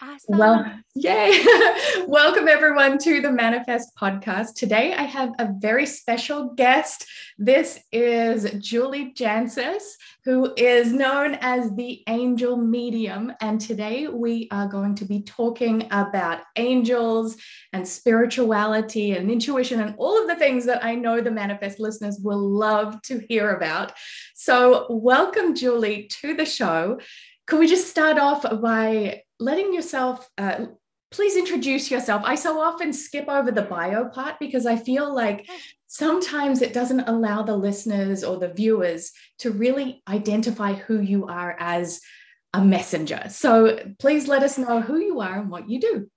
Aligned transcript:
Awesome. 0.00 0.38
Well, 0.38 0.80
yay. 0.94 1.44
Welcome 2.06 2.46
everyone 2.46 2.98
to 2.98 3.20
the 3.20 3.32
Manifest 3.32 3.96
podcast. 3.96 4.54
Today 4.54 4.94
I 4.94 5.02
have 5.02 5.32
a 5.40 5.52
very 5.58 5.86
special 5.86 6.54
guest. 6.54 7.04
This 7.36 7.80
is 7.90 8.48
Julie 8.62 9.12
Jancius, 9.12 9.82
who 10.24 10.52
is 10.56 10.92
known 10.92 11.36
as 11.40 11.74
the 11.74 12.04
angel 12.06 12.56
medium. 12.56 13.32
And 13.40 13.60
today 13.60 14.06
we 14.06 14.46
are 14.52 14.68
going 14.68 14.94
to 14.96 15.04
be 15.04 15.22
talking 15.22 15.88
about 15.90 16.42
angels 16.54 17.36
and 17.72 17.86
spirituality 17.86 19.12
and 19.12 19.32
intuition 19.32 19.80
and 19.80 19.96
all 19.98 20.20
of 20.20 20.28
the 20.28 20.36
things 20.36 20.64
that 20.66 20.84
I 20.84 20.94
know 20.94 21.20
the 21.20 21.32
Manifest 21.32 21.80
listeners 21.80 22.20
will 22.22 22.38
love 22.38 23.02
to 23.02 23.18
hear 23.28 23.56
about. 23.56 23.92
So, 24.34 24.86
welcome, 24.90 25.56
Julie, 25.56 26.04
to 26.20 26.34
the 26.34 26.46
show. 26.46 27.00
Could 27.48 27.58
we 27.58 27.66
just 27.66 27.88
start 27.88 28.18
off 28.18 28.42
by 28.60 29.22
letting 29.38 29.72
yourself 29.72 30.28
uh, 30.38 30.66
please 31.10 31.36
introduce 31.36 31.90
yourself. 31.90 32.22
I 32.24 32.34
so 32.34 32.60
often 32.60 32.92
skip 32.92 33.28
over 33.28 33.50
the 33.50 33.62
bio 33.62 34.08
part 34.08 34.38
because 34.38 34.66
I 34.66 34.76
feel 34.76 35.14
like 35.14 35.48
sometimes 35.86 36.60
it 36.60 36.74
doesn't 36.74 37.08
allow 37.08 37.42
the 37.42 37.56
listeners 37.56 38.22
or 38.22 38.36
the 38.36 38.52
viewers 38.52 39.12
to 39.38 39.50
really 39.50 40.02
identify 40.06 40.74
who 40.74 41.00
you 41.00 41.26
are 41.26 41.56
as 41.58 42.00
a 42.52 42.62
messenger. 42.62 43.24
So 43.28 43.78
please 43.98 44.28
let 44.28 44.42
us 44.42 44.58
know 44.58 44.80
who 44.80 44.98
you 44.98 45.20
are 45.20 45.38
and 45.40 45.50
what 45.50 45.68
you 45.68 45.80
do. 45.80 46.10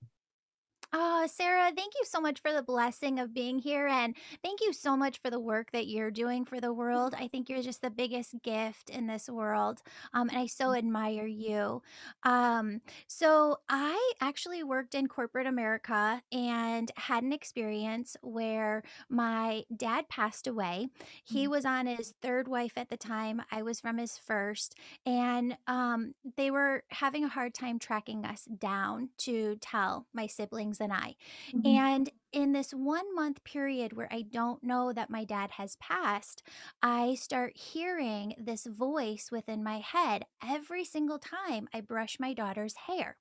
Oh, 0.93 1.25
Sarah, 1.27 1.71
thank 1.73 1.93
you 1.95 2.03
so 2.03 2.19
much 2.19 2.41
for 2.41 2.51
the 2.51 2.61
blessing 2.61 3.17
of 3.17 3.33
being 3.33 3.59
here. 3.59 3.87
And 3.87 4.13
thank 4.43 4.59
you 4.59 4.73
so 4.73 4.97
much 4.97 5.19
for 5.21 5.29
the 5.29 5.39
work 5.39 5.71
that 5.71 5.87
you're 5.87 6.11
doing 6.11 6.43
for 6.43 6.59
the 6.59 6.73
world. 6.73 7.15
I 7.17 7.29
think 7.29 7.47
you're 7.47 7.61
just 7.61 7.81
the 7.81 7.89
biggest 7.89 8.35
gift 8.43 8.89
in 8.89 9.07
this 9.07 9.29
world. 9.29 9.81
Um, 10.13 10.27
and 10.27 10.37
I 10.37 10.47
so 10.47 10.73
admire 10.73 11.25
you. 11.25 11.81
Um, 12.23 12.81
so, 13.07 13.57
I 13.69 14.11
actually 14.19 14.63
worked 14.63 14.93
in 14.93 15.07
corporate 15.07 15.47
America 15.47 16.21
and 16.29 16.91
had 16.97 17.23
an 17.23 17.31
experience 17.31 18.17
where 18.21 18.83
my 19.09 19.63
dad 19.75 20.09
passed 20.09 20.45
away. 20.45 20.89
He 21.23 21.47
Mm, 21.47 21.47
was 21.47 21.65
on 21.65 21.85
his 21.87 22.13
third 22.21 22.47
wife 22.47 22.73
at 22.77 22.89
the 22.89 22.97
time, 22.97 23.41
I 23.51 23.61
was 23.61 23.79
from 23.79 23.97
his 23.97 24.17
first. 24.17 24.75
And 25.05 25.57
um, 25.67 26.15
they 26.37 26.51
were 26.51 26.83
having 26.89 27.23
a 27.23 27.29
hard 27.29 27.53
time 27.53 27.79
tracking 27.79 28.25
us 28.25 28.45
down 28.45 29.09
to 29.19 29.55
tell 29.61 30.07
my 30.13 30.27
siblings 30.27 30.80
and 30.81 30.93
I. 30.93 31.15
mhm. 31.53 31.63
And 31.65 32.09
in 32.31 32.53
this 32.53 32.71
one 32.73 33.13
month 33.15 33.43
period 33.43 33.93
where 33.93 34.07
I 34.11 34.21
don't 34.23 34.63
know 34.63 34.93
that 34.93 35.09
my 35.09 35.23
dad 35.25 35.51
has 35.51 35.75
passed, 35.77 36.43
I 36.81 37.15
start 37.15 37.57
hearing 37.57 38.35
this 38.37 38.65
voice 38.65 39.29
within 39.31 39.63
my 39.63 39.79
head 39.79 40.25
every 40.47 40.83
single 40.85 41.19
time 41.19 41.67
I 41.73 41.81
brush 41.81 42.19
my 42.19 42.33
daughter's 42.33 42.75
hair. 42.87 43.17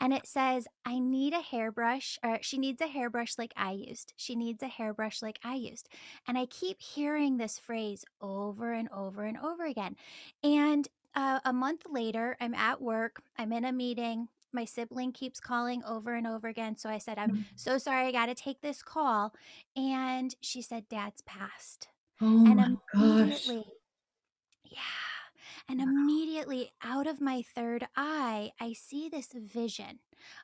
And 0.00 0.12
it 0.12 0.26
says, 0.26 0.66
I 0.84 0.98
need 0.98 1.32
a 1.32 1.40
hairbrush, 1.40 2.18
or 2.22 2.38
she 2.42 2.58
needs 2.58 2.80
a 2.80 2.86
hairbrush 2.88 3.38
like 3.38 3.52
I 3.56 3.72
used. 3.72 4.12
She 4.16 4.34
needs 4.34 4.62
a 4.62 4.68
hairbrush 4.68 5.22
like 5.22 5.38
I 5.44 5.54
used. 5.54 5.88
And 6.26 6.38
I 6.38 6.46
keep 6.46 6.80
hearing 6.80 7.36
this 7.36 7.58
phrase 7.58 8.04
over 8.20 8.72
and 8.72 8.88
over 8.90 9.24
and 9.24 9.38
over 9.38 9.64
again. 9.64 9.96
And 10.42 10.88
uh, 11.14 11.40
a 11.44 11.52
month 11.52 11.82
later, 11.90 12.36
I'm 12.40 12.54
at 12.54 12.80
work, 12.80 13.22
I'm 13.38 13.52
in 13.52 13.64
a 13.64 13.72
meeting. 13.72 14.28
My 14.52 14.64
sibling 14.64 15.12
keeps 15.12 15.40
calling 15.40 15.82
over 15.84 16.14
and 16.14 16.26
over 16.26 16.48
again. 16.48 16.76
So 16.76 16.88
I 16.88 16.98
said, 16.98 17.18
I'm 17.18 17.30
mm-hmm. 17.30 17.42
so 17.56 17.78
sorry, 17.78 18.08
I 18.08 18.12
got 18.12 18.26
to 18.26 18.34
take 18.34 18.60
this 18.60 18.82
call. 18.82 19.34
And 19.76 20.34
she 20.40 20.62
said, 20.62 20.88
Dad's 20.88 21.22
passed. 21.22 21.88
Oh 22.20 22.44
And 22.46 22.56
my 22.56 22.74
gosh. 22.94 23.48
yeah. 24.64 24.80
And 25.70 25.80
immediately 25.80 26.72
out 26.82 27.06
of 27.06 27.20
my 27.20 27.42
third 27.42 27.86
eye, 27.96 28.52
I 28.60 28.72
see 28.72 29.08
this 29.08 29.28
vision 29.32 30.00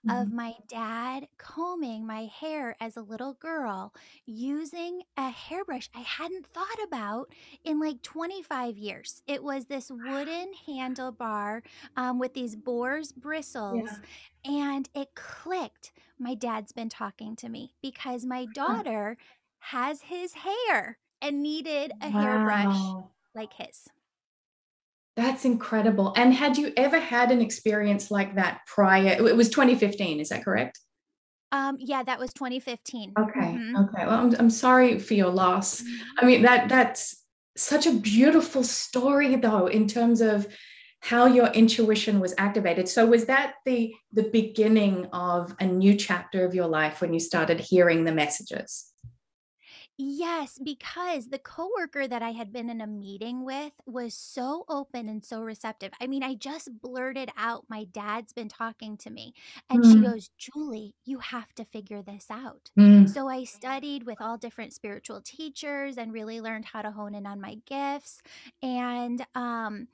of 0.08 0.28
Mhm. 0.28 0.32
my 0.32 0.54
dad 0.68 1.28
combing 1.36 2.06
my 2.06 2.26
hair 2.26 2.76
as 2.80 2.96
a 2.96 3.02
little 3.02 3.34
girl 3.34 3.92
using 4.24 5.02
a 5.16 5.30
hairbrush 5.30 5.90
I 5.94 6.00
hadn't 6.00 6.46
thought 6.46 6.82
about 6.84 7.32
in 7.64 7.80
like 7.80 8.02
25 8.02 8.78
years. 8.78 9.22
It 9.26 9.42
was 9.42 9.66
this 9.66 9.90
wooden 9.90 10.52
handlebar 10.66 11.62
um, 11.96 12.18
with 12.18 12.34
these 12.34 12.56
boar's 12.56 13.12
bristles, 13.12 14.00
Yeah. 14.44 14.52
and 14.52 14.88
it 14.94 15.14
clicked. 15.14 15.92
My 16.18 16.34
dad's 16.34 16.72
been 16.72 16.88
talking 16.88 17.36
to 17.36 17.48
me 17.48 17.74
because 17.82 18.24
my 18.24 18.46
daughter 18.46 19.18
has 19.58 20.02
his 20.02 20.34
hair 20.34 20.98
and 21.20 21.42
needed 21.42 21.92
a 22.00 22.10
hairbrush 22.10 22.94
like 23.34 23.54
his. 23.54 23.88
That's 25.16 25.46
incredible. 25.46 26.12
And 26.16 26.34
had 26.34 26.58
you 26.58 26.72
ever 26.76 27.00
had 27.00 27.30
an 27.30 27.40
experience 27.40 28.10
like 28.10 28.34
that 28.36 28.60
prior? 28.66 29.16
It 29.26 29.36
was 29.36 29.48
2015, 29.48 30.20
is 30.20 30.28
that 30.28 30.44
correct? 30.44 30.78
Um, 31.52 31.76
yeah, 31.80 32.02
that 32.02 32.18
was 32.18 32.32
2015. 32.34 33.14
Okay. 33.18 33.40
Mhm. 33.40 33.88
Okay. 33.88 34.06
Well, 34.06 34.18
I'm, 34.18 34.34
I'm 34.38 34.50
sorry 34.50 34.98
for 34.98 35.14
your 35.14 35.30
loss. 35.30 35.82
I 36.18 36.26
mean, 36.26 36.42
that 36.42 36.68
that's 36.68 37.24
such 37.56 37.86
a 37.86 37.92
beautiful 37.92 38.62
story 38.62 39.36
though, 39.36 39.66
in 39.68 39.88
terms 39.88 40.20
of 40.20 40.46
how 41.00 41.26
your 41.26 41.46
intuition 41.48 42.20
was 42.20 42.34
activated. 42.36 42.88
So 42.88 43.06
was 43.06 43.26
that 43.26 43.54
the 43.64 43.94
the 44.12 44.24
beginning 44.24 45.06
of 45.12 45.54
a 45.60 45.66
new 45.66 45.94
chapter 45.94 46.44
of 46.44 46.54
your 46.54 46.66
life 46.66 47.00
when 47.00 47.14
you 47.14 47.20
started 47.20 47.60
hearing 47.60 48.04
the 48.04 48.12
messages? 48.12 48.92
Yes, 49.98 50.58
because 50.62 51.28
the 51.28 51.38
coworker 51.38 52.06
that 52.06 52.20
I 52.22 52.32
had 52.32 52.52
been 52.52 52.68
in 52.68 52.82
a 52.82 52.86
meeting 52.86 53.44
with 53.46 53.72
was 53.86 54.12
so 54.14 54.66
open 54.68 55.08
and 55.08 55.24
so 55.24 55.40
receptive. 55.42 55.90
I 56.00 56.06
mean, 56.06 56.22
I 56.22 56.34
just 56.34 56.80
blurted 56.82 57.30
out, 57.34 57.64
"My 57.70 57.84
dad's 57.84 58.34
been 58.34 58.48
talking 58.50 58.98
to 58.98 59.10
me." 59.10 59.32
And 59.70 59.86
she 59.86 59.98
Mm, 59.98 60.02
goes, 60.02 60.28
"Julie, 60.36 60.94
you 61.06 61.20
have 61.20 61.54
to 61.54 61.64
figure 61.64 62.02
this 62.02 62.30
out." 62.30 62.70
mm, 62.76 63.06
So 63.06 63.28
I 63.28 63.44
studied 63.44 64.02
with 64.04 64.20
all 64.20 64.36
different 64.36 64.74
spiritual 64.74 65.22
teachers 65.22 65.96
and 65.96 66.12
really 66.12 66.42
learned 66.42 66.66
how 66.66 66.82
to 66.82 66.90
hone 66.90 67.14
in 67.14 67.26
on 67.26 67.40
my 67.40 67.54
gifts. 67.64 68.20
And 68.62 69.26
um 69.34 69.88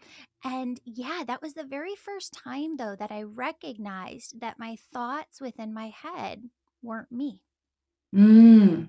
and 0.45 0.81
yeah, 0.85 1.23
that 1.29 1.43
was 1.43 1.55
the 1.55 1.65
very 1.65 1.95
first 1.95 2.33
time 2.33 2.77
though 2.77 2.97
that 2.97 3.13
I 3.13 3.23
recognized 3.23 4.41
that 4.41 4.59
my 4.59 4.75
thoughts 4.77 5.41
within 5.41 5.73
my 5.73 5.91
head 5.91 6.51
weren't 6.83 7.13
me. 7.13 7.45
mm. 8.13 8.89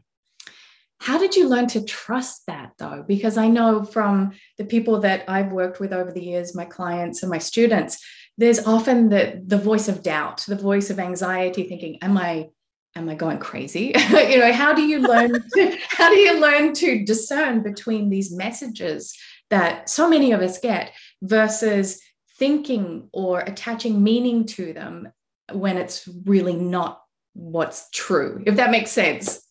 How 1.03 1.18
did 1.18 1.36
you 1.36 1.50
learn 1.50 1.68
to 1.68 1.84
trust 1.84 2.44
that 2.47 2.72
though? 2.78 3.03
Because 3.06 3.36
I 3.36 3.50
know 3.50 3.84
from 3.84 4.31
the 4.58 4.64
people 4.64 5.02
that 5.02 5.25
I've 5.28 5.52
worked 5.52 5.81
with 5.81 5.91
over 5.91 6.14
the 6.14 6.24
years, 6.24 6.56
my 6.56 6.64
clients 6.64 7.24
and 7.24 7.30
my 7.30 7.40
students, 7.40 8.02
there's 8.38 8.66
often 8.66 9.09
the 9.09 9.44
the 9.46 9.58
voice 9.58 9.90
of 9.90 10.02
doubt, 10.02 10.46
the 10.47 10.56
voice 10.56 10.90
of 10.90 11.00
anxiety, 11.00 11.63
thinking, 11.63 11.97
"Am 12.02 12.18
I 12.18 12.47
am 12.96 13.09
I 13.09 13.16
going 13.16 13.40
crazy?" 13.40 13.92
you 14.12 14.40
know, 14.40 14.53
how 14.53 14.74
do 14.74 14.84
you 14.84 15.00
learn 15.00 15.34
to, 15.56 15.78
how 15.90 16.09
do 16.09 16.16
you 16.16 16.40
learn 16.40 16.74
to 16.75 17.03
discern 17.03 17.63
between 17.63 18.09
these 18.09 18.31
messages 18.34 19.13
that 19.50 19.90
so 19.90 20.09
many 20.09 20.31
of 20.31 20.40
us 20.40 20.58
get 20.58 20.94
versus 21.22 22.02
thinking 22.40 23.09
or 23.12 23.42
attaching 23.42 24.02
meaning 24.02 24.46
to 24.46 24.72
them 24.72 25.12
when 25.52 25.75
it's 25.75 26.08
really 26.24 26.56
not 26.56 27.02
what's 27.34 27.90
true, 27.92 28.42
if 28.46 28.56
that 28.56 28.72
makes 28.72 28.92
sense? 28.92 29.43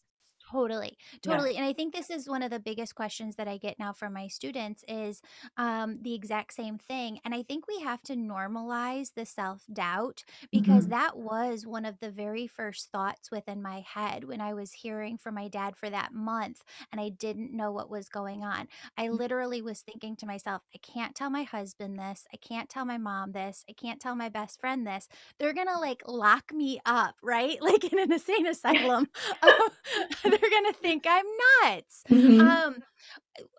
Totally, 0.53 0.99
Yeah. 1.25 1.43
totally, 1.43 1.57
and 1.57 1.65
I 1.65 1.73
think 1.73 1.95
this 1.95 2.11
is 2.11 2.29
one 2.29 2.43
of 2.43 2.51
the 2.51 2.59
biggest 2.61 2.95
questions 2.95 3.37
that 3.37 3.49
I 3.49 3.57
get 3.57 3.79
now 3.79 3.93
from 3.93 4.13
my 4.13 4.27
students 4.29 4.85
is, 4.87 5.23
um, 5.57 5.99
the 6.03 6.15
exact 6.15 6.53
same 6.53 6.79
thing, 6.79 7.21
and 7.25 7.35
I 7.35 7.43
think 7.43 7.67
we 7.67 7.81
have 7.81 8.03
to 8.03 8.15
normalize 8.17 9.15
the 9.15 9.25
self-doubt 9.25 10.25
because 10.53 10.87
Mhm. 10.87 10.89
that 10.89 11.17
was 11.17 11.67
one 11.67 11.85
of 11.87 12.01
the 12.01 12.11
very 12.11 12.47
first 12.47 12.91
thoughts 12.91 13.31
within 13.31 13.63
my 13.63 13.81
head 13.81 14.25
when 14.25 14.41
I 14.41 14.53
was 14.53 14.73
hearing 14.73 15.17
from 15.17 15.35
my 15.37 15.49
dad 15.49 15.77
for 15.77 15.89
that 15.91 16.13
month 16.13 16.63
and 16.91 17.01
I 17.01 17.09
didn't 17.09 17.53
know 17.57 17.73
what 17.73 17.89
was 17.91 18.09
going 18.09 18.45
on. 18.45 18.69
I 18.99 19.09
literally 19.09 19.63
was 19.63 19.81
thinking 19.81 20.17
to 20.17 20.27
myself, 20.27 20.63
"I 20.75 20.79
can't 20.79 21.15
tell 21.15 21.31
my 21.31 21.45
husband 21.45 21.99
this, 21.99 22.27
I 22.33 22.37
can't 22.37 22.69
tell 22.69 22.85
my 22.85 22.99
mom 22.99 23.33
this, 23.33 23.65
I 23.69 23.73
can't 23.73 24.01
tell 24.01 24.15
my 24.17 24.29
best 24.29 24.61
friend 24.61 24.87
this. 24.87 25.09
They're 25.39 25.55
gonna, 25.55 25.79
like, 25.81 26.03
lock 26.07 26.53
me 26.53 26.81
up, 26.85 27.17
right? 27.23 27.59
Like, 27.73 27.85
in 27.93 27.99
an 27.99 28.13
insane 28.13 28.47
asylum." 28.47 29.09
They're 30.41 30.51
gonna 30.51 30.73
think 30.73 31.05
I'm 31.09 31.27
nuts. 31.63 32.05
Mhm. 32.09 32.63
Um, 32.69 32.85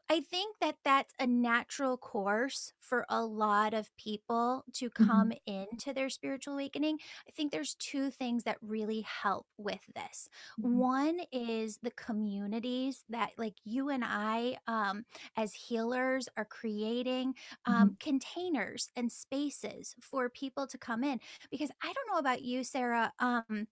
I 0.09 0.21
think 0.21 0.57
that 0.61 0.77
that's 0.85 1.13
a 1.19 1.27
natural 1.27 1.97
course 1.97 2.73
for 2.79 3.05
a 3.09 3.25
lot 3.25 3.73
of 3.73 3.95
people 3.97 4.65
to 4.73 4.89
come 4.89 5.31
Mhm. 5.31 5.35
into 5.47 5.93
their 5.93 6.09
spiritual 6.09 6.55
awakening. 6.55 6.99
I 7.27 7.31
think 7.31 7.51
there's 7.51 7.75
2 7.75 8.11
things 8.11 8.43
that 8.45 8.57
really 8.61 9.01
help 9.01 9.47
with 9.57 9.81
this. 9.95 10.29
Mhm. 10.57 10.83
One 10.83 11.21
is 11.31 11.79
the 11.81 11.91
communities 11.91 13.05
that, 13.09 13.31
like, 13.37 13.55
you 13.63 13.89
and 13.89 14.03
I, 14.05 14.57
um, 14.67 15.05
as 15.35 15.53
healers 15.53 16.29
are 16.37 16.45
creating, 16.45 17.35
um, 17.65 17.91
Mhm. 17.91 17.97
containers 17.99 18.89
and 18.95 19.11
spaces 19.11 19.95
for 20.01 20.29
people 20.29 20.67
to 20.67 20.77
come 20.77 21.03
in, 21.03 21.19
because 21.51 21.71
I 21.83 21.93
don't 21.93 22.07
know 22.11 22.19
about 22.19 22.43
you, 22.43 22.63
Sarah, 22.63 23.13
um 23.19 23.67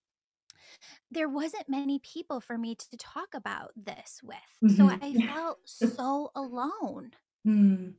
there 1.10 1.30
wasn't 1.30 1.69
many 1.69 2.00
people 2.00 2.40
for 2.40 2.58
me 2.58 2.75
to 2.75 2.98
talk 2.98 3.30
about 3.34 3.72
this 3.75 4.22
with, 4.24 4.75
so 4.78 4.86
Mhm. 4.86 5.00
I 5.02 5.13
felt 5.34 5.60
so 5.66 6.31
alone. 6.36 7.12
Mm. 7.48 7.96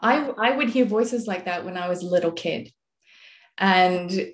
I 0.00 0.30
I 0.30 0.56
would 0.56 0.68
hear 0.70 0.84
voices 0.84 1.26
like 1.26 1.44
that 1.44 1.64
when 1.64 1.76
I 1.76 1.88
was 1.88 2.02
a 2.02 2.08
little 2.08 2.32
kid, 2.32 2.72
and 3.58 4.32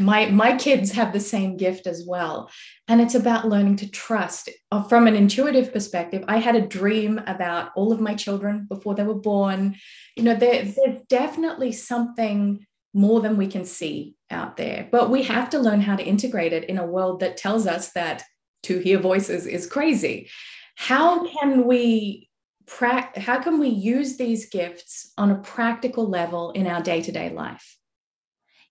my 0.00 0.26
my 0.26 0.56
kids 0.56 0.92
have 0.92 1.12
the 1.12 1.20
same 1.20 1.56
gift 1.56 1.86
as 1.86 2.04
well 2.06 2.48
and 2.86 3.00
it's 3.00 3.14
about 3.16 3.48
learning 3.48 3.76
to 3.76 3.90
trust 3.90 4.48
uh, 4.70 4.82
from 4.84 5.06
an 5.06 5.16
intuitive 5.16 5.72
perspective 5.72 6.24
i 6.28 6.38
had 6.38 6.54
a 6.54 6.66
dream 6.66 7.20
about 7.26 7.70
all 7.74 7.92
of 7.92 8.00
my 8.00 8.14
children 8.14 8.66
before 8.68 8.94
they 8.94 9.02
were 9.02 9.14
born 9.14 9.74
you 10.16 10.22
know 10.22 10.34
there, 10.34 10.62
there's 10.62 11.02
definitely 11.08 11.72
something 11.72 12.64
more 12.94 13.20
than 13.20 13.36
we 13.36 13.48
can 13.48 13.64
see 13.64 14.14
out 14.30 14.56
there 14.56 14.88
but 14.92 15.10
we 15.10 15.22
have 15.22 15.48
to 15.50 15.58
learn 15.58 15.80
how 15.80 15.96
to 15.96 16.04
integrate 16.04 16.52
it 16.52 16.64
in 16.64 16.78
a 16.78 16.86
world 16.86 17.20
that 17.20 17.36
tells 17.36 17.66
us 17.66 17.92
that 17.92 18.22
to 18.62 18.78
hear 18.78 18.98
voices 18.98 19.46
is 19.46 19.66
crazy 19.66 20.28
how 20.76 21.26
can 21.26 21.64
we 21.66 22.28
pra- 22.66 23.10
how 23.18 23.40
can 23.40 23.58
we 23.58 23.68
use 23.68 24.16
these 24.16 24.48
gifts 24.50 25.12
on 25.18 25.30
a 25.30 25.38
practical 25.38 26.08
level 26.08 26.50
in 26.52 26.66
our 26.66 26.82
day-to-day 26.82 27.30
life 27.30 27.78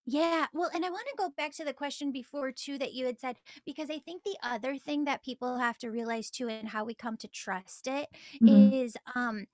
Yeah, 0.06 0.48
well, 0.54 0.70
and 0.74 0.86
I 0.86 0.90
want 0.90 1.06
to 1.08 1.16
go 1.18 1.30
back 1.30 1.52
to 1.56 1.66
the 1.66 1.74
question 1.74 2.12
before 2.12 2.52
too 2.52 2.78
that 2.78 2.94
you 2.94 3.06
had 3.06 3.20
said, 3.20 3.38
because 3.66 3.90
I 3.90 4.00
think 4.00 4.24
the 4.24 4.38
other 4.42 4.78
thing 4.78 5.04
that 5.04 5.24
people 5.24 5.58
have 5.58 5.78
to 5.80 5.90
realize 5.90 6.30
too, 6.32 6.48
and 6.48 6.70
how 6.70 6.86
we 6.86 6.94
come 6.96 7.18
to 7.18 7.28
trust 7.28 7.88
it 7.88 8.08
Mhm. 8.42 8.78
is 8.80 8.96
um 9.16 9.48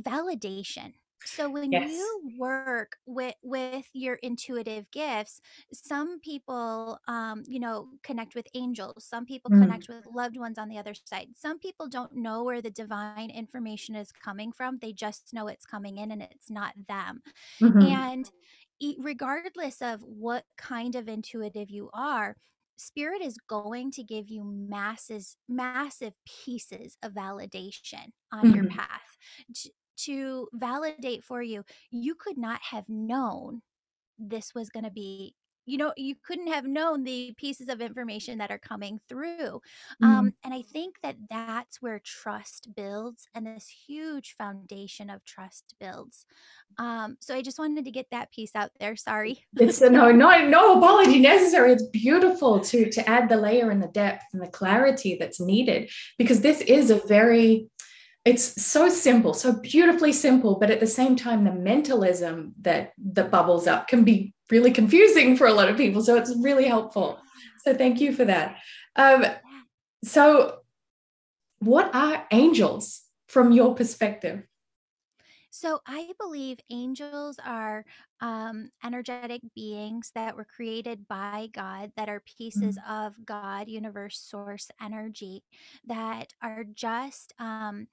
validation. 0.00 0.94
So 1.24 1.48
when 1.50 1.72
yes 1.72 1.80
you 1.80 2.32
work 2.36 2.98
with 3.06 3.34
with 3.42 3.88
your 3.94 4.16
intuitive 4.16 4.90
gifts, 4.90 5.40
some 5.72 6.20
people 6.20 6.98
um 7.08 7.44
you 7.46 7.58
know 7.58 7.90
connect 8.02 8.34
with 8.34 8.46
angels, 8.54 9.04
some 9.04 9.24
people 9.26 9.50
Mm. 9.50 9.74
connect 9.74 9.88
with 9.88 10.06
loved 10.06 10.36
ones 10.36 10.58
on 10.58 10.68
the 10.68 10.78
other 10.78 10.94
side. 10.94 11.30
Some 11.36 11.58
people 11.58 11.88
don't 11.88 12.14
know 12.14 12.44
where 12.44 12.60
the 12.62 12.70
divine 12.70 13.30
information 13.30 13.94
is 13.96 14.12
coming 14.12 14.52
from. 14.52 14.78
They 14.78 14.92
just 14.92 15.32
know 15.32 15.48
it's 15.48 15.66
coming 15.66 15.98
in 15.98 16.10
and 16.10 16.22
it's 16.22 16.50
not 16.50 16.74
them. 16.88 17.22
Mhm. 17.60 18.04
And 18.04 18.30
e- 18.80 18.96
regardless 18.98 19.82
of 19.82 20.02
what 20.02 20.46
kind 20.56 20.94
of 20.94 21.08
intuitive 21.08 21.70
you 21.70 21.90
are, 21.92 22.36
spirit 22.76 23.22
is 23.22 23.38
going 23.38 23.90
to 23.92 24.02
give 24.02 24.28
you 24.28 24.44
masses 24.44 25.36
massive 25.48 26.14
pieces 26.26 26.96
of 27.02 27.12
validation 27.12 28.12
on 28.32 28.50
your 28.50 28.64
Mhm. 28.64 28.78
path 28.78 29.16
to, 29.96 30.48
validate 30.52 31.24
for 31.24 31.42
you 31.42 31.64
you 31.90 32.14
could 32.14 32.38
not 32.38 32.60
have 32.70 32.88
known 32.88 33.62
this 34.18 34.54
was 34.54 34.68
going 34.68 34.84
to 34.84 34.90
be 34.90 35.34
you 35.66 35.78
know 35.78 35.92
you 35.96 36.14
couldn't 36.22 36.48
have 36.48 36.64
known 36.66 37.04
the 37.04 37.32
pieces 37.38 37.68
of 37.68 37.80
information 37.80 38.38
that 38.38 38.50
are 38.50 38.58
coming 38.58 39.00
through 39.08 39.60
um, 40.02 40.26
Mm. 40.26 40.32
and 40.44 40.54
i 40.54 40.62
think 40.62 40.96
that 41.02 41.16
that's 41.30 41.80
where 41.80 42.00
trust 42.04 42.68
builds 42.76 43.26
and 43.34 43.46
this 43.46 43.68
huge 43.86 44.34
foundation 44.36 45.08
of 45.10 45.24
trust 45.24 45.74
builds 45.80 46.26
um, 46.78 47.16
so 47.20 47.34
i 47.34 47.40
just 47.42 47.58
wanted 47.58 47.84
to 47.84 47.90
get 47.90 48.06
that 48.10 48.30
piece 48.32 48.54
out 48.54 48.70
there 48.78 48.94
sorry 48.96 49.44
It's 49.60 49.80
a 49.80 49.88
no, 49.88 50.10
no, 50.10 50.46
no 50.48 50.76
apology 50.78 51.20
necessary. 51.20 51.72
It's 51.72 51.86
beautiful 51.88 52.60
to 52.60 52.90
to 52.90 53.08
add 53.08 53.28
the 53.28 53.36
layer 53.36 53.70
and 53.70 53.82
the 53.82 53.88
depth 53.88 54.24
and 54.32 54.42
the 54.42 54.48
clarity 54.48 55.16
that's 55.18 55.40
needed 55.40 55.90
because 56.18 56.40
this 56.40 56.60
is 56.60 56.90
a 56.90 56.96
very 57.06 57.68
it's 58.24 58.62
so 58.62 58.88
simple, 58.88 59.34
so 59.34 59.52
beautifully 59.52 60.12
simple, 60.12 60.54
but 60.58 60.70
at 60.70 60.80
the 60.80 60.86
same 60.86 61.14
time, 61.14 61.44
the 61.44 61.52
mentalism 61.52 62.54
that 62.62 62.92
that 63.12 63.30
bubbles 63.30 63.66
up 63.66 63.86
can 63.88 64.02
be 64.02 64.32
really 64.50 64.70
confusing 64.70 65.36
for 65.36 65.46
a 65.46 65.52
lot 65.52 65.68
of 65.68 65.76
people. 65.76 66.02
So 66.02 66.16
it's 66.16 66.34
really 66.36 66.64
helpful. 66.64 67.18
So 67.64 67.74
thank 67.74 68.00
you 68.00 68.14
for 68.14 68.24
that. 68.24 68.56
Um, 68.96 69.26
so, 70.04 70.58
what 71.58 71.94
are 71.94 72.26
angels 72.30 73.02
from 73.26 73.52
your 73.52 73.74
perspective? 73.74 74.42
So 75.56 75.80
I 75.86 76.10
believe 76.18 76.58
angels 76.68 77.38
are 77.38 77.84
um, 78.20 78.70
energetic 78.82 79.40
beings 79.54 80.10
that 80.16 80.36
were 80.36 80.44
created 80.44 81.06
by 81.06 81.48
God, 81.52 81.92
that 81.96 82.08
are 82.08 82.18
pieces 82.20 82.76
Mm, 82.76 82.82
of 82.88 83.14
God, 83.24 83.68
universe, 83.68 84.18
source 84.18 84.68
energy, 84.82 85.44
that 85.84 86.32
are 86.42 86.64
just 86.64 87.32
um, 87.38 87.86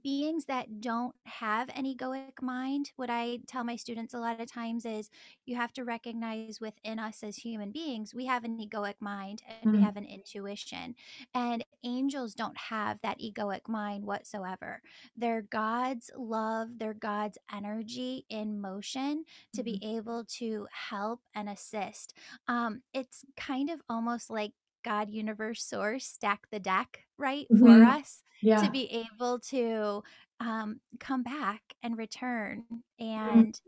beings 0.00 0.46
that 0.46 0.80
don't 0.80 1.14
have 1.26 1.68
an 1.74 1.84
egoic 1.84 2.40
mind. 2.42 2.92
What 2.96 3.10
I 3.10 3.40
tell 3.46 3.64
my 3.64 3.76
students 3.76 4.14
a 4.14 4.18
lot 4.18 4.40
of 4.40 4.50
times 4.50 4.84
is 4.84 5.10
you 5.44 5.56
have 5.56 5.72
to 5.74 5.84
recognize 5.84 6.60
within 6.60 6.98
us 6.98 7.22
as 7.22 7.36
human 7.38 7.70
beings, 7.72 8.14
we 8.14 8.26
have 8.26 8.44
an 8.44 8.58
egoic 8.58 8.94
mind 9.00 9.42
and 9.46 9.70
we 9.70 9.80
mm, 9.80 9.82
have 9.82 9.96
an 9.96 10.04
intuition. 10.04 10.94
And 11.34 11.64
angels 11.84 12.34
don't 12.34 12.56
have 12.56 13.00
that 13.02 13.18
egoic 13.20 13.68
mind 13.68 14.04
whatsoever. 14.04 14.82
They're 15.16 15.42
God's 15.42 16.10
love, 16.16 16.78
they're 16.78 16.94
God's 16.94 17.38
energy 17.52 18.24
in 18.28 18.60
motion 18.60 19.24
to 19.54 19.62
be 19.62 19.78
mhm, 19.78 19.82
able 19.82 20.24
to 20.38 20.68
help 20.72 21.22
and 21.34 21.48
assist. 21.48 22.14
Um, 22.48 22.82
it's 22.92 23.24
kind 23.36 23.70
of 23.70 23.80
almost 23.88 24.30
like 24.30 24.52
God, 24.84 25.10
universe, 25.10 25.62
source, 25.64 26.06
stack 26.06 26.48
the 26.50 26.58
deck, 26.58 27.06
right, 27.16 27.48
for 27.54 27.82
mhm. 27.82 27.96
Us 28.42 28.62
to 28.62 28.70
be 28.70 29.06
able 29.14 29.38
to 29.40 30.02
um, 30.40 30.80
come 31.00 31.22
back 31.22 31.62
and 31.82 31.96
return 31.96 32.64
Mm. 32.72 32.80
and 32.98 33.60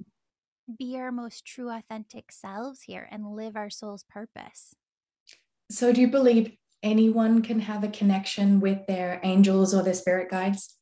be 0.78 0.96
our 0.96 1.12
most 1.12 1.44
true, 1.44 1.70
authentic 1.70 2.32
selves 2.32 2.82
here 2.82 3.06
and 3.10 3.34
live 3.36 3.56
our 3.56 3.70
soul's 3.70 4.04
purpose. 4.04 4.74
So, 5.70 5.92
do 5.92 6.00
you 6.00 6.08
believe 6.08 6.56
anyone 6.82 7.42
can 7.42 7.60
have 7.60 7.84
a 7.84 7.88
connection 7.88 8.60
with 8.60 8.86
their 8.86 9.20
angels 9.22 9.74
or 9.74 9.82
their 9.82 9.94
spirit 9.94 10.30
guides? 10.30 10.76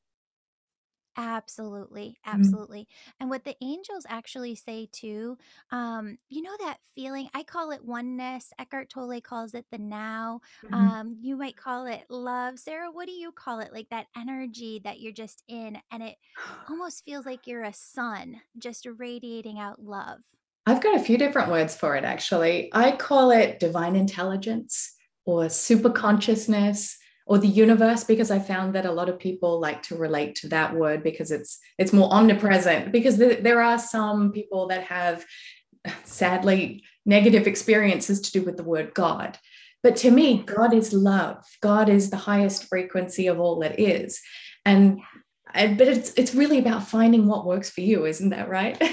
Absolutely, 1.17 2.17
Mm, 2.33 2.63
absolutely. 2.65 2.89
And 3.21 3.29
what 3.29 3.45
the 3.45 3.57
angels 3.63 4.07
actually 4.09 4.55
say 4.55 4.87
too, 4.91 5.37
um, 5.71 6.19
you 6.31 6.41
know 6.41 6.57
that 6.61 6.79
feeling, 6.95 7.29
I 7.35 7.43
call 7.43 7.71
it 7.71 7.85
oneness. 7.85 8.51
Eckhart 8.59 8.89
Tolle 8.89 9.21
calls 9.21 9.53
it 9.53 9.67
the 9.71 9.77
now. 9.79 10.41
mhm. 10.63 10.93
Um, 10.97 11.19
you 11.21 11.37
might 11.37 11.57
call 11.57 11.85
it 11.87 12.07
love. 12.09 12.59
Sarah, 12.59 12.91
what 12.91 13.07
do 13.07 13.13
you 13.13 13.31
call 13.31 13.61
it? 13.61 13.75
Like 13.75 13.91
that 13.91 14.07
energy 14.17 14.81
that 14.85 15.01
you're 15.01 15.13
just 15.13 15.43
in, 15.49 15.83
and 15.91 16.03
it 16.03 16.17
almost 16.69 17.05
feels 17.05 17.27
like 17.27 17.47
you're 17.47 17.63
a 17.65 17.75
sun 17.75 18.41
just 18.59 18.87
radiating 18.87 19.59
out 19.59 19.83
love. 19.83 20.21
I've 20.67 20.83
got 20.83 20.95
a 21.01 21.03
few 21.05 21.19
different 21.19 21.51
words 21.51 21.75
for 21.77 21.97
it 21.97 22.05
actually. 22.05 22.71
I 22.73 22.97
call 22.97 23.31
it 23.31 23.59
divine 23.59 23.97
intelligence 23.97 24.95
or 25.25 25.49
super 25.49 25.91
consciousness 25.91 26.97
or 27.27 27.39
the 27.39 27.49
universe 27.49 28.05
because 28.05 28.31
I 28.31 28.39
found 28.39 28.75
that 28.75 28.87
a 28.87 28.93
lot 28.93 29.09
of 29.09 29.19
people 29.19 29.61
like 29.61 29.83
to 29.85 29.97
relate 29.97 30.35
to 30.37 30.49
that 30.49 30.75
word 30.75 31.03
because 31.03 31.31
it's 31.31 31.59
it's 31.79 31.93
more 31.93 32.13
omnipresent 32.13 32.93
because 32.93 33.19
th- 33.19 33.43
there 33.43 33.63
are 33.63 33.79
some 33.79 34.33
people 34.33 34.69
that 34.69 34.85
have 34.85 35.25
sadly 36.05 36.83
negative 37.07 37.47
experiences 37.47 38.21
to 38.21 38.33
do 38.33 38.43
with 38.43 38.57
the 38.57 38.65
word 38.65 38.95
God. 38.95 39.39
But 39.83 39.97
to 39.97 40.11
me, 40.13 40.43
God 40.45 40.73
is 40.75 40.93
love. 40.93 41.45
God 41.61 41.89
is 41.89 42.11
the 42.11 42.17
highest 42.17 42.69
frequency 42.69 43.27
of 43.27 43.41
all 43.41 43.59
that 43.61 43.81
is. 43.81 44.21
And- 44.65 45.01
but 45.55 45.83
it's 45.83 46.15
it's 46.15 46.35
really 46.35 46.59
about 46.59 46.89
finding 46.89 47.27
what 47.27 47.45
works 47.47 47.69
for 47.69 47.83
you, 47.83 48.07
isn't 48.07 48.31
that 48.31 48.49
right? 48.49 48.81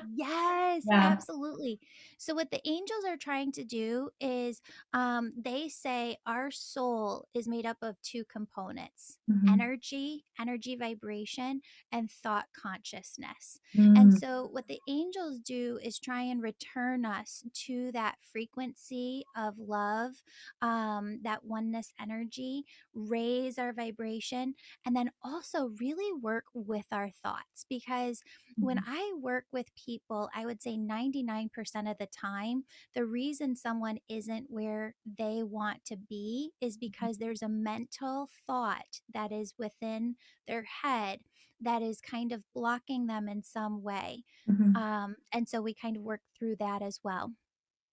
Yes, 0.00 0.84
yeah. 0.84 1.00
absolutely. 1.00 1.80
So 2.18 2.34
what 2.34 2.50
the 2.50 2.60
angels 2.68 3.04
are 3.06 3.16
trying 3.16 3.52
to 3.52 3.64
do 3.64 4.10
is 4.20 4.60
um 4.92 5.32
they 5.36 5.68
say 5.68 6.16
our 6.26 6.50
soul 6.50 7.28
is 7.34 7.48
made 7.48 7.66
up 7.66 7.78
of 7.82 8.00
two 8.02 8.24
components. 8.24 9.18
Mhm. 9.28 9.60
Energy, 9.60 10.24
energy 10.40 10.74
vibration, 10.74 11.60
and 11.92 12.10
thought 12.10 12.46
consciousness. 12.52 13.60
And 13.94 14.12
Mm, 14.12 14.18
so, 14.18 14.48
what 14.50 14.66
the 14.66 14.80
angels 14.88 15.38
do 15.38 15.78
is 15.80 16.00
try 16.00 16.22
and 16.22 16.42
return 16.42 17.04
us 17.06 17.44
to 17.66 17.92
that 17.92 18.16
frequency 18.22 19.22
of 19.36 19.56
love, 19.56 20.22
um, 20.62 21.20
that 21.22 21.44
oneness 21.44 21.92
energy, 22.00 22.64
raise 22.94 23.58
our 23.58 23.72
vibration, 23.72 24.54
and 24.84 24.96
then 24.96 25.10
also 25.22 25.70
really 25.80 26.12
work 26.20 26.44
with 26.54 26.86
our 26.92 27.10
thoughts 27.10 27.64
because 27.68 28.22
when 28.58 28.78
mhm, 28.78 28.86
I 28.86 29.12
work 29.20 29.44
with 29.52 29.65
people, 29.74 30.28
I 30.34 30.46
would 30.46 30.62
say 30.62 30.76
99% 30.76 31.48
of 31.90 31.98
the 31.98 32.06
time, 32.06 32.64
the 32.94 33.04
reason 33.04 33.56
someone 33.56 33.98
isn't 34.08 34.46
where 34.48 34.94
they 35.18 35.42
want 35.42 35.84
to 35.86 35.96
be 35.96 36.52
is 36.60 36.76
because 36.76 37.18
there's 37.18 37.42
a 37.42 37.48
mental 37.48 38.28
thought 38.46 39.00
that 39.12 39.32
is 39.32 39.54
within 39.58 40.16
their 40.46 40.64
head 40.82 41.20
that 41.60 41.82
is 41.82 42.00
kind 42.00 42.32
of 42.32 42.42
blocking 42.54 43.06
them 43.06 43.28
in 43.28 43.42
some 43.42 43.82
way. 43.82 44.24
mhm. 44.48 44.76
Um, 44.76 45.16
and 45.32 45.48
so 45.48 45.62
we 45.62 45.74
kind 45.74 45.96
of 45.96 46.02
work 46.02 46.20
through 46.38 46.56
that 46.56 46.82
as 46.82 47.00
well. 47.02 47.32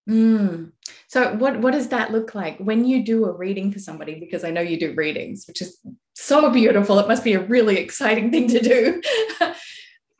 Mm. 0.10 0.74
So 1.08 1.34
what 1.36 1.60
what 1.62 1.72
does 1.72 1.89
that 1.89 2.12
look 2.12 2.36
like 2.36 2.58
when 2.58 2.84
you 2.84 3.03
do 3.06 3.25
a 3.25 3.32
reading 3.32 3.72
for 3.72 3.80
somebody? 3.80 4.20
Because 4.20 4.44
I 4.44 4.51
know 4.51 4.62
you 4.62 4.77
do 4.77 4.94
readings, 4.94 5.46
which 5.48 5.62
is 5.62 5.80
so 6.13 6.50
beautiful. 6.51 7.00
It 7.00 7.08
must 7.08 7.24
be 7.24 7.34
a 7.34 7.39
really 7.39 7.77
exciting 7.77 8.30
thing 8.32 8.50
to 8.50 8.60
do. 8.60 9.01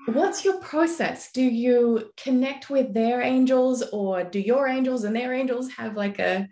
What's 0.08 0.44
your 0.44 0.60
process? 0.60 1.32
Do 1.32 1.42
you 1.42 2.12
connect 2.18 2.70
with 2.70 2.94
their 2.94 3.22
angels 3.22 3.84
or 3.94 4.24
do 4.24 4.40
your 4.40 4.68
angels 4.68 5.06
and 5.06 5.16
their 5.16 5.34
angels 5.34 5.72
have 5.72 5.96
like 5.96 6.20
a, 6.20 6.48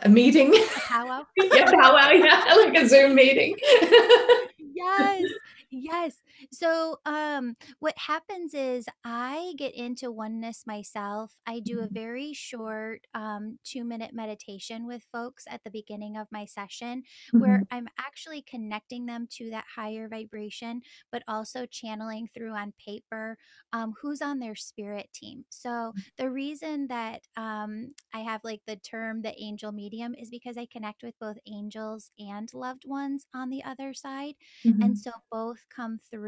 a 0.00 0.08
meeting? 0.08 0.54
A 0.54 0.66
powwow. 0.74 1.24
yeah, 1.36 1.70
powwow, 1.70 2.10
yeah, 2.10 2.54
like 2.56 2.76
a 2.76 2.88
Zoom 2.88 3.14
meeting. 3.14 3.56
Yes. 4.78 5.30
Yes. 5.70 6.16
So, 6.52 6.98
um, 7.04 7.56
what 7.78 7.96
happens 7.98 8.54
is 8.54 8.86
I 9.04 9.54
get 9.56 9.74
into 9.74 10.10
oneness 10.10 10.66
myself. 10.66 11.36
I 11.46 11.60
do 11.60 11.80
a 11.80 11.88
Mhm, 11.88 11.88
very 11.88 12.32
short 12.32 13.06
um, 13.14 13.58
two 13.64 13.84
minute 13.84 14.12
meditation 14.14 14.86
with 14.86 15.06
folks 15.12 15.44
at 15.48 15.64
the 15.64 15.70
beginning 15.70 16.16
of 16.16 16.28
my 16.30 16.44
session 16.44 17.02
where 17.36 17.62
mhm, 17.62 17.66
I'm 17.70 17.88
actually 17.98 18.42
connecting 18.42 19.06
them 19.06 19.26
to 19.32 19.50
that 19.50 19.66
higher 19.74 20.08
vibration, 20.08 20.82
but 21.10 21.22
also 21.28 21.66
channeling 21.66 22.28
through 22.34 22.52
on 22.52 22.72
paper 22.84 23.38
um, 23.72 23.94
who's 24.00 24.22
on 24.22 24.38
their 24.38 24.54
spirit 24.54 25.12
team. 25.12 25.44
So, 25.50 25.92
the 26.18 26.30
reason 26.30 26.88
that 26.88 27.22
um, 27.36 27.94
I 28.12 28.20
have 28.20 28.42
like 28.44 28.62
the 28.66 28.76
term 28.76 29.22
the 29.22 29.34
angel 29.40 29.72
medium 29.72 30.14
is 30.14 30.30
because 30.30 30.56
I 30.56 30.66
connect 30.66 31.02
with 31.02 31.18
both 31.20 31.36
angels 31.46 32.10
and 32.18 32.52
loved 32.54 32.84
ones 32.86 33.26
on 33.34 33.50
the 33.50 33.62
other 33.64 33.92
side. 33.94 34.34
And 34.80 34.96
mhm, 34.96 34.98
so 34.98 35.10
both 35.30 35.66
come 35.74 35.98
through, 35.98 36.25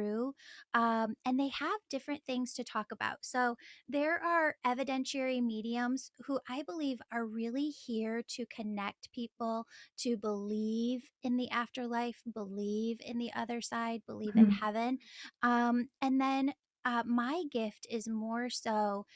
um, 0.74 1.14
and 1.24 1.38
they 1.38 1.48
have 1.48 1.80
different 1.90 2.22
things 2.26 2.54
to 2.54 2.64
talk 2.64 2.92
about. 2.92 3.18
So 3.22 3.56
there 3.88 4.22
are 4.22 4.56
evidentiary 4.66 5.42
mediums 5.42 6.10
who 6.26 6.40
I 6.48 6.62
believe 6.62 6.98
are 7.12 7.26
really 7.26 7.68
here 7.70 8.22
to 8.28 8.46
connect 8.46 9.12
people 9.12 9.66
to 9.98 10.16
believe 10.16 11.02
in 11.22 11.36
the 11.36 11.50
afterlife, 11.50 12.22
believe 12.32 12.98
in 13.04 13.18
the 13.18 13.32
other 13.34 13.60
side, 13.60 14.02
believe 14.06 14.36
in 14.36 14.48
mhm, 14.48 14.58
heaven. 14.60 14.98
Um, 15.42 15.88
and 16.00 16.20
then 16.20 16.54
uh, 16.84 17.02
my 17.06 17.44
gift 17.50 17.86
is 17.90 18.08
more 18.08 18.50
so 18.50 19.06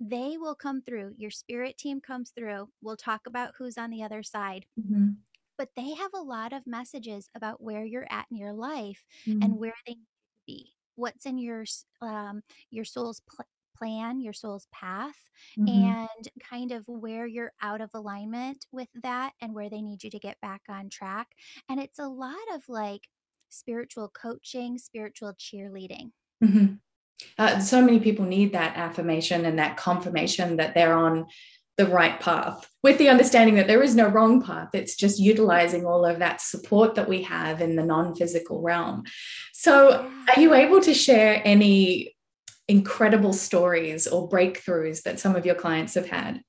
they 0.00 0.36
will 0.36 0.54
come 0.54 0.82
through. 0.82 1.14
Your 1.16 1.30
spirit 1.30 1.78
team 1.78 2.00
comes 2.00 2.30
through. 2.30 2.70
We'll 2.80 2.96
talk 2.96 3.22
about 3.26 3.54
who's 3.58 3.78
on 3.78 3.90
the 3.90 4.02
other 4.02 4.22
side 4.22 4.66
mhm, 4.76 5.22
but 5.58 5.70
they 5.76 5.94
have 5.94 6.12
a 6.14 6.20
lot 6.22 6.52
of 6.52 6.66
messages 6.66 7.28
about 7.34 7.60
where 7.62 7.84
you're 7.84 8.06
at 8.10 8.26
in 8.30 8.36
your 8.36 8.52
life 8.52 9.04
and 9.40 9.52
mhm, 9.52 9.58
where 9.58 9.74
they 9.86 9.96
be. 10.46 10.72
What's 10.96 11.26
in 11.26 11.38
your 11.38 11.64
um, 12.00 12.42
your 12.70 12.84
soul's 12.84 13.20
pl- 13.20 13.46
plan, 13.76 14.20
your 14.20 14.32
soul's 14.32 14.68
path, 14.72 15.16
mhm. 15.58 15.68
and 15.68 16.28
kind 16.48 16.72
of 16.72 16.84
where 16.86 17.26
you're 17.26 17.52
out 17.62 17.80
of 17.80 17.90
alignment 17.94 18.66
with 18.70 18.88
that 19.02 19.32
and 19.40 19.54
where 19.54 19.70
they 19.70 19.82
need 19.82 20.04
you 20.04 20.10
to 20.10 20.18
get 20.18 20.40
back 20.40 20.62
on 20.68 20.88
track. 20.88 21.28
And 21.68 21.80
it's 21.80 21.98
a 21.98 22.06
lot 22.06 22.36
of 22.54 22.62
like 22.68 23.08
spiritual 23.48 24.08
coaching, 24.08 24.78
spiritual 24.78 25.34
cheerleading. 25.34 26.12
mhm. 26.42 26.78
Uh, 27.38 27.60
so 27.60 27.80
many 27.80 28.00
people 28.00 28.24
need 28.24 28.52
that 28.52 28.76
affirmation 28.76 29.44
and 29.44 29.58
that 29.58 29.76
confirmation 29.76 30.56
that 30.56 30.74
they're 30.74 30.94
on 30.94 31.26
the 31.78 31.86
right 31.86 32.20
path 32.20 32.68
with 32.82 32.98
the 32.98 33.08
understanding 33.08 33.54
that 33.54 33.66
there 33.66 33.82
is 33.82 33.94
no 33.94 34.08
wrong 34.08 34.42
path. 34.42 34.68
It's 34.74 34.94
just 34.94 35.18
utilizing 35.18 35.86
all 35.86 36.04
of 36.04 36.18
that 36.18 36.40
support 36.40 36.94
that 36.96 37.08
we 37.08 37.22
have 37.22 37.60
in 37.60 37.76
the 37.76 37.82
non 37.82 38.14
physical 38.14 38.60
realm. 38.60 39.04
So, 39.52 40.10
are 40.34 40.40
you 40.40 40.54
able 40.54 40.80
to 40.80 40.94
share 40.94 41.40
any 41.44 42.14
incredible 42.68 43.32
stories 43.32 44.06
or 44.06 44.28
breakthroughs 44.28 45.02
that 45.02 45.20
some 45.20 45.36
of 45.36 45.46
your 45.46 45.54
clients 45.54 45.94
have 45.94 46.08
had? 46.08 46.42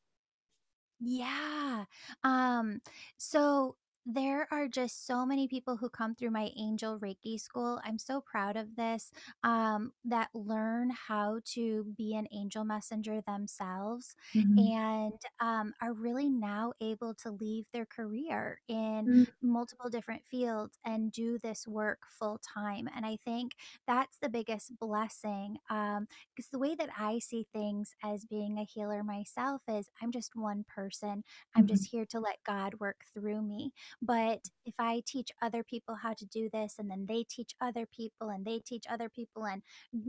Yeah. 1.00 1.86
Um, 2.24 2.82
so 3.18 3.76
there 4.06 4.48
are 4.52 4.68
just 4.68 5.06
so 5.08 5.26
many 5.26 5.48
people 5.48 5.78
who 5.78 5.90
come 5.90 6.14
through 6.16 6.32
my 6.32 6.52
angel 6.58 7.00
Reiki 7.00 7.40
school. 7.40 7.80
I'm 7.84 7.98
so 7.98 8.22
proud 8.22 8.58
of 8.58 8.76
this. 8.76 9.12
Um, 9.44 9.94
that 10.06 10.30
learn 10.34 10.90
how 10.92 11.40
to 11.54 11.86
be 11.98 12.16
an 12.16 12.28
angel 12.32 12.66
messenger 12.66 13.22
themselves 13.22 14.16
Mhm, 14.34 14.74
and 14.74 15.14
um, 15.40 15.74
are 15.82 15.94
really 15.94 16.30
now 16.30 16.74
able 16.82 17.14
to 17.16 17.32
leave 17.32 17.66
their 17.74 17.86
career 17.86 18.60
in 18.68 19.10
mhm, 19.10 19.24
multiple 19.42 19.90
different 19.90 20.26
fields 20.26 20.78
and 20.86 21.12
do 21.12 21.40
this 21.40 21.68
work 21.68 22.04
full 22.10 22.40
time. 22.40 22.88
And 22.94 23.06
I 23.06 23.18
think 23.26 23.54
that's 23.88 24.18
the 24.20 24.30
biggest 24.30 24.78
blessing. 24.80 25.58
Um, 25.70 26.08
because 26.36 26.50
the 26.50 26.60
way 26.60 26.76
that 26.76 26.90
I 26.98 27.20
see 27.20 27.48
things 27.52 27.94
as 28.04 28.26
being 28.26 28.58
a 28.58 28.64
healer 28.64 29.04
myself 29.04 29.62
is 29.68 29.90
I'm 30.02 30.12
just 30.12 30.36
one 30.36 30.66
person. 30.68 31.24
I'm 31.56 31.66
mhm, 31.66 31.68
just 31.68 31.90
here 31.92 32.06
to 32.08 32.20
let 32.20 32.44
God 32.46 32.76
work 32.80 33.06
through 33.14 33.42
me. 33.42 33.74
But 34.02 34.42
if 34.66 34.74
I 34.80 35.04
teach 35.06 35.32
other 35.42 35.64
people 35.64 35.96
how 35.96 36.14
to 36.14 36.26
do 36.26 36.50
this, 36.52 36.76
and 36.80 36.90
then 36.90 37.06
they 37.08 37.24
teach 37.30 37.54
other 37.62 37.86
people, 37.86 38.30
and 38.30 38.46
they 38.46 38.60
teach 38.60 38.86
other 38.90 39.10
people, 39.10 39.46
and 39.46 39.62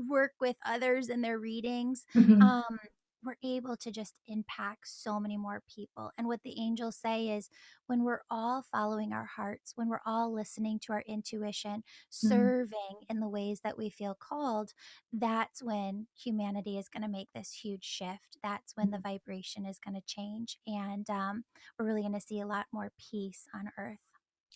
work 0.09 0.33
with 0.41 0.57
others 0.65 1.09
in 1.09 1.21
their 1.23 1.39
readings, 1.39 2.05
mhm, 2.15 2.53
um, 2.53 2.79
we're 3.25 3.37
able 3.43 3.77
to 3.79 3.91
just 3.91 4.15
impact 4.27 4.87
so 4.89 5.19
many 5.19 5.37
more 5.37 5.63
people. 5.75 6.11
And 6.19 6.27
what 6.27 6.43
the 6.43 6.61
angels 6.61 6.97
say 6.97 7.29
is 7.29 7.49
when 7.87 8.05
we're 8.05 8.23
all 8.31 8.65
following 8.71 9.13
our 9.13 9.25
hearts, 9.25 9.73
when 9.77 9.89
we're 9.89 10.01
all 10.07 10.33
listening 10.33 10.79
to 10.81 10.93
our 10.93 11.03
intuition, 11.07 11.83
mhm, 11.83 11.83
serving 12.11 13.07
in 13.09 13.21
the 13.21 13.29
ways 13.29 13.61
that 13.65 13.79
we 13.79 13.91
feel 13.91 14.15
called, 14.15 14.73
that's 15.13 15.63
when 15.63 16.07
humanity 16.17 16.79
is 16.79 16.89
going 16.89 17.03
to 17.03 17.09
make 17.09 17.29
this 17.35 17.53
huge 17.53 17.85
shift. 17.85 18.39
That's 18.43 18.77
when 18.77 18.91
the 18.91 18.99
mhm. 18.99 19.03
vibration 19.03 19.67
is 19.67 19.79
going 19.79 19.95
to 19.95 20.07
change. 20.07 20.59
And 20.67 21.09
um, 21.11 21.45
we're 21.79 21.87
really 21.87 22.03
going 22.03 22.15
to 22.15 22.21
see 22.21 22.41
a 22.41 22.47
lot 22.47 22.67
more 22.73 22.93
peace 23.11 23.47
on 23.55 23.71
earth. 23.79 23.99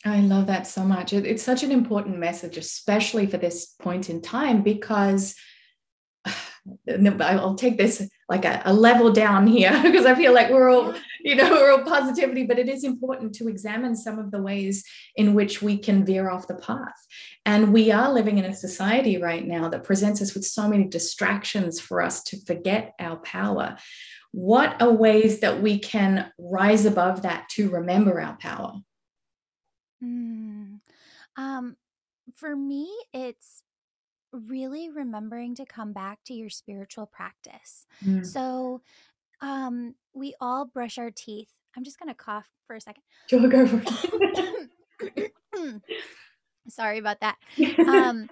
I 0.04 0.20
love 0.20 0.46
that 0.46 0.66
so 0.66 0.84
much. 0.84 1.12
It's 1.12 1.42
such 1.42 1.64
an 1.64 1.72
important 1.72 2.18
message, 2.18 2.56
especially 2.56 3.26
for 3.26 3.36
this 3.36 3.74
point 3.80 4.10
in 4.10 4.22
time, 4.22 4.62
because 4.62 5.34
I'll 6.88 7.56
take 7.56 7.78
this 7.78 8.08
like 8.28 8.44
a, 8.44 8.60
a 8.64 8.72
level 8.72 9.10
down 9.10 9.46
here 9.46 9.78
because 9.82 10.04
I 10.04 10.14
feel 10.14 10.34
like 10.34 10.50
we're 10.50 10.68
all, 10.68 10.94
you 11.20 11.34
know, 11.34 11.50
we're 11.50 11.72
all 11.72 11.84
positivity, 11.84 12.44
but 12.44 12.58
it 12.58 12.68
is 12.68 12.84
important 12.84 13.34
to 13.36 13.48
examine 13.48 13.96
some 13.96 14.18
of 14.18 14.30
the 14.30 14.42
ways 14.42 14.84
in 15.16 15.34
which 15.34 15.62
we 15.62 15.78
can 15.78 16.04
veer 16.04 16.30
off 16.30 16.46
the 16.46 16.54
path. 16.54 17.06
And 17.46 17.72
we 17.72 17.90
are 17.90 18.12
living 18.12 18.38
in 18.38 18.44
a 18.44 18.54
society 18.54 19.16
right 19.16 19.46
now 19.46 19.68
that 19.70 19.84
presents 19.84 20.20
us 20.20 20.34
with 20.34 20.44
so 20.44 20.68
many 20.68 20.84
distractions 20.84 21.80
for 21.80 22.02
us 22.02 22.22
to 22.24 22.38
forget 22.44 22.94
our 22.98 23.16
power. 23.16 23.76
What 24.32 24.80
are 24.82 24.92
ways 24.92 25.40
that 25.40 25.62
we 25.62 25.78
can 25.78 26.30
rise 26.38 26.84
above 26.84 27.22
that 27.22 27.48
to 27.50 27.70
remember 27.70 28.20
our 28.20 28.36
power? 28.36 28.74
Mm. 30.04 30.80
Um, 31.36 31.76
for 32.36 32.54
me, 32.54 32.94
it's 33.14 33.62
really 34.32 34.90
remembering 34.90 35.54
to 35.56 35.64
come 35.64 35.92
back 35.92 36.20
to 36.26 36.34
your 36.34 36.50
spiritual 36.50 37.06
practice. 37.06 37.86
Mm. 38.04 38.26
So, 38.26 38.82
um, 39.40 39.94
we 40.14 40.34
all 40.40 40.66
brush 40.66 40.98
our 40.98 41.10
teeth. 41.10 41.50
I'm 41.76 41.84
just 41.84 41.98
going 41.98 42.08
to 42.08 42.14
cough 42.14 42.48
for 42.66 42.76
a 42.76 42.80
second. 42.80 43.02
Sure, 43.28 43.48
go 43.48 43.66
for 43.66 43.82
it. 43.84 45.32
Sorry 46.68 46.98
about 46.98 47.20
that. 47.20 47.36
Um, 47.88 48.28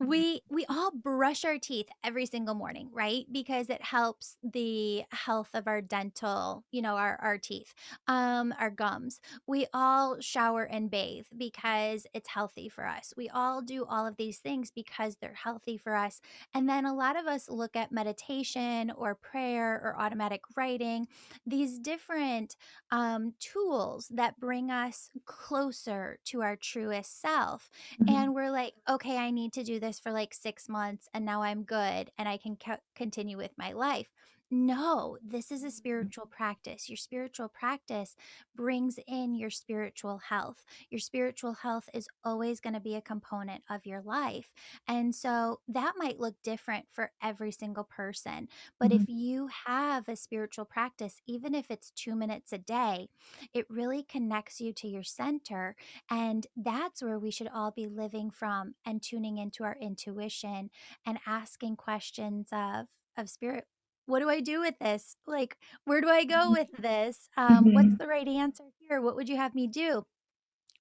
we 0.04 0.40
we 0.50 0.66
all 0.66 0.90
brush 0.90 1.44
our 1.44 1.58
teeth 1.58 1.86
every 2.02 2.26
single 2.26 2.54
morning 2.54 2.88
right? 2.92 3.26
Because 3.30 3.70
it 3.70 3.82
helps 3.82 4.36
the 4.42 5.04
health 5.12 5.50
of 5.54 5.66
our 5.68 5.80
dental 5.80 6.64
you 6.72 6.82
know 6.82 6.96
our 6.96 7.16
our 7.22 7.38
teeth 7.38 7.74
um 8.08 8.52
our 8.58 8.70
gums. 8.70 9.20
We 9.46 9.66
all 9.72 10.20
shower 10.20 10.64
and 10.64 10.90
bathe 10.90 11.26
because 11.36 12.06
it's 12.12 12.28
healthy 12.28 12.68
for 12.68 12.86
us. 12.86 13.14
We 13.16 13.28
all 13.28 13.62
do 13.62 13.84
all 13.84 14.06
of 14.06 14.16
these 14.16 14.38
things 14.38 14.70
because 14.70 15.16
they're 15.20 15.34
healthy 15.34 15.76
for 15.76 15.94
us. 15.94 16.20
And 16.52 16.68
then 16.68 16.84
a 16.84 16.94
lot 16.94 17.16
of 17.18 17.26
us 17.26 17.48
look 17.48 17.76
at 17.76 17.92
meditation 17.92 18.90
or 18.90 19.14
prayer 19.14 19.74
or 19.82 19.96
automatic 20.00 20.42
writing 20.56 21.06
these 21.46 21.78
different 21.78 22.56
um, 22.90 23.34
tools 23.40 24.08
that 24.14 24.38
bring 24.38 24.70
us 24.70 25.10
closer 25.24 26.18
to 26.26 26.42
our 26.42 26.56
truest 26.56 27.20
self. 27.20 27.70
Mhm, 27.98 28.04
and 28.06 28.34
we're 28.34 28.50
like, 28.50 28.74
okay, 28.88 29.16
I 29.18 29.30
need 29.30 29.52
to 29.54 29.64
do 29.64 29.80
this 29.84 30.00
for 30.00 30.10
like 30.10 30.32
six 30.34 30.68
months 30.68 31.08
and 31.12 31.24
now 31.24 31.42
I'm 31.42 31.62
good 31.62 32.10
and 32.18 32.28
I 32.28 32.38
can 32.38 32.56
co- 32.56 32.78
continue 32.96 33.36
with 33.36 33.52
my 33.58 33.72
life. 33.72 34.08
No, 34.56 35.18
this 35.20 35.50
is 35.50 35.64
a 35.64 35.70
spiritual 35.70 36.26
practice. 36.26 36.88
Your 36.88 36.96
spiritual 36.96 37.48
practice 37.48 38.14
brings 38.54 39.00
in 39.08 39.34
your 39.34 39.50
spiritual 39.50 40.18
health. 40.18 40.64
Your 40.90 41.00
spiritual 41.00 41.54
health 41.54 41.88
is 41.92 42.06
always 42.22 42.60
going 42.60 42.74
to 42.74 42.80
be 42.80 42.94
a 42.94 43.00
component 43.02 43.64
of 43.68 43.84
your 43.84 44.00
life. 44.02 44.52
And 44.86 45.12
so 45.12 45.60
that 45.66 45.94
might 45.96 46.20
look 46.20 46.36
different 46.44 46.86
for 46.92 47.10
every 47.20 47.50
single 47.50 47.82
person. 47.82 48.48
But 48.78 48.92
mhm, 48.92 48.92
if 48.92 49.08
you 49.08 49.48
have 49.66 50.08
a 50.08 50.14
spiritual 50.14 50.66
practice, 50.66 51.20
even 51.26 51.52
if 51.54 51.68
it's 51.68 51.90
two 51.90 52.14
minutes 52.14 52.52
a 52.52 52.58
day, 52.58 53.08
it 53.54 53.66
really 53.68 54.04
connects 54.04 54.60
you 54.60 54.72
to 54.74 54.88
your 54.88 55.02
center 55.02 55.74
and 56.10 56.46
that's 56.56 57.02
where 57.02 57.18
we 57.18 57.30
should 57.32 57.48
all 57.52 57.72
be 57.72 57.86
living 57.88 58.30
from 58.30 58.74
and 58.86 59.02
tuning 59.02 59.38
into 59.38 59.64
our 59.64 59.76
intuition 59.80 60.70
and 61.04 61.18
asking 61.26 61.76
questions 61.76 62.48
of 62.52 62.86
of 63.16 63.28
spirit. 63.30 63.64
What 64.06 64.20
do 64.20 64.28
I 64.30 64.40
do 64.40 64.60
with 64.60 64.78
this? 64.78 65.16
Like, 65.26 65.58
where 65.84 66.00
do 66.00 66.08
I 66.10 66.24
go 66.24 66.52
with 66.52 66.68
this? 66.78 67.28
Um, 67.36 67.72
what's 67.72 67.88
mhm, 67.88 67.98
the 67.98 68.06
right 68.08 68.28
answer 68.28 68.64
here? 68.80 69.00
What 69.00 69.16
would 69.16 69.28
you 69.28 69.36
have 69.36 69.54
me 69.54 69.66
do? 69.66 70.06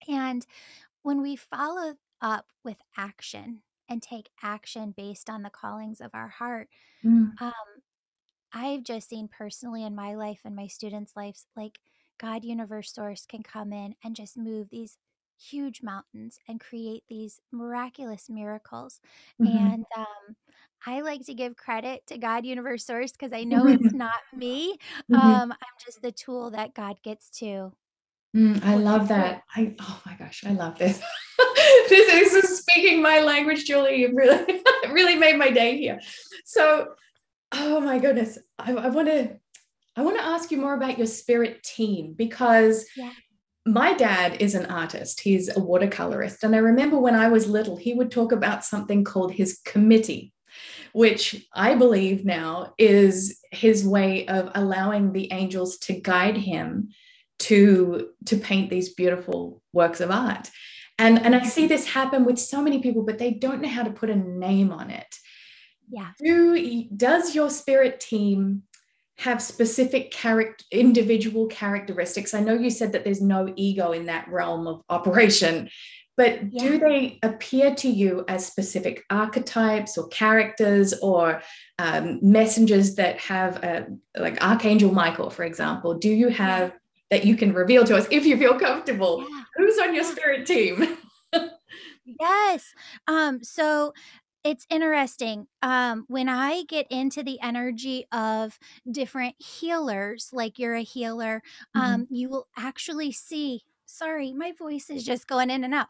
And 0.07 0.45
when 1.03 1.21
we 1.21 1.35
follow 1.37 1.97
up 2.21 2.47
with 2.63 2.77
action 2.97 3.63
and 3.89 4.01
take 4.03 4.29
action 4.43 4.91
based 4.91 5.29
on 5.29 5.43
the 5.43 5.49
callings 5.51 6.01
of 6.01 6.11
our 6.15 6.29
heart, 6.29 6.69
mm, 7.03 7.37
um, 7.41 7.53
I've 8.51 8.83
just 8.83 9.09
seen 9.09 9.27
personally 9.27 9.83
in 9.83 9.95
my 9.95 10.15
life 10.15 10.41
and 10.45 10.55
my 10.55 10.67
students' 10.67 11.15
lives, 11.15 11.47
like 11.55 11.79
God, 12.19 12.45
universe, 12.45 12.93
source 12.93 13.25
can 13.25 13.43
come 13.43 13.73
in 13.73 13.95
and 14.03 14.15
just 14.15 14.37
move 14.37 14.69
these 14.69 14.97
huge 15.37 15.81
mountains 15.81 16.39
and 16.47 16.59
create 16.61 17.03
these 17.09 17.41
miraculous 17.51 18.29
miracles. 18.29 19.01
Mhm. 19.39 19.73
And 19.73 19.85
um, 19.97 20.35
I 20.85 21.01
like 21.01 21.25
to 21.27 21.33
give 21.33 21.55
credit 21.55 22.05
to 22.07 22.17
God 22.17 22.45
Universe 22.45 22.85
Source 22.85 23.11
because 23.11 23.31
I 23.33 23.43
know 23.43 23.67
it's 23.67 23.93
not 23.93 24.11
me. 24.35 24.77
Mhm. 25.11 25.17
Um, 25.17 25.51
I'm 25.51 25.75
just 25.85 26.01
the 26.01 26.11
tool 26.11 26.51
that 26.51 26.73
God 26.73 27.01
gets 27.03 27.29
to 27.39 27.73
Mm, 28.35 28.63
I 28.63 28.75
love 28.75 29.09
that. 29.09 29.43
I 29.55 29.75
oh 29.79 30.01
my 30.05 30.15
gosh, 30.15 30.43
I 30.45 30.53
love 30.53 30.77
this. 30.79 30.99
this, 31.89 32.33
is 32.33 32.59
speaking 32.59 33.01
my 33.01 33.19
language, 33.19 33.65
Julie. 33.65 33.97
You 33.97 34.11
really, 34.15 34.43
it 34.47 34.91
really 34.91 35.15
made 35.15 35.37
my 35.37 35.51
day 35.51 35.77
here. 35.77 35.99
So, 36.43 36.95
oh 37.51 37.79
my 37.79 37.99
goodness, 37.99 38.39
I, 38.57 38.73
I 38.73 38.89
want 38.89 39.07
to, 39.07 39.37
I 39.95 40.01
want 40.01 40.17
to 40.17 40.23
ask 40.25 40.49
you 40.49 40.57
more 40.57 40.73
about 40.73 40.97
your 40.97 41.05
spirit 41.05 41.61
team 41.61 42.13
because 42.17 42.87
Yeah. 42.95 43.11
my 43.67 43.93
dad 43.93 44.41
is 44.41 44.55
an 44.55 44.65
artist. 44.65 45.21
He's 45.21 45.49
a 45.49 45.59
watercolorist, 45.59 46.41
and 46.41 46.55
I 46.55 46.59
remember 46.59 46.97
when 46.97 47.15
I 47.15 47.27
was 47.27 47.47
little, 47.47 47.77
he 47.77 47.93
would 47.93 48.09
talk 48.09 48.31
about 48.31 48.65
something 48.65 49.03
called 49.03 49.33
his 49.33 49.59
committee, 49.63 50.33
which 50.93 51.45
I 51.53 51.75
believe 51.75 52.23
now 52.23 52.73
is 52.77 53.39
his 53.51 53.85
way 53.85 54.27
of 54.27 54.51
allowing 54.55 55.11
the 55.11 55.31
angels 55.31 55.77
to 55.79 55.93
guide 55.93 56.37
him 56.37 56.89
to 57.39 58.09
to 58.25 58.37
paint 58.37 58.69
these 58.69 58.93
beautiful 58.93 59.61
works 59.73 59.99
of 59.99 60.11
art. 60.11 60.49
And 60.99 61.19
and 61.19 61.35
i 61.35 61.43
see 61.43 61.65
this 61.67 61.87
happen 61.87 62.23
with 62.23 62.37
so 62.37 62.61
many 62.61 62.79
people 62.79 63.03
but 63.03 63.17
they 63.17 63.31
don't 63.31 63.61
know 63.61 63.67
how 63.67 63.83
to 63.83 63.89
put 63.89 64.11
a 64.11 64.15
name 64.15 64.71
on 64.71 64.91
it. 64.91 65.15
Yeah. 65.89 66.11
do 66.19 66.87
does 66.95 67.35
your 67.35 67.49
spirit 67.49 67.99
team 67.99 68.63
have 69.17 69.41
specific 69.41 70.11
character 70.11 70.63
individual 70.71 71.47
characteristics? 71.47 72.33
I 72.33 72.41
know 72.41 72.53
you 72.53 72.69
said 72.69 72.91
that 72.91 73.03
there's 73.03 73.21
no 73.21 73.51
ego 73.55 73.91
in 73.91 74.05
that 74.05 74.27
realm 74.29 74.67
of 74.67 74.81
operation 74.89 75.69
but 76.17 76.53
Yeah. 76.53 76.59
do 76.63 76.79
they 76.79 77.19
appear 77.23 77.73
to 77.75 77.89
you 77.89 78.23
as 78.27 78.45
specific 78.45 79.03
archetypes 79.09 79.97
or 79.97 80.07
characters 80.09 80.93
or 81.01 81.41
um, 81.79 82.19
messengers 82.21 82.95
that 82.95 83.19
have 83.19 83.57
a, 83.63 83.87
like 84.17 84.43
archangel 84.43 84.91
michael 84.91 85.29
for 85.29 85.43
example 85.43 85.93
do 85.95 86.09
you 86.09 86.29
have 86.29 86.69
Yeah. 86.69 86.77
that 87.11 87.25
you 87.25 87.35
can 87.35 87.53
reveal 87.53 87.83
to 87.85 87.95
us 87.97 88.07
if 88.11 88.25
you 88.25 88.37
feel 88.37 88.59
comfortable 88.59 89.25
Yeah. 89.29 89.43
who's 89.55 89.77
on 89.79 89.93
your 89.95 90.03
spirit 90.03 90.45
team 90.47 90.97
Yes. 92.05 92.73
Um, 93.07 93.43
so 93.43 93.93
it's 94.43 94.67
interesting. 94.69 95.47
Um, 95.61 96.03
when 96.09 96.27
I 96.27 96.63
get 96.67 96.85
into 96.91 97.23
the 97.23 97.39
energy 97.41 98.05
of 98.11 98.59
different 98.91 99.35
healers, 99.39 100.29
like 100.33 100.59
you're 100.59 100.75
a 100.75 100.81
healer, 100.83 101.41
um, 101.75 102.07
you 102.09 102.27
will 102.29 102.47
actually 102.57 103.13
see. 103.13 103.61
Sorry, 103.93 104.33
my 104.33 104.53
voice 104.57 104.89
is 104.89 105.03
just 105.03 105.27
going 105.27 105.51
in 105.51 105.63
and 105.63 105.75
out. 105.75 105.87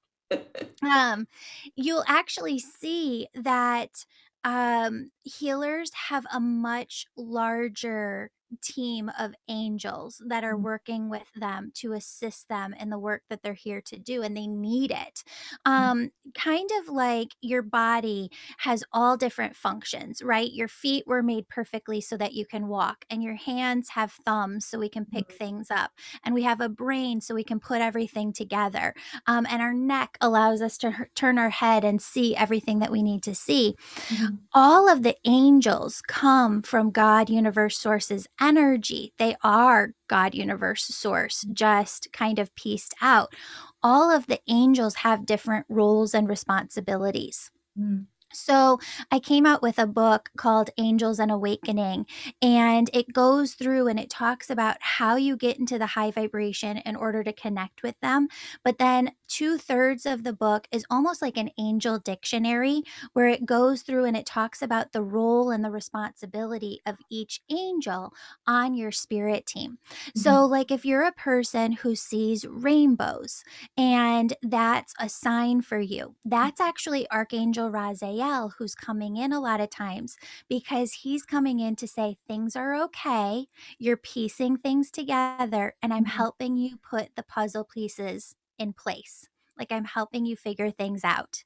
um, 0.83 1.29
you'll 1.77 2.03
actually 2.09 2.59
see 2.59 3.29
that 3.37 4.05
um, 4.43 5.13
healers 5.23 5.93
have 6.09 6.27
a 6.33 6.41
much 6.41 7.07
larger 7.17 8.33
team 8.63 9.11
of 9.19 9.35
angels 9.49 10.23
that 10.29 10.45
are 10.45 10.57
working 10.57 11.09
with 11.11 11.29
them 11.37 11.71
to 11.77 11.93
assist 11.93 12.49
them 12.49 12.75
in 12.75 12.91
the 12.91 12.99
work 12.99 13.23
that 13.31 13.43
they're 13.43 13.55
here 13.55 13.81
to 13.83 13.99
do, 13.99 14.23
and 14.23 14.37
they 14.37 14.47
need 14.47 14.91
it. 14.91 15.25
Um, 15.65 16.11
kind 16.35 16.71
of 16.81 16.89
like 16.89 17.29
your 17.41 17.63
body 17.63 18.31
has 18.59 18.85
all 18.93 19.17
different 19.17 19.57
functions, 19.57 20.23
right? 20.23 20.51
Your 20.53 20.69
feet 20.69 21.05
were 21.07 21.23
made 21.23 21.49
perfectly 21.49 22.01
so 22.01 22.17
that 22.17 22.35
you 22.35 22.47
can 22.47 22.69
walk, 22.69 23.05
and 23.11 23.23
your 23.23 23.37
hands 23.37 23.91
have 23.91 24.13
thumbs 24.25 24.67
so 24.67 24.79
we 24.79 24.89
can 24.89 25.07
pick 25.07 25.33
things 25.33 25.71
up, 25.71 25.93
and 26.25 26.35
we 26.35 26.43
have 26.45 26.61
a 26.61 26.69
brain 26.69 27.21
so 27.21 27.35
we 27.35 27.45
can 27.45 27.61
put 27.61 27.81
everything 27.81 28.33
together 28.33 28.93
um, 29.27 29.47
and 29.51 29.63
our 29.63 29.75
neck 29.75 30.19
allows 30.21 30.61
us 30.63 30.79
to 30.79 30.89
h- 30.89 31.09
turn 31.15 31.39
our 31.39 31.51
head 31.51 31.85
and 31.85 32.01
see 32.03 32.35
everything 32.37 32.79
that 32.81 32.91
we 32.91 33.03
need 33.03 33.23
to 33.25 33.35
see. 33.35 33.77
Mhm. 34.11 34.39
All 34.55 34.89
of 34.91 35.03
the 35.03 35.17
angels 35.25 36.03
come 36.07 36.63
from 36.63 36.91
God 36.91 37.31
Universe 37.31 37.79
Source's 37.79 38.29
energy. 38.45 39.13
They 39.19 39.37
are 39.43 39.95
God 40.09 40.35
Universe 40.35 40.85
Source, 40.85 41.47
just 41.53 42.13
kind 42.13 42.39
of 42.39 42.55
pieced 42.55 42.95
out. 43.01 43.35
All 43.83 44.11
of 44.11 44.27
the 44.27 44.41
angels 44.49 44.97
have 44.97 45.27
different 45.27 45.67
roles 45.69 46.15
and 46.15 46.29
responsibilities. 46.29 47.51
Mm. 47.79 48.07
So, 48.33 48.81
I 49.13 49.21
came 49.21 49.47
out 49.47 49.63
with 49.63 49.79
a 49.79 49.87
book 49.87 50.31
called 50.37 50.71
Angels 50.77 51.21
and 51.21 51.31
Awakening, 51.31 52.07
and 52.43 52.91
it 52.93 53.13
goes 53.13 53.55
through 53.55 53.87
and 53.87 53.99
it 54.01 54.11
talks 54.11 54.51
about 54.51 54.77
how 54.81 55.15
you 55.15 55.37
get 55.37 55.59
into 55.59 55.79
the 55.79 55.87
high 55.87 56.11
vibration 56.11 56.79
in 56.79 56.97
order 56.97 57.23
to 57.23 57.33
connect 57.33 57.85
with 57.85 57.95
them. 58.01 58.27
But 58.65 58.79
then, 58.79 59.13
two 59.29 59.59
thirds 59.59 60.07
of 60.07 60.23
the 60.25 60.33
book 60.33 60.67
is 60.73 60.85
almost 60.91 61.23
like 61.23 61.37
an 61.37 61.51
angel 61.59 61.99
dictionary 61.99 62.83
where 63.13 63.29
it 63.29 63.47
goes 63.47 63.83
through 63.83 64.05
and 64.05 64.17
it 64.17 64.27
talks 64.27 64.63
about 64.63 64.93
the 64.93 65.03
role 65.03 65.51
and 65.51 65.65
the 65.65 65.71
responsibility 65.71 66.81
of 66.87 66.99
each 67.11 67.43
angel 67.51 68.13
on 68.47 68.75
your 68.75 68.93
spirit 68.93 69.47
team. 69.47 69.79
Mhm. 70.15 70.37
So, 70.37 70.45
like 70.45 70.71
if 70.71 70.85
you're 70.85 71.03
a 71.03 71.13
person 71.13 71.73
who 71.73 71.95
sees 71.97 72.45
rainbows, 72.47 73.45
and 73.77 74.35
that's 74.43 74.95
a 75.01 75.09
sign 75.09 75.63
for 75.63 75.79
you. 75.81 76.17
That's 76.25 76.61
actually 76.61 77.11
Archangel 77.11 77.71
Raziel 77.71 78.53
who's 78.59 78.75
coming 78.75 79.17
in 79.17 79.33
a 79.33 79.41
lot 79.41 79.61
of 79.61 79.71
times 79.71 80.17
because 80.49 80.93
he's 80.93 81.25
coming 81.25 81.61
in 81.61 81.77
to 81.77 81.89
say 81.89 82.17
things 82.27 82.57
are 82.57 82.75
okay. 82.85 83.47
You're 83.79 83.97
piecing 83.97 84.59
things 84.59 84.91
together, 84.91 85.75
and 85.83 85.93
I'm 85.93 86.05
Mhm. 86.05 86.25
helping 86.25 86.57
you 86.57 86.77
put 86.79 87.17
the 87.17 87.23
puzzle 87.23 87.65
pieces 87.65 88.35
in 88.59 88.73
place. 88.73 89.27
Like 89.59 89.71
I'm 89.71 89.85
helping 89.85 90.27
you 90.27 90.37
figure 90.37 90.71
things 90.71 91.05
out. 91.05 91.43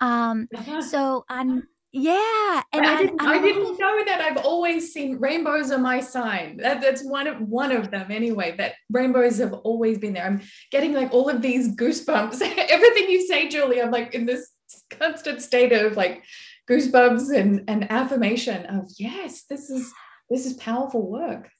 Um, 0.00 0.48
Uh-huh. 0.54 0.82
so 0.94 1.24
on, 1.28 1.64
yeah, 1.92 2.62
and 2.72 2.86
I 2.86 2.92
on 2.92 2.98
didn't 2.98 3.20
on 3.20 3.28
I 3.28 3.38
didn't 3.38 3.78
know 3.78 4.04
that. 4.06 4.20
I've 4.22 4.44
always 4.44 4.94
seen 4.94 5.18
rainbows 5.18 5.70
are 5.70 5.78
my 5.78 6.00
sign. 6.00 6.56
That, 6.56 6.80
that's 6.80 7.04
one 7.04 7.26
of 7.26 7.40
one 7.40 7.70
of 7.70 7.90
them 7.90 8.10
anyway. 8.10 8.56
That 8.56 8.74
rainbows 8.90 9.38
have 9.38 9.52
always 9.52 9.98
been 9.98 10.14
there. 10.14 10.24
I'm 10.24 10.40
getting 10.70 10.94
like 10.94 11.12
all 11.12 11.28
of 11.28 11.42
these 11.42 11.76
goosebumps. 11.76 12.40
Everything 12.70 13.10
you 13.10 13.26
say, 13.26 13.48
Julie, 13.48 13.82
I'm 13.82 13.90
like 13.90 14.14
in 14.14 14.24
this 14.24 14.50
constant 14.90 15.42
state 15.42 15.72
of 15.72 15.96
like 15.96 16.24
goosebumps 16.70 17.36
and, 17.36 17.64
and 17.68 17.90
affirmation 17.90 18.64
of 18.66 18.90
yes, 18.98 19.44
this 19.50 19.68
is 19.68 19.92
this 20.30 20.46
is 20.46 20.54
powerful 20.54 21.06
work. 21.06 21.50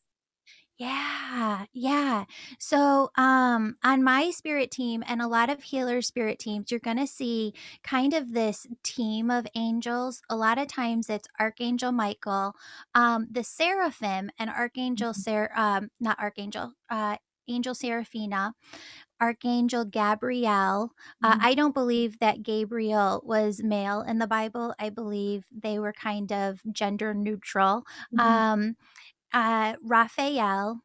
Yeah, 0.82 1.66
yeah. 1.72 2.24
So, 2.58 3.10
um, 3.16 3.76
on 3.84 4.02
my 4.02 4.30
spirit 4.30 4.70
team 4.72 5.04
and 5.06 5.22
a 5.22 5.28
lot 5.28 5.48
of 5.50 5.62
healer 5.62 6.02
spirit 6.02 6.38
teams, 6.40 6.70
you're 6.70 6.80
going 6.80 6.96
to 6.96 7.06
see 7.06 7.54
kind 7.84 8.12
of 8.14 8.32
this 8.32 8.66
team 8.82 9.30
of 9.30 9.46
angels. 9.54 10.22
A 10.28 10.36
lot 10.36 10.58
of 10.58 10.68
times 10.68 11.08
it's 11.08 11.28
Archangel 11.38 11.92
Michael, 11.92 12.54
um, 12.94 13.28
the 13.30 13.44
seraphim, 13.44 14.30
and 14.38 14.50
Archangel 14.50 15.14
Ser, 15.14 15.50
um, 15.54 15.90
not 16.00 16.18
Archangel, 16.18 16.72
uh, 16.90 17.16
Angel 17.48 17.74
Seraphina, 17.74 18.54
Archangel 19.20 19.84
Gabriel. 19.84 20.92
Uh, 21.22 21.36
Mhm. 21.36 21.40
I 21.40 21.54
don't 21.54 21.74
believe 21.74 22.18
that 22.18 22.42
Gabriel 22.42 23.22
was 23.24 23.62
male 23.62 24.00
in 24.02 24.18
the 24.18 24.26
Bible. 24.26 24.74
I 24.78 24.90
believe 24.90 25.44
they 25.52 25.78
were 25.78 25.92
kind 25.92 26.32
of 26.32 26.60
gender 26.72 27.14
neutral. 27.14 27.84
Mhm. 28.12 28.22
Um, 28.24 28.76
uh, 29.32 29.74
Raphael, 29.82 30.80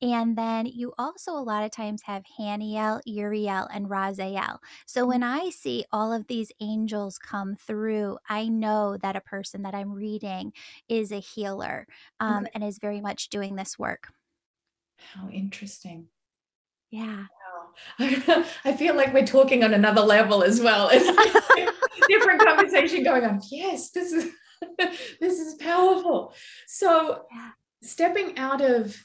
and 0.00 0.38
then 0.38 0.66
you 0.66 0.92
also 0.96 1.32
a 1.32 1.42
lot 1.42 1.64
of 1.64 1.72
times 1.72 2.02
have 2.04 2.22
Haniel, 2.38 3.00
Uriel, 3.04 3.66
and 3.72 3.86
Raziel. 3.86 4.58
So 4.86 5.06
when 5.06 5.22
I 5.22 5.50
see 5.50 5.84
all 5.92 6.12
of 6.12 6.28
these 6.28 6.52
angels 6.60 7.18
come 7.18 7.56
through, 7.56 8.18
I 8.28 8.46
know 8.48 8.96
that 9.02 9.16
a 9.16 9.20
person 9.20 9.62
that 9.62 9.74
I'm 9.74 9.92
reading 9.92 10.52
is 10.88 11.10
a 11.10 11.18
healer 11.18 11.86
um, 12.20 12.46
and 12.54 12.62
is 12.62 12.78
very 12.78 13.00
much 13.00 13.28
doing 13.28 13.56
this 13.56 13.78
work. 13.78 14.08
How 15.14 15.28
interesting. 15.30 16.06
Yeah. 16.90 17.24
Wow. 17.98 18.44
I 18.64 18.76
feel 18.76 18.94
like 18.94 19.12
we're 19.12 19.26
talking 19.26 19.64
on 19.64 19.74
another 19.74 20.02
level 20.02 20.42
as 20.42 20.60
well. 20.60 20.90
It's 22.00 22.06
different 22.06 22.40
conversation 22.40 23.02
going 23.02 23.24
on. 23.24 23.40
Yes, 23.50 23.90
this 23.90 24.12
is 24.12 24.30
this 25.20 25.40
is 25.40 25.54
powerful. 25.54 26.32
So. 26.66 27.26
Stepping 27.82 28.38
out 28.38 28.60
of 28.60 28.96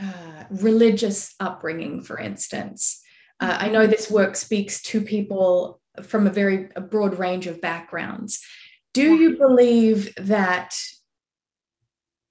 uh, 0.00 0.44
religious 0.50 1.34
upbringing, 1.40 2.02
for 2.02 2.18
instance, 2.18 3.02
uh, 3.40 3.56
I 3.60 3.68
know 3.68 3.86
this 3.86 4.10
work 4.10 4.36
speaks 4.36 4.82
to 4.84 5.00
people 5.00 5.80
from 6.02 6.26
a 6.26 6.30
very 6.30 6.68
a 6.76 6.80
broad 6.80 7.18
range 7.18 7.46
of 7.46 7.60
backgrounds. 7.60 8.44
Do 8.92 9.14
you 9.14 9.36
believe 9.36 10.14
that 10.16 10.74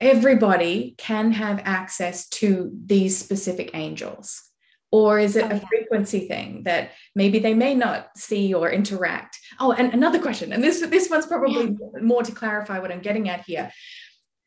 everybody 0.02 0.96
can 0.98 1.32
have 1.32 1.62
access 1.64 2.28
to 2.30 2.72
these 2.86 3.18
specific 3.18 3.72
angels? 3.74 4.42
Or 4.92 5.20
is 5.20 5.36
it 5.36 5.46
Oh, 5.46 5.50
a 5.50 5.56
yeah. 5.56 5.68
frequency 5.68 6.28
thing 6.28 6.64
that 6.64 6.92
maybe 7.16 7.40
they 7.40 7.54
may 7.54 7.76
not 7.76 8.10
see 8.18 8.54
or 8.54 8.72
interact? 8.72 9.38
Oh, 9.60 9.72
and 9.74 9.94
another 9.94 10.20
question, 10.20 10.54
and 10.54 10.64
this 10.64 10.80
this 10.82 11.10
one's 11.10 11.26
Yeah. 11.26 11.38
probably 11.38 11.76
more 12.02 12.24
to 12.24 12.32
clarify 12.32 12.80
what 12.80 12.92
I'm 12.92 13.02
getting 13.02 13.28
at 13.30 13.42
here. 13.46 13.72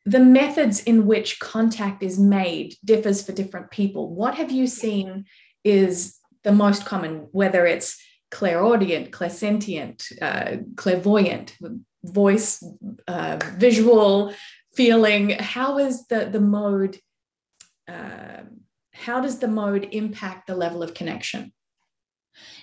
The 0.05 0.19
methods 0.19 0.81
in 0.81 1.05
which 1.05 1.39
contact 1.39 2.03
is 2.03 2.17
made 2.17 2.75
differs 2.83 3.21
for 3.21 3.31
different 3.31 3.69
people. 3.69 4.13
What 4.13 4.35
have 4.35 4.51
you 4.51 4.65
seen 4.65 5.25
is 5.63 6.17
the 6.43 6.51
most 6.51 6.85
common, 6.85 7.27
whether 7.31 7.65
it's 7.65 8.01
clairaudient, 8.31 9.11
clairsentient, 9.11 10.11
uh, 10.21 10.63
clairvoyant, 10.75 11.55
voice, 12.03 12.63
uh, 13.07 13.37
visual, 13.57 14.33
feeling. 14.75 15.31
How 15.31 15.77
is 15.77 16.07
the 16.07 16.29
the 16.31 16.39
mode? 16.39 16.99
Uh, 17.87 18.43
how 18.93 19.21
does 19.21 19.39
the 19.39 19.47
mode 19.47 19.89
impact 19.91 20.47
the 20.47 20.55
level 20.55 20.83
of 20.83 20.93
connection? 20.93 21.51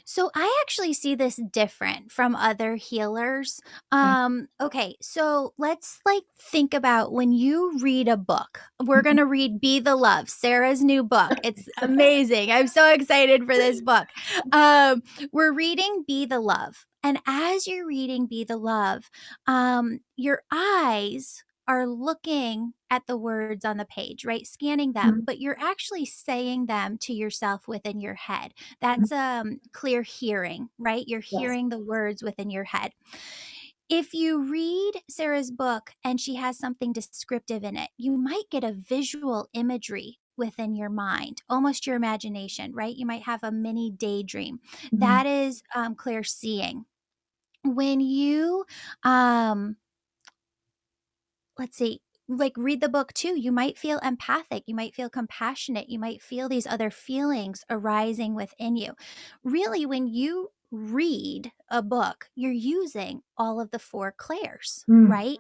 So 0.05 0.31
I 0.35 0.61
actually 0.63 0.93
see 0.95 1.15
this 1.15 1.41
different 1.51 2.11
from 2.13 2.35
other 2.35 2.77
healers. 2.77 3.61
Um 3.93 4.49
okay, 4.61 4.97
so 5.01 5.55
let's 5.59 6.01
like 6.05 6.23
think 6.41 6.75
about 6.75 7.13
when 7.13 7.33
you 7.33 7.79
read 7.81 8.09
a 8.09 8.17
book. 8.17 8.61
We're 8.85 9.03
Mhm. 9.03 9.03
going 9.03 9.17
to 9.19 9.27
read 9.27 9.61
Be 9.61 9.81
the 9.81 9.97
Love, 9.97 10.29
Sarah's 10.31 10.83
new 10.85 11.03
book. 11.03 11.35
It's 11.43 11.69
amazing. 11.83 12.51
I'm 12.53 12.69
so 12.69 12.93
excited 12.93 13.45
for 13.47 13.57
this 13.57 13.81
book. 13.81 14.09
Um 14.53 15.03
we're 15.33 15.53
reading 15.53 16.05
Be 16.07 16.27
the 16.27 16.41
Love. 16.41 16.87
And 17.03 17.19
as 17.27 17.67
you're 17.67 17.87
reading 17.87 18.27
Be 18.27 18.45
the 18.45 18.57
Love, 18.57 19.11
um 19.47 20.01
your 20.17 20.43
eyes 20.53 21.43
are 21.69 21.87
looking 21.87 22.75
at 22.91 23.07
the 23.07 23.17
words 23.17 23.65
on 23.65 23.77
the 23.79 23.85
page, 23.85 24.25
right? 24.25 24.47
Scanning 24.47 24.93
them, 24.93 25.21
Mhm. 25.21 25.27
but 25.27 25.41
you're 25.41 25.59
actually 25.59 26.05
saying 26.07 26.67
them 26.67 26.99
to 26.99 27.13
yourself 27.13 27.67
within 27.69 28.01
your 28.01 28.15
head. 28.15 28.55
That's 28.81 29.11
um 29.13 29.61
clear 29.73 30.03
hearing, 30.03 30.71
right? 30.79 31.05
You're 31.07 31.21
Yes. 31.31 31.57
hearing 31.59 31.69
the 31.69 31.81
words 31.81 32.23
within 32.23 32.51
your 32.51 32.65
head. 32.65 32.93
If 33.89 34.15
you 34.15 34.43
read 34.43 35.03
Sarah's 35.09 35.51
book 35.51 35.93
and 36.05 36.21
she 36.21 36.35
has 36.37 36.59
something 36.59 36.93
descriptive 36.93 37.63
in 37.65 37.77
it, 37.77 37.91
you 37.97 38.17
might 38.17 38.51
get 38.51 38.65
a 38.65 38.73
visual 38.73 39.49
imagery 39.53 40.19
within 40.37 40.75
your 40.75 40.91
mind, 40.91 41.43
almost 41.49 41.87
your 41.87 41.97
imagination, 41.97 42.75
right? 42.75 42.95
You 42.95 43.07
might 43.07 43.23
have 43.23 43.41
a 43.43 43.53
mini 43.53 43.91
daydream. 43.91 44.61
Mhm. 44.93 45.17
That 45.17 45.27
is 45.27 45.63
um 45.75 45.95
clear 45.95 46.25
seeing. 46.25 46.87
When 47.65 48.01
you 48.01 48.67
um 49.05 49.77
let's 51.59 51.77
see 51.77 52.01
like 52.29 52.53
read 52.57 52.81
the 52.81 52.89
book 52.89 53.13
too 53.13 53.39
you 53.39 53.53
might 53.53 53.79
feel 53.79 53.99
empathic 54.01 54.65
you 54.67 54.75
might 54.75 54.95
feel 54.95 55.09
compassionate 55.09 55.89
you 55.89 55.99
might 55.99 56.21
feel 56.23 56.49
these 56.49 56.67
other 56.67 56.91
feelings 56.91 57.65
arising 57.71 58.35
within 58.35 58.77
you 58.77 58.95
really 59.45 59.87
when 59.87 60.07
you 60.07 60.51
read 60.73 61.53
a 61.71 61.81
book 61.83 62.29
you're 62.35 62.51
using 62.53 63.23
all 63.39 63.61
of 63.61 63.71
the 63.71 63.79
four 63.79 64.11
clairs 64.13 64.87
Mm. 64.89 65.21
right 65.21 65.39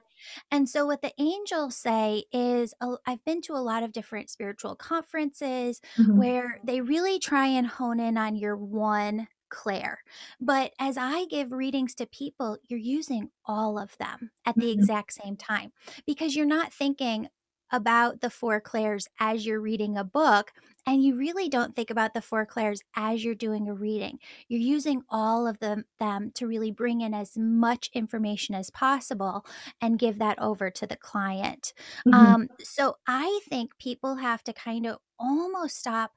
and 0.50 0.68
so 0.68 0.86
what 0.86 1.02
the 1.02 1.12
angels 1.18 1.76
say 1.76 2.24
is 2.32 2.72
uh, 2.80 2.96
i've 3.06 3.24
been 3.24 3.42
to 3.42 3.52
a 3.54 3.58
lot 3.58 3.82
of 3.82 3.92
different 3.92 4.30
spiritual 4.30 4.76
conferences 4.76 5.80
Mhm. 5.96 6.26
where 6.26 6.60
they 6.64 6.80
really 6.80 7.18
try 7.18 7.46
and 7.46 7.66
hone 7.66 7.98
in 7.98 8.16
on 8.16 8.36
your 8.36 8.56
one 8.56 9.26
clair 9.48 10.02
but 10.40 10.72
as 10.78 10.96
i 10.96 11.24
give 11.26 11.52
readings 11.52 11.94
to 11.94 12.06
people 12.06 12.58
you're 12.68 12.78
using 12.78 13.30
all 13.44 13.78
of 13.78 13.96
them 13.98 14.30
at 14.44 14.58
the 14.58 14.70
Mhm. 14.76 14.86
exact 14.86 15.12
same 15.12 15.36
time 15.36 15.72
because 16.06 16.34
you're 16.36 16.46
not 16.46 16.72
thinking 16.72 17.28
about 17.72 18.20
the 18.20 18.30
four 18.30 18.60
clairs 18.60 19.08
as 19.18 19.44
you're 19.46 19.60
reading 19.60 19.96
a 19.98 20.04
book 20.04 20.52
and 20.86 21.02
you 21.02 21.16
really 21.16 21.48
don't 21.48 21.74
think 21.74 21.90
about 21.90 22.14
the 22.14 22.22
four 22.22 22.46
clairs 22.46 22.80
as 22.94 23.24
you're 23.24 23.34
doing 23.34 23.68
a 23.68 23.74
reading 23.74 24.18
you're 24.48 24.60
using 24.60 25.02
all 25.08 25.46
of 25.46 25.58
them 25.58 25.84
them 25.98 26.30
to 26.32 26.46
really 26.46 26.70
bring 26.70 27.00
in 27.00 27.14
as 27.14 27.36
much 27.36 27.90
information 27.92 28.54
as 28.54 28.70
possible 28.70 29.44
and 29.80 29.98
give 29.98 30.18
that 30.18 30.38
over 30.38 30.70
to 30.70 30.86
the 30.86 30.96
client 30.96 31.72
Mhm. 32.04 32.36
um 32.36 32.48
so 32.62 32.96
i 33.06 33.40
think 33.48 33.76
people 33.78 34.16
have 34.16 34.42
to 34.44 34.52
kind 34.52 34.86
of 34.86 34.98
almost 35.18 35.76
stop 35.78 36.12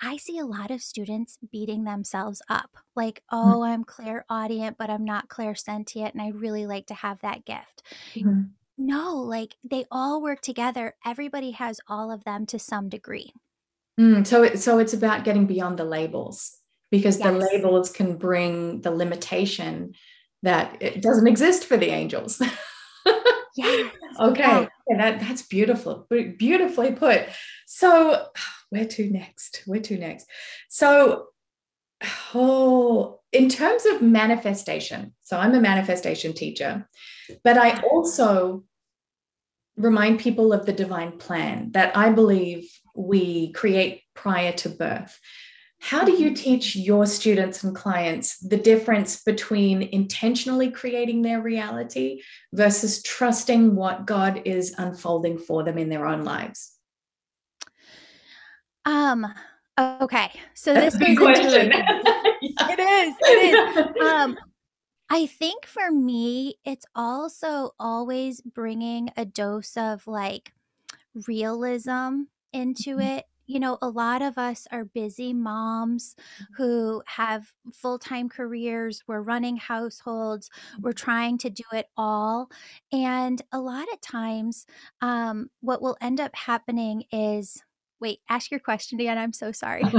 i 0.00 0.16
see 0.16 0.38
a 0.38 0.44
lot 0.44 0.70
of 0.70 0.82
students 0.82 1.38
beating 1.50 1.84
themselves 1.84 2.42
up 2.48 2.76
like 2.94 3.22
oh 3.30 3.62
i'm 3.62 3.82
clairaudient 3.84 4.76
but 4.76 4.90
i'm 4.90 5.04
not 5.04 5.28
clairsentient 5.28 6.12
and 6.12 6.20
i'd 6.22 6.34
really 6.36 6.66
like 6.66 6.86
to 6.86 6.94
have 6.94 7.20
that 7.20 7.44
gift 7.44 7.82
Mhm. 8.14 8.54
no, 8.78 9.14
like 9.16 9.56
they 9.62 9.84
all 9.90 10.22
work 10.22 10.40
together. 10.40 10.96
Everybody 11.04 11.52
has 11.52 11.80
all 11.88 12.10
of 12.10 12.24
them 12.24 12.46
to 12.46 12.58
some 12.58 12.88
degree. 12.88 13.32
Mm, 14.00 14.26
so, 14.26 14.42
it, 14.42 14.58
so 14.58 14.78
it's 14.78 14.94
about 14.94 15.24
getting 15.24 15.46
beyond 15.46 15.78
the 15.78 15.84
labels 15.84 16.56
because 16.90 17.18
the 17.18 17.32
labels 17.32 17.90
can 17.90 18.16
bring 18.16 18.80
the 18.82 18.90
limitation 18.90 19.94
that 20.42 20.76
it 20.80 21.02
doesn't 21.02 21.26
exist 21.26 21.64
for 21.64 21.76
the 21.76 21.88
angels. 21.90 22.40
Yes. 23.54 23.92
okay, 24.18 24.40
Yeah. 24.40 24.66
yeah, 24.88 24.96
that 24.96 25.20
that's 25.20 25.42
beautiful, 25.42 26.06
beautifully 26.08 26.92
put. 26.92 27.26
So, 27.66 28.28
where 28.70 28.86
to 28.86 29.10
next? 29.10 29.62
Where 29.66 29.80
to 29.80 29.98
next? 29.98 30.26
So, 30.70 31.26
oh, 32.34 33.20
in 33.30 33.50
terms 33.50 33.84
of 33.84 34.00
manifestation, 34.00 35.12
so 35.22 35.36
I'm 35.36 35.54
a 35.54 35.60
manifestation 35.60 36.32
teacher, 36.32 36.88
but 37.44 37.58
I 37.58 37.80
also 37.82 38.64
remind 39.76 40.20
people 40.20 40.52
of 40.52 40.64
the 40.64 40.72
divine 40.72 41.18
plan 41.18 41.72
that 41.72 41.96
I 41.96 42.10
believe 42.10 42.70
we 42.94 43.52
create 43.52 44.02
prior 44.14 44.52
to 44.52 44.68
birth. 44.68 45.18
How 45.82 46.04
do 46.04 46.12
you 46.12 46.32
teach 46.32 46.76
your 46.76 47.06
students 47.06 47.64
and 47.64 47.74
clients 47.74 48.38
the 48.38 48.56
difference 48.56 49.24
between 49.24 49.82
intentionally 49.82 50.70
creating 50.70 51.22
their 51.22 51.42
reality 51.42 52.22
versus 52.52 53.02
trusting 53.02 53.74
what 53.74 54.06
God 54.06 54.42
is 54.44 54.76
unfolding 54.78 55.38
for 55.38 55.64
them 55.64 55.78
in 55.78 55.88
their 55.88 56.06
own 56.06 56.22
lives? 56.22 56.76
Um 58.84 59.26
okay. 59.76 60.30
So 60.54 60.72
That's 60.72 60.94
this 60.94 61.02
a 61.02 61.04
big 61.04 61.18
goes 61.18 61.38
into 61.38 61.50
question. 61.50 61.72
it 62.42 62.78
is. 62.78 63.14
It 63.20 63.96
is. 63.96 64.02
Um 64.06 64.38
I 65.10 65.26
think 65.26 65.66
for 65.66 65.90
me 65.90 66.54
it's 66.64 66.86
also 66.94 67.74
always 67.80 68.40
bringing 68.40 69.10
a 69.16 69.24
dose 69.24 69.76
of 69.76 70.06
like 70.06 70.52
realism 71.26 72.22
into 72.52 72.96
Mhm. 72.96 73.18
it. 73.18 73.26
You 73.46 73.58
know, 73.60 73.76
a 73.82 73.88
lot 73.88 74.22
of 74.22 74.38
us 74.38 74.66
are 74.70 74.84
busy 74.84 75.32
moms 75.32 76.14
who 76.56 77.02
have 77.06 77.52
full 77.74 77.98
time 77.98 78.28
careers. 78.28 79.02
We're 79.06 79.20
running 79.20 79.56
households. 79.56 80.48
We're 80.80 80.92
trying 80.92 81.38
to 81.38 81.50
do 81.50 81.64
it 81.72 81.86
all. 81.96 82.50
And 82.92 83.42
a 83.52 83.58
lot 83.60 83.92
of 83.92 84.00
times, 84.00 84.64
um, 85.00 85.50
what 85.60 85.82
will 85.82 85.96
end 86.00 86.20
up 86.20 86.34
happening 86.36 87.04
is 87.12 87.62
wait, 88.00 88.18
ask 88.28 88.50
your 88.50 88.58
question 88.58 88.98
again. 89.00 89.16
I'm 89.16 89.32
so 89.32 89.52
sorry. 89.52 89.82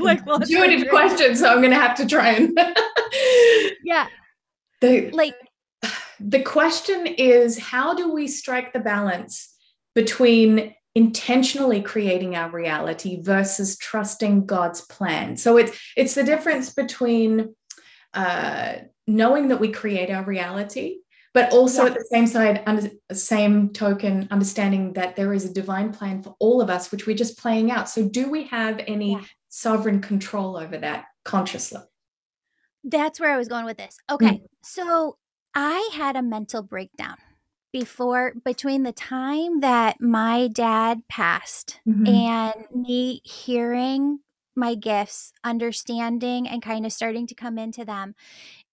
like 0.00 0.24
my 0.26 0.36
Intuitive 0.36 0.88
question, 0.88 1.36
so 1.36 1.48
I'm 1.50 1.58
going 1.58 1.70
to 1.70 1.76
have 1.76 1.96
to 1.96 2.06
try 2.06 2.30
and. 2.30 2.58
Yeah. 3.84 4.08
the, 4.80 5.10
Like, 5.10 5.34
the 6.20 6.42
question 6.42 7.06
is 7.06 7.58
how 7.58 7.94
do 7.94 8.10
we 8.12 8.26
strike 8.26 8.72
the 8.72 8.80
balance 8.80 9.54
between 9.94 10.74
intentionally 10.94 11.82
creating 11.82 12.36
our 12.36 12.50
reality 12.50 13.20
versus 13.20 13.76
trusting 13.78 14.46
God's 14.46 14.82
plan? 14.82 15.36
So 15.36 15.56
it's 15.56 15.76
it's 15.96 16.14
the 16.14 16.24
difference 16.24 16.72
between 16.72 17.54
uh, 18.12 18.74
knowing 19.06 19.48
that 19.48 19.60
we 19.60 19.70
create 19.72 20.10
our 20.10 20.24
reality, 20.24 20.98
but 21.32 21.52
also 21.52 21.82
Yeah. 21.82 21.90
at 21.90 21.94
the 21.94 22.06
same 22.12 22.26
side, 22.26 22.62
under 22.66 22.90
same 23.12 23.70
token, 23.70 24.28
understanding 24.30 24.92
that 24.92 25.16
there 25.16 25.32
is 25.32 25.44
a 25.44 25.52
divine 25.52 25.92
plan 25.92 26.22
for 26.22 26.36
all 26.38 26.60
of 26.60 26.70
us, 26.70 26.92
which 26.92 27.06
we're 27.06 27.16
just 27.16 27.38
playing 27.38 27.70
out. 27.70 27.88
So 27.88 28.08
do 28.08 28.30
we 28.30 28.44
have 28.44 28.80
any 28.86 29.12
Yeah. 29.12 29.24
sovereign 29.48 30.00
control 30.00 30.56
over 30.56 30.78
that 30.78 31.06
consciously? 31.24 31.80
That's 32.84 33.18
where 33.18 33.32
I 33.32 33.36
was 33.36 33.48
going 33.48 33.64
with 33.64 33.78
this. 33.78 33.96
Okay. 34.10 34.42
So 34.62 35.16
I 35.54 35.90
had 35.92 36.16
a 36.16 36.22
mental 36.22 36.62
breakdown 36.62 37.16
before 37.74 38.34
between 38.46 38.84
the 38.84 38.92
time 38.94 39.60
that 39.60 40.00
my 40.00 40.48
dad 40.48 41.02
passed 41.08 41.82
Mhm. 41.86 42.24
and 42.30 42.54
me 42.72 43.20
hearing 43.24 44.20
my 44.56 44.76
gifts, 44.76 45.32
understanding 45.44 46.48
and 46.48 46.62
kind 46.62 46.86
of 46.86 46.92
starting 46.92 47.26
to 47.26 47.34
come 47.34 47.58
into 47.58 47.84
them 47.84 48.14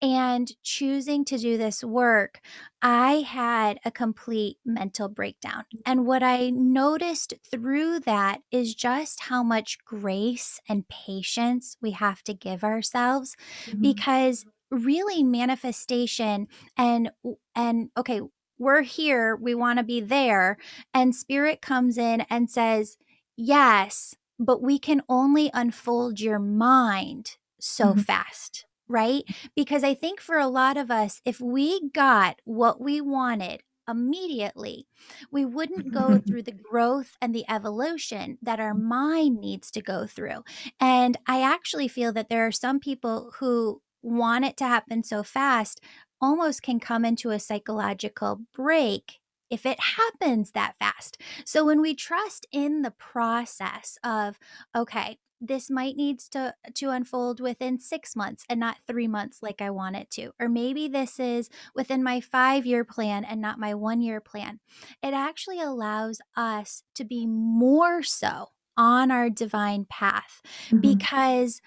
and 0.02 0.52
choosing 0.64 1.26
to 1.26 1.38
do 1.38 1.58
this 1.58 1.84
work, 1.84 2.42
I 2.82 3.22
had 3.28 3.80
a 3.86 3.92
complete 3.92 4.58
mental 4.66 5.10
breakdown. 5.10 5.66
And 5.86 6.06
what 6.06 6.24
I 6.24 6.50
noticed 6.52 7.34
through 7.50 8.02
that 8.02 8.42
is 8.52 8.76
just 8.76 9.22
how 9.22 9.44
much 9.44 9.78
grace 9.86 10.60
and 10.70 10.88
patience 10.90 11.78
we 11.82 11.92
have 11.92 12.24
to 12.24 12.34
give 12.34 12.64
ourselves 12.64 13.36
Mhm. 13.66 13.82
because 13.82 14.46
really 14.72 15.24
manifestation 15.24 16.48
and 16.78 17.12
and 17.56 17.90
okay 17.98 18.22
we're 18.62 18.82
here 18.84 19.36
we 19.36 19.56
want 19.56 19.80
to 19.80 19.84
be 19.84 20.00
there 20.00 20.58
and 20.94 21.16
spirit 21.16 21.62
comes 21.62 21.98
in 21.98 22.22
and 22.30 22.50
says 22.50 22.98
yes 23.38 24.16
but 24.40 24.62
we 24.62 24.80
can 24.80 25.02
only 25.10 25.50
unfold 25.54 26.20
your 26.20 26.40
mind 26.40 27.38
so 27.60 27.96
Mhm. 27.96 28.04
fast 28.06 28.66
right 28.88 29.24
because 29.56 29.84
i 29.84 29.94
think 29.94 30.20
for 30.22 30.38
a 30.38 30.48
lot 30.48 30.78
of 30.78 30.92
us 30.92 31.22
if 31.26 31.40
we 31.42 31.90
got 31.90 32.40
what 32.46 32.80
we 32.82 33.02
wanted 33.02 33.62
immediately, 33.90 34.88
we 35.32 35.46
wouldn't 35.46 35.92
go 35.92 36.18
through 36.20 36.44
the 36.44 36.52
growth 36.52 37.18
and 37.22 37.34
the 37.34 37.46
evolution 37.50 38.38
that 38.42 38.60
our 38.60 38.74
mind 38.74 39.40
needs 39.40 39.72
to 39.72 39.82
go 39.82 40.06
through. 40.06 40.44
And 40.80 41.18
I 41.28 41.42
actually 41.42 41.88
feel 41.88 42.14
that 42.14 42.30
there 42.30 42.46
are 42.48 42.52
some 42.52 42.80
people 42.80 43.34
who 43.40 43.82
want 44.02 44.46
it 44.46 44.58
to 44.58 44.66
happen 44.68 45.04
so 45.04 45.24
fast, 45.24 45.82
almost 46.22 46.62
can 46.62 46.80
come 46.80 47.06
into 47.06 47.32
a 47.32 47.40
psychological 47.40 48.42
break 48.54 49.20
if 49.50 49.66
it 49.66 49.80
happens 49.80 50.52
that 50.52 50.76
fast. 50.80 51.22
So 51.46 51.66
when 51.66 51.82
we 51.82 51.94
trust 51.94 52.46
in 52.52 52.84
the 52.84 52.92
process 52.92 53.98
of, 54.04 54.40
okay, 54.76 55.20
this 55.44 55.72
might 55.72 55.96
needs 55.96 56.30
to 56.30 56.54
to 56.76 56.92
unfold 56.92 57.40
within 57.42 57.80
6 57.80 58.16
months 58.16 58.46
and 58.48 58.60
not 58.60 58.78
3 58.88 59.08
months 59.08 59.42
like 59.42 59.60
I 59.60 59.72
want 59.72 59.96
it 59.96 60.10
to. 60.12 60.32
Or 60.40 60.48
maybe 60.48 60.88
this 60.88 61.20
is 61.20 61.50
within 61.76 62.04
my 62.04 62.22
5-year 62.22 62.86
plan 62.86 63.26
and 63.26 63.42
not 63.42 63.60
my 63.60 63.74
1-year 63.74 64.22
plan. 64.22 64.60
It 65.02 65.14
actually 65.16 65.60
allows 65.60 66.22
us 66.36 66.84
to 66.96 67.04
be 67.04 67.26
more 67.26 68.04
so 68.04 68.50
on 68.78 69.12
our 69.12 69.30
divine 69.30 69.86
path 69.90 70.42
Mhm. 70.72 70.82
because 70.82 71.62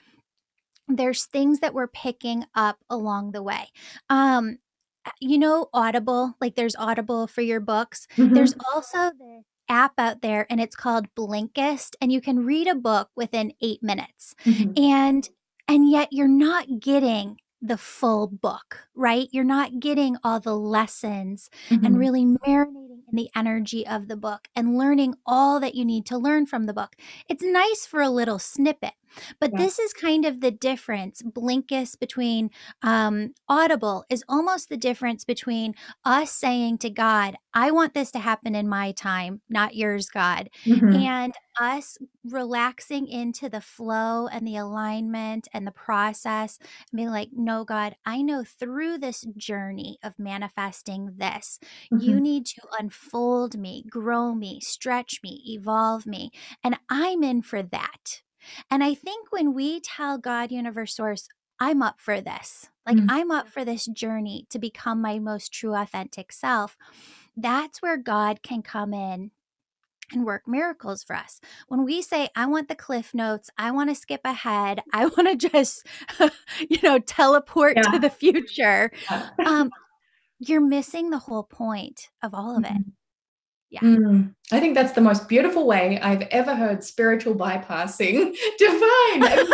there's 0.89 1.25
things 1.27 1.61
that 1.61 1.75
we're 1.75 1.89
picking 1.89 2.45
up 2.55 2.79
along 2.91 3.33
the 3.33 3.43
way. 3.43 3.69
Um, 4.11 4.59
you 5.21 5.39
know, 5.39 5.69
Audible, 5.75 6.35
like 6.41 6.57
there's 6.57 6.77
Audible 6.77 7.27
for 7.27 7.43
your 7.43 7.61
books. 7.61 8.07
There's 8.35 8.55
Mhm. 8.55 8.61
also 8.75 9.11
this 9.19 9.45
app 9.69 9.95
out 9.99 10.23
there 10.23 10.47
and 10.51 10.61
it's 10.61 10.77
called 10.77 11.15
Blinkist 11.15 11.97
and 12.01 12.13
you 12.13 12.21
can 12.21 12.45
read 12.45 12.69
a 12.69 12.75
book 12.75 13.11
within 13.17 13.53
8 13.63 13.83
minutes. 13.83 14.35
Mhm. 14.47 14.77
And 14.77 15.29
and 15.69 15.91
yet 15.91 16.09
you're 16.13 16.29
not 16.29 16.81
getting 16.81 17.39
the 17.63 17.79
full 17.79 18.27
book, 18.27 18.87
right? 18.95 19.29
You're 19.33 19.45
not 19.45 19.81
getting 19.81 20.17
all 20.23 20.39
the 20.41 20.57
lessons 20.57 21.49
and 21.83 21.97
Mhm. 21.97 21.99
really 21.99 22.25
marinating 22.27 23.03
in 23.09 23.17
the 23.17 23.31
energy 23.35 23.87
of 23.87 24.09
the 24.09 24.17
book 24.17 24.49
and 24.55 24.77
learning 24.79 25.15
all 25.27 25.61
that 25.61 25.75
you 25.75 25.85
need 25.85 26.05
to 26.07 26.19
learn 26.19 26.45
from 26.47 26.67
the 26.67 26.75
book. 26.75 26.97
It's 27.29 27.43
nice 27.43 27.87
for 27.87 28.03
a 28.03 28.11
little 28.11 28.39
snippet, 28.39 28.93
but 29.41 29.57
Yeah. 29.57 29.59
this 29.59 29.79
is 29.79 29.93
kind 29.93 30.25
of 30.25 30.41
the 30.41 30.51
difference. 30.51 31.23
Blinkist 31.23 31.99
between 32.01 32.51
um, 32.83 33.35
Audible 33.49 34.05
is 34.11 34.25
almost 34.29 34.69
the 34.69 34.77
difference 34.77 35.25
between 35.25 35.75
us 36.05 36.31
saying 36.33 36.79
to 36.79 36.91
God, 36.91 37.37
I 37.53 37.71
want 37.71 37.95
this 37.95 38.11
to 38.13 38.19
happen 38.19 38.55
in 38.55 38.69
my 38.69 38.93
time, 38.93 39.43
not 39.49 39.77
yours, 39.77 40.09
God, 40.09 40.49
Mhm. 40.67 41.15
and 41.15 41.35
us 41.61 41.99
relaxing 42.25 43.07
into 43.07 43.49
the 43.49 43.61
flow 43.61 44.27
and 44.27 44.47
the 44.47 44.57
alignment 44.57 45.49
and 45.53 45.67
the 45.67 45.71
process 45.73 46.59
and 46.61 46.97
being 46.97 47.11
like, 47.11 47.29
no, 47.33 47.65
God, 47.65 47.97
I 48.05 48.23
know 48.23 48.45
through 48.45 48.99
this 48.99 49.25
journey 49.37 49.99
of 50.03 50.19
manifesting 50.19 51.15
this, 51.17 51.59
you 51.95 52.19
Mhm. 52.19 52.21
need 52.21 52.47
to 52.47 52.63
unfold 52.79 53.59
me, 53.59 53.85
grow 53.89 54.35
me, 54.35 54.61
stretch 54.61 55.21
me, 55.23 55.43
evolve 55.47 56.07
me. 56.07 56.31
And 56.63 56.79
I'm 56.89 57.23
in 57.23 57.43
for 57.43 57.63
that. 57.63 58.23
And 58.71 58.83
I 58.85 58.95
think 58.95 59.33
when 59.33 59.55
we 59.55 59.81
tell 59.81 60.19
God, 60.19 60.51
universe, 60.53 60.95
source, 60.95 61.29
I'm 61.61 61.83
up 61.83 62.01
for 62.01 62.21
this, 62.21 62.69
like 62.87 62.97
Mm. 62.97 63.07
I'm 63.09 63.31
up 63.31 63.49
for 63.49 63.65
this 63.65 63.87
journey 63.87 64.47
to 64.51 64.59
become 64.59 65.01
my 65.01 65.19
most 65.19 65.53
true, 65.53 65.75
authentic 65.75 66.33
self, 66.33 66.77
that's 67.37 67.81
where 67.81 67.97
God 67.97 68.43
can 68.43 68.63
come 68.63 68.93
in 68.93 69.31
and 70.13 70.25
work 70.27 70.43
miracles 70.47 71.03
for 71.03 71.17
us. 71.17 71.41
When 71.69 71.85
we 71.85 72.03
say, 72.03 72.29
I 72.37 72.47
want 72.47 72.69
the 72.69 72.75
cliff 72.75 73.15
notes, 73.15 73.51
I 73.57 73.71
want 73.71 73.89
to 73.91 73.95
skip 73.95 74.21
ahead, 74.25 74.83
I 74.93 75.07
want 75.17 75.41
to 75.41 75.49
just, 75.49 75.87
you 76.69 76.79
know, 76.83 76.99
teleport 76.99 77.77
to 77.93 77.99
the 77.99 78.11
future, 78.11 78.91
Yeah. 79.11 79.23
um, 79.47 79.71
you're 80.39 80.61
missing 80.61 81.11
the 81.11 81.19
whole 81.19 81.45
point 81.45 82.11
of 82.23 82.35
all 82.35 82.57
of 82.57 82.65
it. 82.65 82.73
Mhm. 82.73 82.93
Yeah. 83.75 83.81
Mm. 83.81 84.33
I 84.53 84.61
think 84.61 84.77
that's 84.77 84.93
the 84.93 85.01
most 85.01 85.29
beautiful 85.29 85.67
way 85.67 85.99
I've 86.01 86.23
ever 86.31 86.55
heard 86.55 86.85
spiritual 86.85 87.35
bypassing 87.35 88.37
defined. 88.59 89.49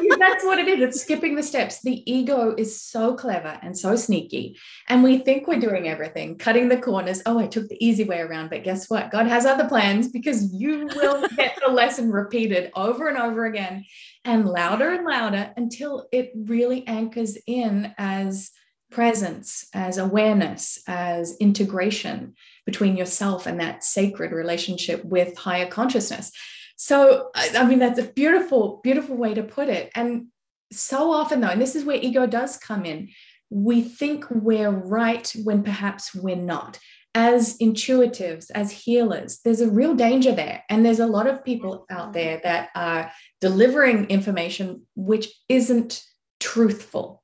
Mean, 0.00 0.18
that's 0.20 0.44
what 0.44 0.60
it 0.60 0.68
is. 0.68 0.80
It's 0.80 1.00
skipping 1.00 1.34
the 1.34 1.42
steps. 1.42 1.82
The 1.82 2.08
ego 2.08 2.54
is 2.56 2.80
so 2.80 3.16
clever 3.16 3.58
and 3.62 3.76
so 3.76 3.96
sneaky. 3.96 4.56
And 4.88 5.02
we 5.02 5.18
think 5.18 5.48
we're 5.48 5.58
doing 5.58 5.88
everything, 5.88 6.38
cutting 6.38 6.68
the 6.68 6.76
corners. 6.76 7.22
Oh, 7.26 7.40
I 7.40 7.48
took 7.48 7.68
the 7.68 7.84
easy 7.84 8.04
way 8.04 8.20
around. 8.20 8.50
But 8.50 8.62
guess 8.62 8.88
what? 8.88 9.10
God 9.10 9.26
has 9.26 9.46
other 9.46 9.68
plans 9.68 10.10
because 10.10 10.52
you 10.52 10.86
will 10.94 11.26
get 11.36 11.58
the 11.66 11.72
lesson 11.72 12.12
repeated 12.12 12.70
over 12.76 13.08
and 13.08 13.18
over 13.18 13.46
again 13.46 13.84
and 14.24 14.46
louder 14.46 14.90
and 14.90 15.04
louder 15.04 15.52
until 15.56 16.06
it 16.12 16.30
really 16.36 16.86
anchors 16.86 17.36
in 17.48 17.92
as 17.98 18.52
presence, 18.92 19.66
as 19.74 19.98
awareness, 19.98 20.78
as 20.86 21.36
integration 21.40 22.34
between 22.66 22.96
yourself 22.96 23.46
and 23.46 23.60
that 23.60 23.84
sacred 23.84 24.32
relationship 24.32 25.02
with 25.04 25.38
higher 25.38 25.66
consciousness. 25.66 26.32
So, 26.76 27.30
I 27.34 27.64
mean, 27.64 27.78
that's 27.78 27.98
a 27.98 28.02
beautiful, 28.02 28.80
beautiful 28.82 29.16
way 29.16 29.32
to 29.32 29.42
put 29.42 29.68
it. 29.68 29.90
And 29.94 30.26
so 30.72 31.10
often, 31.10 31.40
though, 31.40 31.48
and 31.48 31.62
this 31.62 31.74
is 31.74 31.84
where 31.84 31.96
ego 31.96 32.26
does 32.26 32.58
come 32.58 32.84
in, 32.84 33.08
we 33.48 33.80
think 33.80 34.28
we're 34.30 34.70
right 34.70 35.32
when 35.44 35.62
perhaps 35.62 36.14
we're 36.14 36.36
not. 36.36 36.78
As 37.14 37.56
intuitives, 37.58 38.50
as 38.54 38.70
healers, 38.70 39.40
there's 39.42 39.62
a 39.62 39.70
real 39.70 39.94
danger 39.94 40.32
there. 40.32 40.64
And 40.68 40.84
there's 40.84 41.00
a 41.00 41.06
lot 41.06 41.26
of 41.26 41.44
people 41.44 41.86
out 41.88 42.06
mm-hmm. 42.06 42.12
there 42.12 42.40
that 42.42 42.68
are 42.74 43.10
delivering 43.40 44.06
information 44.06 44.82
which 44.96 45.32
isn't 45.48 46.02
truthful 46.40 47.22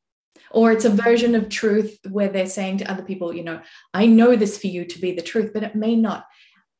or 0.52 0.72
it's 0.72 0.84
a 0.84 0.90
version 0.90 1.34
of 1.34 1.48
truth 1.48 1.98
where 2.08 2.28
they're 2.28 2.46
saying 2.46 2.78
to 2.78 2.90
other 2.90 3.02
people, 3.02 3.34
you 3.34 3.44
know, 3.44 3.60
I 3.94 4.06
know 4.06 4.36
this 4.36 4.58
for 4.58 4.66
you 4.66 4.84
to 4.84 4.98
be 4.98 5.12
the 5.12 5.22
truth, 5.22 5.52
but 5.52 5.62
it 5.62 5.74
may 5.74 5.96
not. 5.96 6.26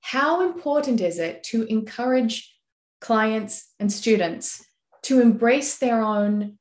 How 0.01 0.43
important 0.47 1.01
is 1.01 1.19
it 1.19 1.45
to 1.45 1.65
encourage 1.65 2.55
clients 3.01 3.73
and 3.81 3.93
students 3.93 4.65
to 5.03 5.21
embrace 5.21 5.79
their 5.79 6.03
own 6.03 6.59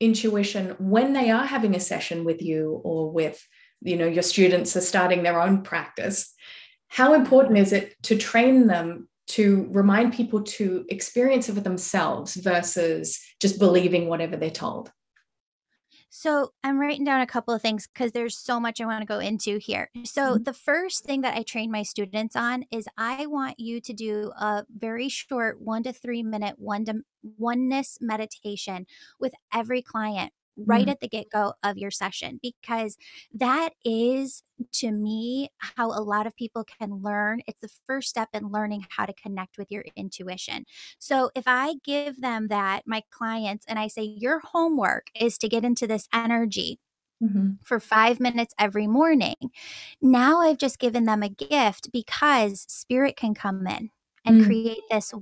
intuition 0.00 0.74
when 0.78 1.12
they 1.12 1.30
are 1.30 1.46
having 1.46 1.74
a 1.74 1.80
session 1.80 2.24
with 2.24 2.42
you 2.42 2.80
or 2.84 3.10
with, 3.10 3.42
you 3.80 3.96
know, 3.96 4.06
your 4.06 4.22
students 4.22 4.76
are 4.76 4.80
starting 4.80 5.22
their 5.22 5.40
own 5.40 5.62
practice? 5.62 6.34
How 6.88 7.14
important 7.14 7.58
is 7.58 7.72
it 7.72 7.94
to 8.04 8.16
train 8.16 8.66
them 8.66 9.08
to 9.28 9.68
remind 9.70 10.12
people 10.12 10.42
to 10.42 10.84
experience 10.88 11.48
it 11.48 11.54
for 11.54 11.60
themselves 11.60 12.34
versus 12.34 13.18
just 13.40 13.58
believing 13.58 14.08
whatever 14.08 14.36
they're 14.36 14.50
told? 14.50 14.90
So 16.14 16.52
I'm 16.62 16.78
writing 16.78 17.04
down 17.04 17.22
a 17.22 17.26
couple 17.26 17.54
of 17.54 17.62
things 17.62 17.86
because 17.86 18.12
there's 18.12 18.36
so 18.36 18.60
much 18.60 18.82
I 18.82 18.84
want 18.84 19.00
to 19.00 19.06
go 19.06 19.18
into 19.18 19.56
here. 19.56 19.90
So 20.02 20.36
Mhm. 20.36 20.44
the 20.44 20.52
first 20.52 21.04
thing 21.04 21.22
that 21.22 21.34
I 21.38 21.42
train 21.42 21.70
my 21.70 21.82
students 21.84 22.36
on 22.36 22.64
is 22.70 22.86
I 22.98 23.24
want 23.26 23.58
you 23.58 23.80
to 23.80 23.92
do 23.94 24.30
a 24.36 24.66
very 24.68 25.08
short 25.08 25.62
one 25.62 25.82
to 25.84 25.92
three 25.92 26.22
minute 26.22 26.58
one 26.58 26.84
to 26.84 27.02
oneness 27.38 27.96
meditation 28.02 28.86
with 29.18 29.32
every 29.54 29.80
client 29.80 30.34
right 30.56 30.88
Mm. 30.88 30.88
at 30.88 31.00
the 31.00 31.08
get 31.08 31.30
go 31.30 31.54
of 31.62 31.78
your 31.78 31.90
session 31.90 32.38
because 32.42 32.96
that 33.32 33.70
is 33.84 34.42
to 34.72 34.92
me 34.92 35.48
how 35.58 35.88
a 35.88 36.02
lot 36.02 36.26
of 36.26 36.36
people 36.36 36.64
can 36.64 37.02
learn. 37.02 37.40
It's 37.46 37.60
the 37.60 37.70
first 37.86 38.08
step 38.10 38.28
in 38.34 38.48
learning 38.50 38.86
how 38.90 39.06
to 39.06 39.12
connect 39.14 39.58
with 39.58 39.70
your 39.72 39.84
intuition. 39.96 40.64
So 40.98 41.30
if 41.34 41.44
I 41.46 41.74
give 41.84 42.20
them 42.20 42.48
that, 42.48 42.82
my 42.86 43.02
clients, 43.10 43.64
and 43.68 43.78
I 43.78 43.88
say, 43.88 44.02
your 44.02 44.40
homework 44.40 45.06
is 45.14 45.38
to 45.38 45.48
get 45.48 45.64
into 45.64 45.86
this 45.86 46.08
energy 46.12 46.78
Mhm. 47.20 47.58
for 47.64 47.78
five 47.80 48.20
minutes 48.20 48.54
every 48.58 48.86
morning. 48.86 49.36
Now 50.00 50.40
I've 50.40 50.58
just 50.58 50.78
given 50.78 51.04
them 51.04 51.22
a 51.22 51.28
gift 51.28 51.92
because 51.92 52.62
spirit 52.68 53.16
can 53.16 53.34
come 53.34 53.66
in 53.66 53.90
and 54.24 54.36
Mm. 54.36 54.42
create 54.42 54.82
this 54.90 55.12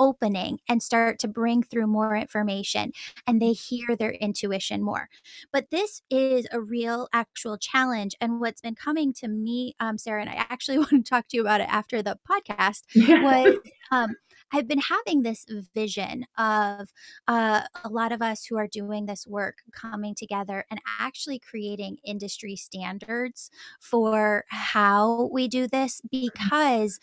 opening 0.00 0.58
and 0.68 0.82
start 0.82 1.18
to 1.20 1.28
bring 1.28 1.62
through 1.62 1.86
more 1.86 2.16
information 2.16 2.92
and 3.26 3.40
they 3.40 3.52
hear 3.52 3.96
their 3.96 4.12
intuition 4.12 4.82
more. 4.82 5.08
But 5.52 5.70
this 5.70 6.02
is 6.10 6.46
a 6.52 6.60
real 6.60 7.08
actual 7.12 7.58
challenge. 7.58 8.14
And 8.20 8.40
what's 8.40 8.60
been 8.60 8.74
coming 8.74 9.12
to 9.14 9.28
me, 9.28 9.74
um, 9.80 9.98
Sarah, 9.98 10.20
and 10.20 10.30
I 10.30 10.34
actually 10.50 10.78
want 10.78 10.90
to 10.90 11.02
talk 11.02 11.28
to 11.28 11.36
you 11.36 11.42
about 11.42 11.60
it 11.60 11.68
after 11.72 12.02
the 12.02 12.18
podcast, 12.28 12.82
Yeah. 12.94 13.22
was 13.22 13.56
um, 13.90 14.16
I've 14.52 14.68
been 14.68 14.80
having 14.80 15.22
this 15.22 15.46
vision 15.74 16.26
of 16.38 16.92
uh, 17.26 17.62
a 17.82 17.88
lot 17.88 18.12
of 18.12 18.22
us 18.22 18.44
who 18.46 18.56
are 18.56 18.68
doing 18.68 19.06
this 19.06 19.26
work 19.26 19.58
coming 19.72 20.14
together 20.14 20.64
and 20.70 20.80
actually 21.00 21.38
creating 21.40 21.96
industry 22.04 22.54
standards 22.56 23.50
for 23.80 24.44
how 24.48 25.28
we 25.32 25.48
do 25.48 25.66
this 25.66 26.00
because 26.10 27.00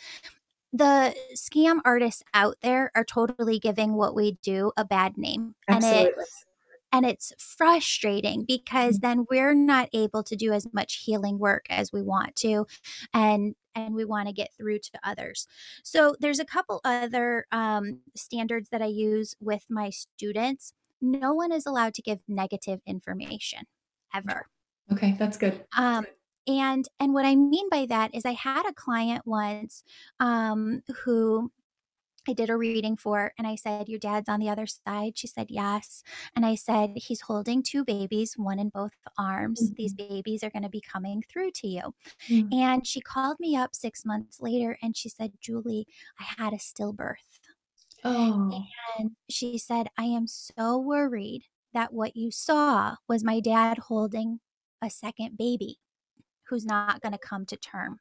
the 0.74 1.16
scam 1.36 1.82
artists 1.86 2.24
out 2.34 2.58
there 2.62 2.92
are 2.96 3.04
totally 3.04 3.60
giving 3.60 3.94
what 3.96 4.16
we 4.16 4.34
do 4.42 4.72
a 4.78 4.86
bad 4.86 5.18
name 5.18 5.56
and 5.70 5.86
Absolutely. 5.86 6.26
it's 6.26 6.46
and 6.94 7.06
it's 7.06 7.32
frustrating 7.38 8.44
because 8.46 8.98
Mhm. 8.98 9.02
then 9.02 9.26
we're 9.30 9.54
not 9.56 9.90
able 9.94 10.24
to 10.24 10.36
do 10.36 10.52
as 10.54 10.68
much 10.74 10.96
healing 11.06 11.40
work 11.40 11.66
as 11.70 11.92
we 11.92 12.02
want 12.02 12.36
to 12.38 12.66
and 13.14 13.56
and 13.76 13.96
we 13.96 14.04
want 14.06 14.28
to 14.28 14.34
get 14.34 14.54
through 14.58 14.80
to 14.80 15.00
others 15.04 15.48
so 15.84 16.16
there's 16.20 16.40
a 16.40 16.46
couple 16.46 16.82
other 16.84 17.46
um, 17.52 18.02
standards 18.16 18.70
that 18.70 18.82
i 18.82 18.86
use 18.86 19.36
with 19.40 19.66
my 19.70 19.90
students 19.90 20.74
no 21.02 21.34
one 21.34 21.52
is 21.52 21.66
allowed 21.66 21.94
to 21.94 22.02
give 22.02 22.20
negative 22.28 22.82
information 22.86 23.66
ever 24.14 24.48
Okay, 24.92 25.14
that's 25.18 25.38
good. 25.38 25.66
um, 25.78 26.06
and 26.48 26.88
and 27.00 27.14
what 27.14 27.26
I 27.26 27.36
mean 27.36 27.70
by 27.70 27.86
that 27.88 28.14
is 28.14 28.26
I 28.26 28.34
had 28.34 28.66
a 28.68 28.74
client 28.74 29.26
once 29.26 29.84
um, 30.20 30.82
who 31.04 31.52
I 32.28 32.34
did 32.34 32.52
a 32.52 32.56
reading 32.58 32.98
for, 32.98 33.34
and 33.40 33.48
I 33.48 33.56
said, 33.56 33.90
Your 33.90 33.98
dad's 34.00 34.30
on 34.30 34.40
the 34.40 34.50
other 34.50 34.68
side. 34.68 35.18
She 35.18 35.26
said, 35.28 35.48
Yes. 35.50 36.04
And 36.36 36.46
I 36.46 36.54
said, 36.56 36.92
He's 36.96 37.22
holding 37.22 37.64
two 37.64 37.84
babies, 37.84 38.36
one 38.38 38.60
in 38.60 38.70
both 38.70 38.92
arms. 39.18 39.72
These 39.76 39.96
Mhm. 39.96 40.10
babies 40.10 40.44
are 40.44 40.52
going 40.52 40.64
to 40.64 40.70
be 40.70 40.82
coming 40.82 41.24
through 41.28 41.52
to 41.56 41.68
you. 41.68 41.96
Mm. 42.30 42.54
And 42.54 42.88
she 42.88 43.02
called 43.02 43.38
me 43.40 43.56
up 43.56 43.74
six 43.74 44.06
months 44.06 44.40
later 44.40 44.78
and 44.84 44.96
she 44.96 45.10
said, 45.10 45.34
Julie, 45.42 45.88
I 46.20 46.26
had 46.38 46.54
a 46.54 46.58
stillbirth. 46.58 47.40
Oh. 48.04 48.64
And 49.00 49.12
she 49.30 49.58
said, 49.58 49.88
I 49.98 50.04
am 50.06 50.28
so 50.28 50.78
worried 50.78 51.44
that 51.74 51.94
what 51.94 52.16
you 52.16 52.30
saw 52.32 52.98
was 53.08 53.24
my 53.24 53.40
dad 53.40 53.78
holding 53.80 54.42
a 54.82 54.90
second 54.90 55.38
baby 55.38 55.78
who's 56.52 56.66
not 56.66 57.02
going 57.02 57.14
to 57.14 57.18
come 57.18 57.46
to 57.48 57.58
term. 57.58 58.00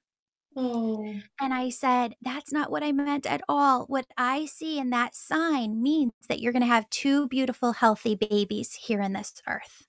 Oh. 0.57 1.15
And 1.41 1.55
I 1.55 1.71
said, 1.71 2.15
That's 2.21 2.53
not 2.53 2.71
what 2.71 2.83
I 2.83 2.91
meant 2.91 3.25
at 3.25 3.41
all. 3.49 3.85
What 3.87 4.07
I 4.19 4.47
see 4.47 4.79
in 4.79 4.91
that 4.91 5.15
sign 5.15 5.81
means 5.81 6.13
that 6.29 6.41
you're 6.41 6.53
going 6.53 6.63
to 6.63 6.67
have 6.67 6.91
two 6.91 7.29
beautiful, 7.29 7.73
healthy 7.73 8.17
babies 8.17 8.75
here 8.75 9.01
in 9.01 9.13
this 9.13 9.33
earth. 9.49 9.87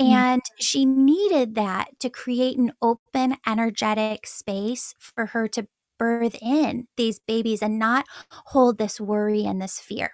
Mm. 0.00 0.10
And 0.10 0.42
she 0.58 0.84
needed 0.84 1.54
that 1.54 2.00
to 2.00 2.10
create 2.10 2.58
an 2.58 2.72
open, 2.82 3.36
energetic 3.46 4.26
space 4.26 4.94
for 4.98 5.26
her 5.26 5.46
to 5.48 5.68
birth 6.02 6.36
in 6.42 6.88
these 6.96 7.20
babies 7.20 7.62
and 7.62 7.78
not 7.78 8.04
hold 8.30 8.76
this 8.76 9.00
worry 9.00 9.44
and 9.44 9.62
this 9.62 9.78
fear. 9.78 10.10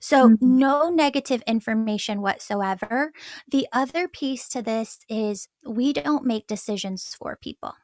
So, 0.00 0.30
Mhm. 0.30 0.38
no 0.42 0.90
negative 0.90 1.42
information 1.46 2.20
whatsoever. 2.20 3.12
The 3.48 3.68
other 3.72 4.08
piece 4.08 4.48
to 4.48 4.62
this 4.62 4.98
is 5.08 5.46
we 5.64 5.92
don't 5.92 6.24
make 6.24 6.48
decisions 6.48 7.14
for 7.16 7.36
people. 7.40 7.74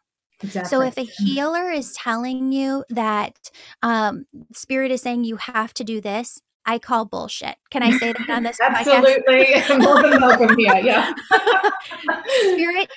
So 0.64 0.82
if 0.82 0.98
a 0.98 1.02
healer 1.04 1.70
is 1.70 1.92
telling 1.94 2.50
you 2.52 2.84
that 2.90 3.38
um, 3.82 4.26
spirit 4.52 4.90
is 4.90 5.00
saying 5.00 5.22
you 5.24 5.36
have 5.36 5.72
to 5.74 5.84
do 5.84 6.00
this, 6.00 6.40
I 6.66 6.78
call 6.80 7.04
bullshit. 7.04 7.56
Can 7.70 7.82
I 7.82 7.96
say 7.98 8.12
that 8.12 8.28
on 8.28 8.42
this 8.42 8.58
podcast? 8.60 8.98
Absolutely. 8.98 9.78
More 9.84 10.02
than 10.02 10.20
welcome 10.20 10.58
here. 10.58 10.76
Yeah. 10.78 11.12
spirit 12.52 12.90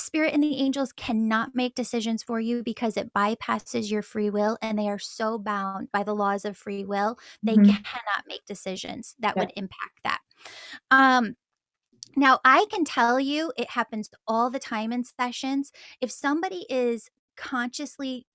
spirit 0.00 0.34
and 0.34 0.42
the 0.42 0.56
angels 0.56 0.92
cannot 0.92 1.54
make 1.54 1.74
decisions 1.74 2.22
for 2.22 2.40
you 2.40 2.62
because 2.62 2.96
it 2.96 3.12
bypasses 3.14 3.90
your 3.90 4.02
free 4.02 4.30
will 4.30 4.58
and 4.62 4.78
they 4.78 4.88
are 4.88 4.98
so 4.98 5.38
bound 5.38 5.90
by 5.92 6.02
the 6.02 6.14
laws 6.14 6.44
of 6.44 6.56
free 6.56 6.84
will 6.84 7.18
they 7.46 7.56
Mhm. 7.56 7.84
cannot 7.84 8.24
make 8.26 8.44
decisions 8.46 9.16
that 9.20 9.36
Yeah. 9.36 9.40
would 9.40 9.52
impact 9.56 10.00
that 10.04 10.20
um 10.90 11.36
now 12.16 12.38
i 12.44 12.66
can 12.70 12.84
tell 12.84 13.20
you 13.20 13.52
it 13.56 13.70
happens 13.70 14.10
all 14.26 14.50
the 14.50 14.58
time 14.58 14.92
in 14.92 15.04
sessions 15.04 15.72
if 16.00 16.10
somebody 16.10 16.66
is 16.68 17.08
consciously 17.36 18.26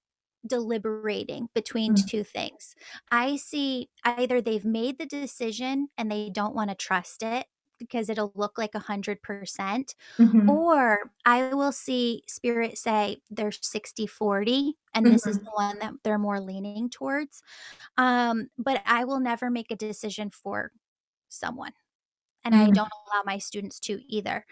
deliberating 0.48 1.50
between 1.56 1.94
Mm. 1.94 2.06
two 2.08 2.24
things. 2.24 2.76
I 3.12 3.36
see 3.38 3.90
either 4.06 4.42
they've 4.42 4.66
made 4.66 5.00
the 5.00 5.06
decision 5.08 5.90
and 5.98 6.12
they 6.12 6.30
don't 6.30 6.56
want 6.56 6.70
to 6.72 6.76
trust 6.78 7.24
it 7.24 7.48
because 7.86 8.10
it'll 8.10 8.32
look 8.36 8.58
like 8.58 8.74
100%, 8.74 9.96
Mhm. 10.20 10.46
or 10.48 11.12
I 11.26 11.54
will 11.54 11.72
see 11.72 12.24
spirit 12.28 12.78
say 12.78 13.22
they're 13.30 13.52
60 13.52 14.08
40, 14.08 14.78
and 14.94 15.12
this 15.12 15.28
is 15.28 15.38
Mhm. 15.38 15.46
the 15.46 15.52
one 15.56 15.80
that 15.80 15.94
they're 16.04 16.20
more 16.20 16.40
leaning 16.42 16.90
towards. 16.90 17.42
Um, 17.98 18.50
but 18.58 18.82
I 18.86 19.06
will 19.06 19.20
never 19.22 19.50
make 19.52 19.72
a 19.72 19.76
decision 19.78 20.30
for 20.32 20.72
someone 21.30 21.74
and 22.44 22.56
I 22.56 22.70
Mm. 22.70 22.76
don't 22.76 22.90
allow 23.12 23.24
my 23.26 23.40
students 23.40 23.80
to 23.82 24.02
either. 24.08 24.46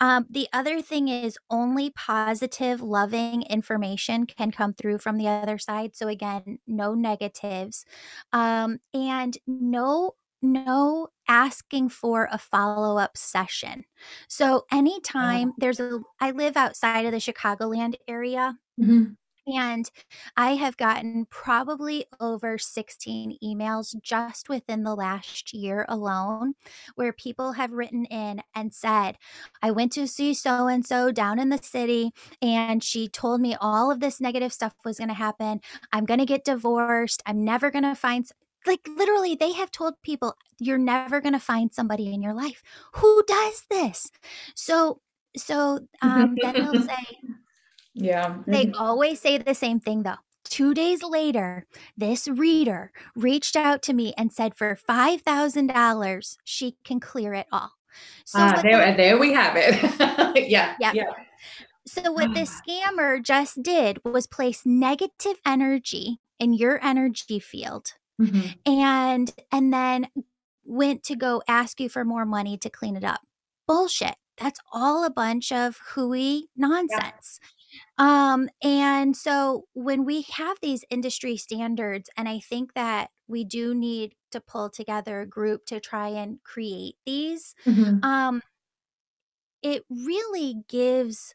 Um, 0.00 0.26
the 0.28 0.48
other 0.52 0.82
thing 0.82 1.08
is 1.08 1.38
only 1.50 1.90
positive, 1.90 2.82
loving 2.82 3.42
information 3.42 4.26
can 4.26 4.50
come 4.50 4.74
through 4.74 4.98
from 4.98 5.16
the 5.16 5.28
other 5.28 5.56
side. 5.56 5.96
So 5.96 6.08
again, 6.08 6.58
no 6.66 6.94
negatives, 6.94 7.86
um, 8.32 8.80
and 8.92 9.38
no 9.46 10.12
no 10.42 11.08
asking 11.28 11.88
for 11.90 12.28
a 12.30 12.38
follow-up 12.38 13.16
session. 13.16 13.84
So 14.28 14.64
anytime 14.72 15.52
Wow. 15.52 15.58
there's 15.58 15.80
a 15.80 16.00
I 16.20 16.30
live 16.32 16.56
outside 16.56 17.04
of 17.06 17.12
the 17.12 17.18
Chicagoland 17.18 17.94
area 18.08 18.58
Mhm. 18.76 19.16
and 19.46 19.90
I 20.36 20.56
have 20.56 20.76
gotten 20.76 21.26
probably 21.30 22.04
over 22.20 22.58
16 22.58 23.38
emails 23.42 23.94
just 24.02 24.48
within 24.50 24.82
the 24.82 24.94
last 24.94 25.54
year 25.54 25.86
alone 25.88 26.54
where 26.96 27.12
people 27.14 27.52
have 27.52 27.72
written 27.72 28.04
in 28.06 28.42
and 28.54 28.74
said, 28.74 29.16
I 29.62 29.70
went 29.70 29.92
to 29.92 30.06
see 30.06 30.34
so 30.34 30.66
and 30.68 30.84
so 30.86 31.12
down 31.12 31.38
in 31.38 31.48
the 31.48 31.58
city, 31.62 32.12
and 32.42 32.84
she 32.84 33.08
told 33.08 33.40
me 33.40 33.56
all 33.60 33.90
of 33.90 34.00
this 34.00 34.20
negative 34.20 34.52
stuff 34.52 34.74
was 34.84 34.98
going 34.98 35.08
to 35.08 35.14
happen. 35.14 35.60
I'm 35.92 36.04
going 36.04 36.20
to 36.20 36.26
get 36.26 36.44
divorced. 36.44 37.22
I'm 37.26 37.42
never 37.44 37.70
going 37.70 37.84
to 37.84 37.94
find. 37.94 38.30
S-" 38.68 38.78
Like 38.86 38.88
literally, 38.96 39.34
they 39.34 39.52
have 39.52 39.70
told 39.70 39.94
people, 40.02 40.36
you're 40.58 40.78
never 40.78 41.20
going 41.20 41.32
to 41.34 41.40
find 41.40 41.72
somebody 41.72 42.12
in 42.12 42.22
your 42.22 42.34
life. 42.34 42.62
Who 42.94 43.22
does 43.26 43.64
this? 43.70 44.10
So, 44.54 45.00
so 45.36 45.80
um, 46.02 46.36
then 46.40 46.54
they'll 46.54 46.82
say, 46.88 47.18
Yeah. 47.94 48.38
they 48.46 48.72
always 48.72 49.20
say 49.20 49.38
the 49.38 49.54
same 49.54 49.80
thing 49.80 50.02
though. 50.02 50.16
2 50.44 50.72
days 50.74 51.02
later, 51.02 51.66
this 51.96 52.26
reader 52.26 52.90
reached 53.14 53.56
out 53.56 53.82
to 53.82 53.92
me 53.92 54.14
and 54.16 54.32
said 54.32 54.54
for 54.54 54.76
$5,000 54.76 56.36
she 56.44 56.76
can 56.84 57.00
clear 57.00 57.34
it 57.34 57.46
all. 57.52 57.72
So 58.24 58.38
what 58.40 58.62
there, 58.62 58.78
this 58.78 58.96
there 58.96 59.18
we 59.18 59.32
have 59.32 59.54
it. 59.56 59.74
Yeah. 60.48 60.74
yeah. 60.80 60.92
Yeah. 60.94 61.12
So 61.86 62.12
what 62.12 62.34
this 62.34 62.60
scammer 62.68 63.22
just 63.22 63.62
did 63.62 63.98
was 64.04 64.26
place 64.26 64.64
negative 64.64 65.36
energy 65.44 66.18
in 66.38 66.54
your 66.54 66.82
energy 66.82 67.40
field 67.40 67.94
Mhm. 68.18 68.58
and 68.66 69.32
and 69.52 69.72
then 69.72 70.08
went 70.64 71.02
to 71.04 71.16
go 71.16 71.42
ask 71.48 71.80
you 71.80 71.88
for 71.88 72.04
more 72.04 72.26
money 72.26 72.58
to 72.58 72.70
clean 72.70 72.96
it 72.96 73.04
up. 73.04 73.20
Bullshit. 73.66 74.16
That's 74.38 74.60
all 74.72 75.04
a 75.04 75.10
bunch 75.10 75.52
of 75.52 75.78
hooey 75.94 76.48
Yeah. 76.90 77.00
nonsense. 77.02 77.40
Um, 77.98 78.48
and 78.62 79.16
so 79.16 79.66
when 79.74 80.04
we 80.04 80.22
have 80.32 80.58
these 80.62 80.84
industry 80.90 81.36
standards, 81.36 82.10
and 82.16 82.28
I 82.28 82.40
think 82.40 82.74
that 82.74 83.10
we 83.28 83.44
do 83.44 83.74
need 83.74 84.14
to 84.32 84.40
pull 84.40 84.70
together 84.70 85.22
a 85.22 85.26
group 85.26 85.66
to 85.66 85.80
try 85.80 86.08
and 86.08 86.42
create 86.44 86.96
these, 87.06 87.54
Mhm. 87.66 88.02
um, 88.02 88.42
it 89.62 89.84
really 89.90 90.56
gives 90.68 91.34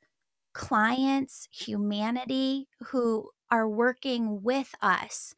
clients, 0.53 1.49
humanity 1.51 2.69
who 2.87 3.31
are 3.53 3.69
working 3.69 4.41
with 4.41 4.73
us, 4.81 5.35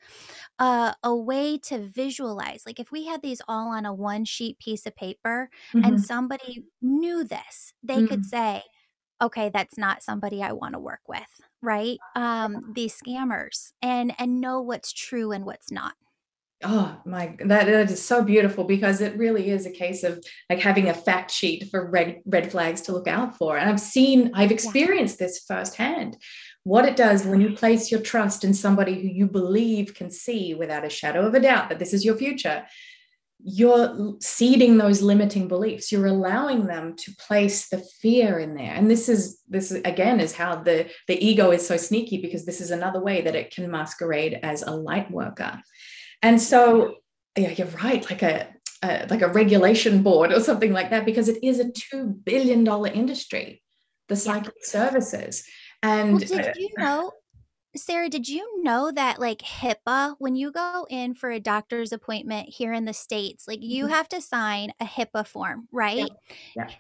uh, 0.57 0.93
a 1.03 1.13
way 1.13 1.57
to 1.57 1.79
visualize. 1.79 2.63
Like 2.65 2.79
if 2.79 2.89
we 2.91 3.05
had 3.07 3.21
these 3.21 3.41
all 3.47 3.67
on 3.67 3.85
a 3.85 3.93
one 3.93 4.23
sheet 4.23 4.57
piece 4.57 4.85
of 4.85 4.95
paper 4.95 5.49
and 5.83 5.99
Mhm. 5.99 6.05
somebody 6.05 6.63
knew 6.81 7.25
this, 7.25 7.73
they 7.83 8.01
could 8.01 8.21
Mm. 8.21 8.25
say, 8.25 8.63
okay, 9.21 9.49
that's 9.53 9.77
not 9.77 10.01
somebody 10.03 10.41
I 10.41 10.53
want 10.53 10.73
to 10.73 10.79
work 10.79 11.01
with, 11.09 11.41
right? 11.61 11.99
Um, 12.15 12.73
these 12.73 12.95
scammers 12.99 13.73
and 13.81 14.13
and 14.17 14.39
know 14.39 14.61
what's 14.61 14.93
true 14.93 15.31
and 15.33 15.45
what's 15.45 15.71
not. 15.71 15.95
Oh 16.63 16.99
my, 17.05 17.35
that, 17.39 17.65
that 17.67 17.91
is 17.91 18.03
so 18.03 18.23
beautiful 18.23 18.63
because 18.63 19.01
it 19.01 19.17
really 19.17 19.49
is 19.49 19.65
a 19.65 19.71
case 19.71 20.03
of 20.03 20.23
like 20.49 20.59
having 20.59 20.87
a 20.89 20.93
fact 20.93 21.29
sheet 21.29 21.69
for 21.69 21.89
red 21.91 22.21
red 22.25 22.49
flags 22.49 22.81
to 22.83 22.93
look 22.93 23.07
out 23.07 23.37
for. 23.37 23.57
And 23.57 23.69
I've 23.69 23.79
seen, 23.79 24.31
I've 24.33 24.49
Yeah. 24.49 24.55
experienced 24.55 25.19
this 25.19 25.43
firsthand. 25.47 26.17
What 26.65 26.85
it 26.85 26.95
does 26.95 27.25
when 27.25 27.41
you 27.41 27.51
place 27.51 27.91
your 27.91 28.01
trust 28.01 28.43
in 28.43 28.53
somebody 28.55 28.95
who 28.95 29.07
you 29.07 29.27
believe 29.27 29.93
can 29.93 30.09
see 30.09 30.55
without 30.55 30.83
a 30.83 30.89
shadow 30.89 31.25
of 31.27 31.35
a 31.35 31.39
doubt 31.39 31.69
that 31.69 31.77
this 31.77 31.93
is 31.93 32.03
your 32.03 32.17
future, 32.17 32.65
you're 33.43 34.15
seeding 34.19 34.79
those 34.79 35.03
limiting 35.03 35.47
beliefs. 35.47 35.91
You're 35.91 36.07
allowing 36.07 36.65
them 36.65 36.95
to 36.95 37.15
place 37.27 37.69
the 37.69 37.85
fear 38.01 38.39
in 38.39 38.55
there. 38.55 38.73
And 38.73 38.89
this 38.89 39.07
is 39.07 39.41
this 39.47 39.69
again 39.69 40.19
is 40.19 40.33
how 40.33 40.55
the 40.55 40.89
the 41.07 41.23
ego 41.23 41.51
is 41.51 41.67
so 41.67 41.77
sneaky 41.77 42.19
because 42.19 42.47
this 42.47 42.59
is 42.59 42.71
another 42.71 42.99
way 42.99 43.21
that 43.21 43.35
it 43.35 43.53
can 43.53 43.69
masquerade 43.69 44.39
as 44.41 44.63
a 44.63 44.71
light 44.71 45.11
worker. 45.11 45.61
And 46.23 46.41
so, 46.41 46.95
yeah, 47.37 47.51
you're 47.51 47.67
right, 47.83 48.09
like 48.09 48.23
a, 48.23 48.47
a 48.81 49.05
like 49.11 49.21
a 49.21 49.27
regulation 49.27 50.01
board 50.01 50.31
or 50.31 50.39
something 50.39 50.73
like 50.73 50.89
that, 50.89 51.05
because 51.05 51.29
it 51.29 51.43
is 51.43 51.59
a 51.59 51.71
two 51.71 52.07
billion 52.07 52.63
dollar 52.63 52.89
industry, 52.89 53.61
the 54.07 54.15
psychic 54.15 54.65
services. 54.65 55.43
Well, 56.11 56.21
And 56.21 56.21
did 56.21 56.47
uh, 56.47 56.53
you 56.53 56.69
know 56.77 57.11
Sarah, 57.75 58.09
did 58.09 58.29
you 58.29 58.63
know 58.63 58.91
that 58.91 59.19
like 59.19 59.39
HIPAA, 59.41 60.15
when 60.19 60.35
you 60.35 60.51
go 60.51 60.87
in 60.89 61.15
for 61.15 61.31
a 61.31 61.39
doctor's 61.41 61.93
appointment 61.93 62.49
here 62.49 62.73
in 62.73 62.85
the 62.85 62.93
States, 62.93 63.47
like 63.47 63.63
you 63.63 63.87
Mhm. 63.87 63.89
have 63.89 64.09
to 64.09 64.21
sign 64.21 64.71
a 64.81 64.85
HIPAA 64.85 65.27
form, 65.27 65.67
yeah, 65.95 66.05
right? 66.05 66.11
yeah, 66.55 66.75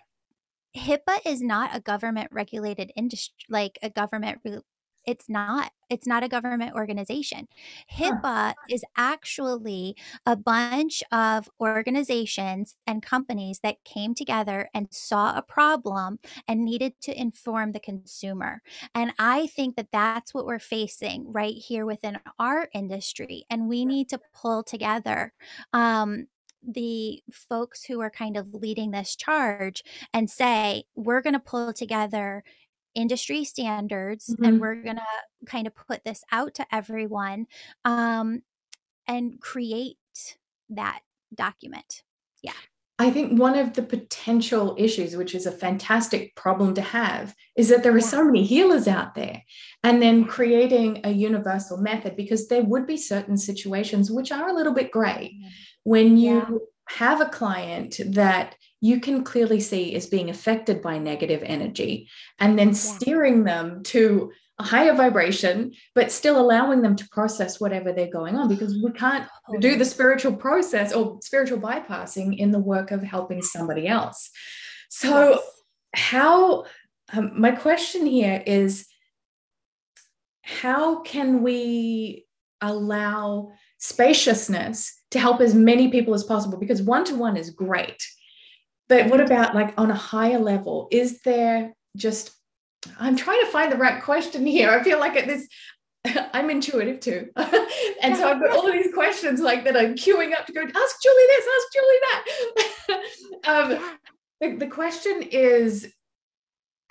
HIPAA 0.75 1.25
is 1.25 1.41
not 1.41 1.75
a 1.75 1.79
government 1.79 2.29
regulated 2.31 2.91
industry, 2.95 3.33
like 3.49 3.79
a 3.81 3.89
government 3.89 4.41
re- 4.43 4.59
it's 5.05 5.29
not. 5.29 5.71
It's 5.89 6.07
not 6.07 6.23
a 6.23 6.27
government 6.27 6.75
organization. 6.75 7.47
Huh. 7.89 8.13
HIPAA 8.13 8.53
is 8.69 8.83
actually 8.97 9.95
a 10.25 10.35
bunch 10.35 11.03
of 11.11 11.47
organizations 11.59 12.75
and 12.87 13.03
companies 13.03 13.59
that 13.59 13.83
came 13.83 14.15
together 14.15 14.69
and 14.73 14.87
saw 14.91 15.37
a 15.37 15.43
problem 15.43 16.19
and 16.47 16.65
needed 16.65 16.93
to 17.01 17.19
inform 17.19 17.71
the 17.71 17.79
consumer. 17.79 18.61
And 18.95 19.13
I 19.19 19.47
think 19.47 19.75
that 19.75 19.91
that's 19.91 20.33
what 20.33 20.45
we're 20.45 20.59
facing 20.59 21.31
right 21.31 21.55
here 21.55 21.85
within 21.85 22.17
our 22.39 22.67
industry. 22.73 23.45
And 23.49 23.69
we 23.69 23.85
need 23.85 24.09
to 24.09 24.19
pull 24.33 24.63
together 24.63 25.33
um, 25.71 26.27
the 26.67 27.21
folks 27.31 27.83
who 27.83 28.01
are 28.01 28.09
kind 28.09 28.37
of 28.37 28.53
leading 28.53 28.91
this 28.91 29.15
charge 29.15 29.83
and 30.13 30.29
say, 30.29 30.85
we're 30.95 31.21
going 31.21 31.33
to 31.33 31.39
pull 31.39 31.73
together 31.73 32.43
industry 32.95 33.43
standards 33.43 34.29
and 34.29 34.57
Mhm. 34.57 34.59
we're 34.59 34.75
going 34.81 34.95
to 34.97 35.05
kind 35.45 35.67
of 35.67 35.75
put 35.75 36.03
this 36.03 36.23
out 36.31 36.53
to 36.55 36.65
everyone 36.73 37.47
um, 37.83 38.41
and 39.07 39.39
create 39.41 39.97
that 40.69 41.01
document. 41.33 42.03
Yeah. 42.41 42.53
I 42.97 43.11
think 43.11 43.37
one 43.37 43.57
of 43.57 43.73
the 43.73 43.83
potential 43.83 44.73
issues, 44.79 45.17
which 45.17 45.35
is 45.35 45.45
a 45.45 45.51
fantastic 45.51 46.33
problem 46.35 46.73
to 46.75 46.81
have, 46.81 47.35
is 47.57 47.67
that 47.69 47.83
there 47.83 47.93
are 47.93 47.97
Yeah. 47.99 48.05
so 48.05 48.23
many 48.23 48.43
healers 48.45 48.87
out 48.87 49.15
there. 49.15 49.43
And 49.83 50.01
then 50.01 50.25
creating 50.25 51.01
a 51.03 51.11
universal 51.11 51.77
method, 51.77 52.15
because 52.15 52.47
there 52.47 52.63
would 52.63 52.87
be 52.87 52.97
certain 52.97 53.37
situations 53.37 54.09
which 54.09 54.31
are 54.31 54.47
a 54.49 54.53
little 54.53 54.73
bit 54.73 54.91
gray 54.91 55.37
when 55.83 56.15
you 56.17 56.35
Yeah. 56.35 56.49
have 56.89 57.19
a 57.21 57.25
client 57.29 57.99
that 58.13 58.55
you 58.81 58.99
can 58.99 59.23
clearly 59.23 59.59
see 59.59 59.95
is 59.95 60.07
being 60.07 60.29
affected 60.29 60.81
by 60.81 60.97
negative 60.97 61.41
energy 61.43 62.09
and 62.39 62.57
then 62.57 62.73
steering 62.73 63.43
them 63.43 63.83
to 63.83 64.31
a 64.59 64.63
higher 64.63 64.93
vibration, 64.93 65.73
but 65.95 66.11
still 66.11 66.39
allowing 66.39 66.81
them 66.81 66.95
to 66.95 67.07
process 67.09 67.59
whatever 67.59 67.91
they're 67.91 68.07
going 68.07 68.35
on 68.35 68.47
because 68.47 68.81
we 68.81 68.91
can't 68.91 69.27
do 69.59 69.75
the 69.75 69.83
spiritual 69.83 70.33
process 70.33 70.93
or 70.93 71.19
spiritual 71.21 71.59
bypassing 71.59 72.37
in 72.37 72.51
the 72.51 72.59
work 72.59 72.91
of 72.91 73.03
helping 73.03 73.41
somebody 73.41 73.87
else. 73.87 74.29
So, 74.89 75.31
Yes. 75.31 75.39
how 75.93 76.65
um, 77.13 77.39
my 77.39 77.51
question 77.51 78.05
here 78.05 78.41
is 78.45 78.87
how 80.41 81.01
can 81.01 81.41
we 81.43 82.25
allow 82.61 83.51
spaciousness 83.77 84.93
to 85.11 85.19
help 85.19 85.41
as 85.41 85.53
many 85.53 85.89
people 85.89 86.13
as 86.13 86.23
possible 86.23 86.57
because 86.57 86.81
one 86.81 87.03
to 87.05 87.15
one 87.15 87.35
is 87.35 87.49
great 87.49 88.01
but 88.87 89.09
what 89.09 89.21
about 89.21 89.55
like 89.55 89.73
on 89.77 89.91
a 89.91 89.95
higher 89.95 90.39
level? 90.39 90.87
Is 90.91 91.21
there 91.21 91.73
just 91.95 92.31
i'm 92.99 93.15
trying 93.15 93.39
to 93.41 93.51
find 93.51 93.71
the 93.71 93.77
right 93.77 94.03
question 94.03 94.45
here. 94.45 94.69
I 94.69 94.83
feel 94.83 94.99
like 94.99 95.15
at 95.15 95.27
this 95.27 95.47
i'm 96.33 96.49
intuitive 96.49 96.99
too. 96.99 97.29
And 98.01 98.15
so 98.15 98.29
i've 98.29 98.39
got 98.39 98.51
all 98.51 98.67
of 98.67 98.73
these 98.73 98.93
questions 98.93 99.39
like 99.39 99.63
that 99.63 99.75
i'm 99.75 99.95
queuing 99.95 100.33
up 100.37 100.45
to 100.45 100.53
go 100.53 100.61
ask 100.61 101.01
julie 101.01 101.27
this 101.27 101.45
ask 101.55 101.73
julie 101.73 101.99
that. 102.01 102.25
Um, 103.47 103.95
the, 104.41 104.55
the 104.57 104.67
question 104.67 105.21
is 105.23 105.91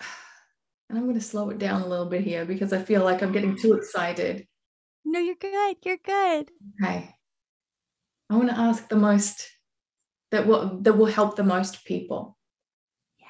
and 0.88 0.98
i'm 0.98 1.04
going 1.04 1.14
to 1.14 1.20
slow 1.20 1.50
it 1.50 1.58
down 1.58 1.82
a 1.82 1.86
little 1.86 2.06
bit 2.06 2.22
here 2.22 2.44
because 2.44 2.72
i 2.72 2.82
feel 2.82 3.04
like 3.04 3.22
i'm 3.22 3.32
getting 3.32 3.56
too 3.56 3.74
excited. 3.74 4.46
No, 5.04 5.20
you're 5.20 5.36
good. 5.36 5.76
You're 5.84 5.98
good. 5.98 6.50
okay. 6.82 7.14
I 8.30 8.36
want 8.36 8.48
to 8.48 8.58
ask 8.58 8.88
the 8.88 8.96
most 8.96 9.48
that 10.34 10.46
will 10.46 10.78
that 10.82 10.94
will 10.94 11.06
help 11.06 11.36
the 11.36 11.44
most 11.44 11.84
people 11.84 12.36
Yeah. 13.18 13.26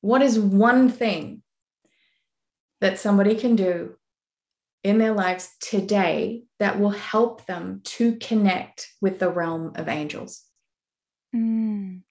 what 0.00 0.22
is 0.22 0.38
one 0.38 0.88
thing 0.88 1.42
that 2.80 2.98
somebody 2.98 3.34
can 3.34 3.56
do 3.56 3.96
in 4.84 4.98
their 4.98 5.12
lives 5.12 5.50
today 5.60 6.44
that 6.58 6.78
will 6.78 6.90
help 6.90 7.46
them 7.46 7.80
to 7.84 8.16
connect 8.16 8.88
with 9.00 9.18
the 9.18 9.30
realm 9.30 9.72
of 9.74 9.88
angels 9.88 10.44
Mm. 11.34 12.04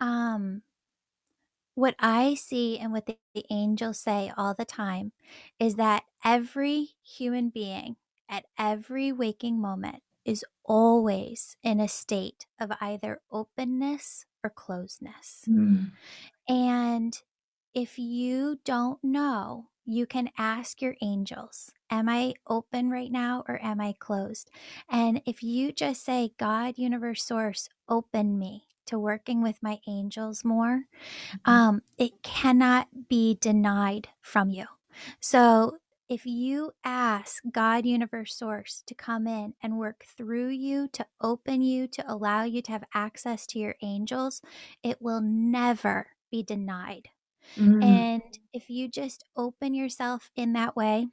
Um, 0.00 0.62
what 1.76 1.94
I 1.98 2.34
see 2.34 2.78
and 2.78 2.92
what 2.92 3.06
the, 3.06 3.16
the 3.34 3.44
angels 3.50 3.98
say 3.98 4.32
all 4.36 4.54
the 4.54 4.64
time 4.64 5.12
is 5.58 5.76
that 5.76 6.04
every 6.24 6.90
human 7.02 7.50
being 7.50 7.96
at 8.28 8.44
every 8.58 9.12
waking 9.12 9.60
moment 9.60 10.02
is 10.24 10.44
always 10.64 11.56
in 11.62 11.80
a 11.80 11.88
state 11.88 12.46
of 12.60 12.72
either 12.80 13.20
openness 13.30 14.26
or 14.42 14.50
closeness. 14.50 15.44
Mm. 15.48 15.92
And 16.48 17.20
if 17.74 17.98
you 17.98 18.60
don't 18.64 19.02
know, 19.02 19.68
you 19.84 20.06
can 20.06 20.30
ask 20.38 20.80
your 20.80 20.96
angels, 21.02 21.70
Am 21.90 22.08
I 22.08 22.34
open 22.48 22.90
right 22.90 23.12
now 23.12 23.44
or 23.46 23.62
am 23.62 23.80
I 23.80 23.94
closed? 23.98 24.50
And 24.88 25.22
if 25.26 25.42
you 25.42 25.70
just 25.70 26.04
say, 26.04 26.32
God, 26.38 26.74
universe, 26.76 27.22
source, 27.22 27.68
open 27.88 28.38
me 28.38 28.64
to 28.86 28.98
working 28.98 29.42
with 29.42 29.62
my 29.62 29.78
angels 29.86 30.44
more, 30.44 30.84
um, 31.44 31.82
it 31.96 32.22
cannot 32.22 33.08
be 33.08 33.38
denied 33.40 34.08
from 34.20 34.50
you. 34.50 34.64
So 35.20 35.76
if 36.08 36.26
you 36.26 36.72
ask 36.84 37.42
God, 37.50 37.86
universe, 37.86 38.34
source 38.36 38.82
to 38.86 38.94
come 38.94 39.26
in 39.26 39.54
and 39.62 39.78
work 39.78 40.04
through 40.16 40.48
you, 40.48 40.88
to 40.88 41.06
open 41.20 41.62
you, 41.62 41.86
to 41.88 42.04
allow 42.12 42.44
you 42.44 42.62
to 42.62 42.72
have 42.72 42.84
access 42.94 43.46
to 43.48 43.58
your 43.58 43.76
angels, 43.82 44.42
it 44.82 45.00
will 45.00 45.20
never 45.20 46.08
be 46.30 46.42
denied. 46.42 47.08
Mm. 47.56 47.82
And 47.82 48.38
if 48.52 48.70
you 48.70 48.88
just 48.88 49.24
open 49.36 49.74
yourself 49.74 50.30
in 50.36 50.52
that 50.54 50.76
way, 50.76 51.08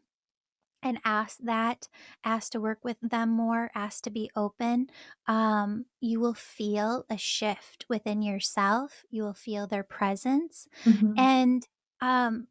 and 0.84 1.00
ask 1.06 1.38
that, 1.44 1.88
ask 2.24 2.52
to 2.52 2.60
work 2.60 2.80
with 2.84 2.98
them 3.02 3.30
more, 3.30 3.70
ask 3.76 4.04
to 4.04 4.10
be 4.10 4.32
open, 4.36 4.90
um, 5.28 5.86
you 6.00 6.20
will 6.20 6.34
feel 6.34 7.06
a 7.10 7.18
shift 7.18 7.86
within 7.88 8.22
yourself. 8.22 9.06
You 9.12 9.24
will 9.24 9.34
feel 9.36 9.68
their 9.68 9.84
presence. 9.84 10.68
Mhm. 10.84 11.14
And 11.18 11.68
um, 12.02 12.48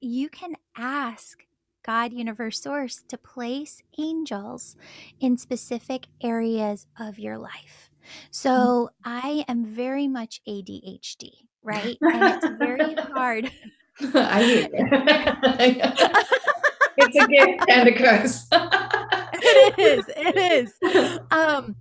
you 0.00 0.28
can 0.28 0.56
ask 0.76 1.45
God, 1.86 2.12
Universe, 2.12 2.60
Source 2.60 3.02
to 3.08 3.16
place 3.16 3.82
angels 3.96 4.76
in 5.20 5.38
specific 5.38 6.08
areas 6.20 6.86
of 6.98 7.18
your 7.18 7.38
life. 7.38 7.90
So 8.30 8.90
I 9.04 9.44
am 9.48 9.64
very 9.64 10.06
much 10.08 10.40
ADHD, 10.48 11.30
right? 11.62 11.96
And 12.00 12.24
it's 12.24 12.48
very 12.58 12.94
hard. 12.94 13.50
I 14.14 14.42
hear 14.42 14.62
you. 14.62 14.68
it's 16.98 17.16
a 17.16 17.26
gift 17.28 17.70
and 17.70 17.88
a 17.88 17.92
curse. 17.92 18.46
it 18.52 19.78
is. 19.78 20.04
It 20.08 20.36
is. 20.82 21.18
Um, 21.30 21.76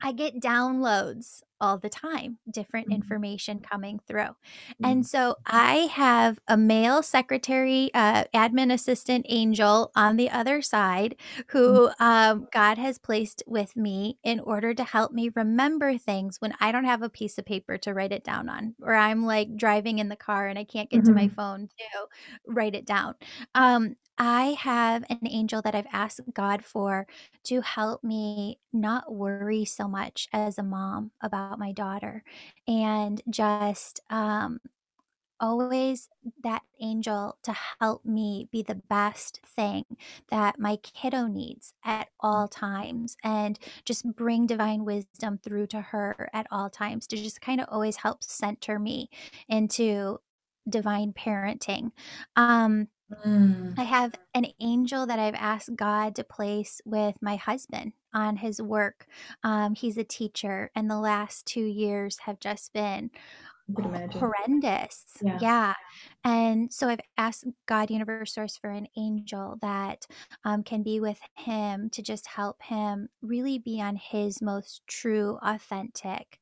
I 0.00 0.12
get 0.12 0.40
downloads 0.40 1.42
all 1.62 1.78
the 1.78 1.88
time, 1.88 2.38
different 2.50 2.86
Mhm. 2.86 2.92
information 2.92 3.60
coming 3.60 4.00
through. 4.06 4.36
Mm. 4.80 4.82
And 4.82 5.06
so 5.06 5.36
I 5.46 5.88
have 5.92 6.38
a 6.48 6.56
male 6.56 7.02
secretary, 7.02 7.90
uh, 7.94 8.24
admin 8.34 8.72
assistant 8.72 9.26
angel 9.28 9.92
on 9.96 10.16
the 10.16 10.30
other 10.30 10.60
side 10.62 11.16
who 11.50 11.90
um, 12.00 12.48
God 12.52 12.78
has 12.78 12.98
placed 12.98 13.42
with 13.46 13.76
me 13.76 14.18
in 14.24 14.40
order 14.40 14.74
to 14.74 14.84
help 14.84 15.12
me 15.12 15.30
remember 15.34 15.96
things 15.98 16.40
when 16.40 16.54
I 16.60 16.72
don't 16.72 16.84
have 16.84 17.02
a 17.02 17.10
piece 17.10 17.38
of 17.38 17.46
paper 17.46 17.78
to 17.78 17.94
write 17.94 18.12
it 18.12 18.24
down 18.24 18.48
on, 18.48 18.74
or 18.82 18.94
I'm 18.94 19.24
like 19.24 19.56
driving 19.56 19.98
in 19.98 20.08
the 20.08 20.16
car 20.16 20.48
and 20.48 20.58
I 20.58 20.64
can't 20.64 20.90
get 20.90 21.04
to 21.06 21.14
my 21.14 21.28
Mhm. 21.28 21.36
phone 21.36 21.68
to 21.68 22.06
write 22.46 22.74
it 22.74 22.84
down. 22.86 23.14
Um, 23.54 23.96
I 24.18 24.56
have 24.60 25.04
an 25.08 25.20
angel 25.26 25.62
that 25.62 25.74
I've 25.74 25.86
asked 25.92 26.20
God 26.34 26.64
for 26.64 27.06
to 27.44 27.60
help 27.62 28.04
me 28.04 28.58
not 28.72 29.12
worry 29.12 29.64
so 29.64 29.88
much 29.88 30.28
as 30.32 30.58
a 30.58 30.62
mom 30.62 31.10
about 31.20 31.58
my 31.58 31.72
daughter 31.72 32.22
and 32.68 33.20
just 33.30 34.00
um, 34.10 34.60
always 35.40 36.08
that 36.44 36.62
angel 36.80 37.36
to 37.42 37.54
help 37.80 38.04
me 38.04 38.48
be 38.52 38.62
the 38.62 38.76
best 38.76 39.40
thing 39.44 39.84
that 40.30 40.58
my 40.58 40.76
kiddo 40.76 41.26
needs 41.26 41.74
at 41.84 42.08
all 42.20 42.46
times 42.48 43.16
and 43.24 43.58
just 43.84 44.04
bring 44.14 44.46
divine 44.46 44.84
wisdom 44.84 45.38
through 45.42 45.66
to 45.66 45.80
her 45.80 46.30
at 46.32 46.46
all 46.50 46.70
times 46.70 47.06
to 47.08 47.16
just 47.16 47.40
kind 47.40 47.60
of 47.60 47.68
always 47.70 47.96
help 47.96 48.22
center 48.22 48.78
me 48.78 49.10
into 49.48 50.18
divine 50.68 51.12
parenting. 51.12 51.90
Um, 52.36 52.88
Mm. 53.24 53.74
I 53.76 53.84
have 53.84 54.14
an 54.34 54.46
angel 54.60 55.06
that 55.06 55.18
I've 55.18 55.34
asked 55.34 55.76
God 55.76 56.14
to 56.16 56.24
place 56.24 56.80
with 56.84 57.16
my 57.22 57.36
husband 57.36 57.92
on 58.12 58.36
his 58.36 58.60
work. 58.60 59.06
Um, 59.42 59.74
he's 59.74 59.96
a 59.96 60.04
teacher, 60.04 60.70
and 60.74 60.90
the 60.90 61.00
last 61.00 61.46
two 61.46 61.64
years 61.64 62.18
have 62.20 62.38
just 62.38 62.72
been 62.74 63.10
I 63.68 63.72
could 63.74 63.86
h- 63.86 63.86
imagine. 63.86 64.20
horrendous. 64.20 65.06
Yeah. 65.20 65.40
Yeah. 65.40 65.74
And 66.24 66.72
so 66.72 66.88
I've 66.88 67.00
asked 67.18 67.46
God, 67.66 67.90
Universe 67.90 68.34
Source, 68.34 68.56
for 68.56 68.70
an 68.70 68.88
angel 68.96 69.58
that 69.62 70.06
um, 70.44 70.62
can 70.62 70.82
be 70.82 71.00
with 71.00 71.20
him 71.36 71.90
to 71.90 72.02
just 72.02 72.26
help 72.26 72.62
him 72.62 73.08
really 73.22 73.58
be 73.58 73.80
on 73.80 73.96
his 73.96 74.42
most 74.42 74.82
true, 74.86 75.38
authentic 75.42 76.40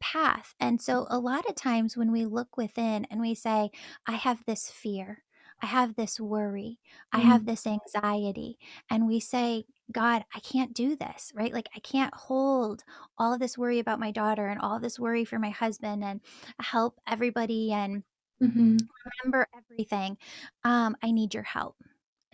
path. 0.00 0.54
And 0.60 0.80
so 0.80 1.06
a 1.10 1.18
lot 1.18 1.48
of 1.48 1.54
times 1.54 1.96
when 1.96 2.12
we 2.12 2.24
look 2.26 2.56
within 2.56 3.06
and 3.10 3.20
we 3.20 3.34
say, 3.34 3.70
I 4.06 4.12
have 4.12 4.44
this 4.46 4.70
fear, 4.70 5.24
I 5.62 5.66
have 5.66 5.96
this 5.96 6.20
worry, 6.20 6.78
I 7.12 7.18
have 7.18 7.44
Mm. 7.44 7.46
this 7.46 7.66
anxiety, 7.66 8.58
and 8.90 9.06
we 9.08 9.20
say, 9.20 9.64
God, 9.92 10.24
I 10.34 10.40
can't 10.40 10.74
do 10.74 10.96
this, 10.96 11.32
right? 11.34 11.52
Like, 11.52 11.68
I 11.74 11.80
can't 11.80 12.14
hold 12.14 12.84
all 13.18 13.32
of 13.34 13.40
this 13.40 13.58
worry 13.58 13.78
about 13.78 14.00
my 14.00 14.10
daughter 14.12 14.46
and 14.48 14.60
all 14.60 14.78
this 14.80 14.98
worry 15.00 15.24
for 15.24 15.38
my 15.38 15.50
husband 15.50 16.04
and 16.04 16.20
help 16.60 17.00
everybody 17.06 17.72
and 17.72 18.04
Mhm. 18.40 18.88
remember 19.22 19.46
everything. 19.56 20.18
Um, 20.64 20.96
I 21.02 21.10
need 21.10 21.34
your 21.34 21.42
help. 21.42 21.76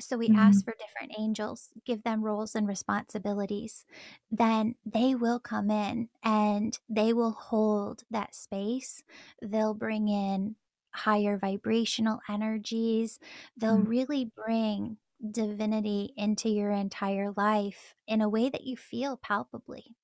So 0.00 0.16
we 0.18 0.28
Mhm. 0.28 0.34
ask 0.34 0.64
for 0.64 0.74
different 0.78 1.12
angels, 1.18 1.70
give 1.84 2.02
them 2.02 2.22
roles 2.24 2.56
and 2.56 2.66
responsibilities. 2.66 3.86
Then 4.30 4.74
they 4.84 5.14
will 5.14 5.38
come 5.38 5.70
in 5.70 6.08
and 6.24 6.78
they 6.88 7.12
will 7.12 7.30
hold 7.32 8.02
that 8.10 8.34
space. 8.34 9.04
They'll 9.40 9.74
bring 9.74 10.08
in 10.08 10.56
higher 10.94 11.36
vibrational 11.38 12.20
energies. 12.28 13.18
They'll 13.56 13.78
Mm. 13.78 13.88
really 13.88 14.30
bring 14.36 14.98
divinity 15.30 16.12
into 16.16 16.48
your 16.48 16.70
entire 16.70 17.32
life 17.36 17.94
in 18.06 18.20
a 18.20 18.28
way 18.28 18.48
that 18.48 18.64
you 18.64 18.76
feel 18.76 19.16
palpably. 19.16 19.96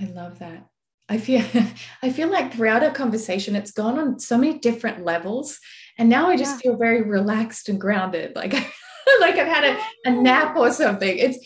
I 0.00 0.04
love 0.04 0.38
that. 0.38 0.68
I 1.08 1.18
feel 1.18 1.42
I 2.02 2.10
feel 2.10 2.28
like 2.30 2.52
throughout 2.54 2.82
our 2.84 2.92
conversation, 2.92 3.56
it's 3.56 3.72
gone 3.72 3.98
on 3.98 4.18
so 4.20 4.38
many 4.38 4.58
different 4.58 5.04
levels, 5.04 5.58
and 5.98 6.08
now 6.08 6.28
I 6.28 6.36
just 6.36 6.56
Yeah. 6.56 6.60
feel 6.60 6.76
very 6.76 7.02
relaxed 7.02 7.68
and 7.68 7.80
grounded, 7.80 8.36
like 8.36 8.52
like 9.20 9.36
I've 9.36 9.48
had 9.48 9.64
a, 9.64 9.82
a 10.08 10.10
nap 10.12 10.56
or 10.56 10.70
something. 10.72 11.18
It's 11.18 11.38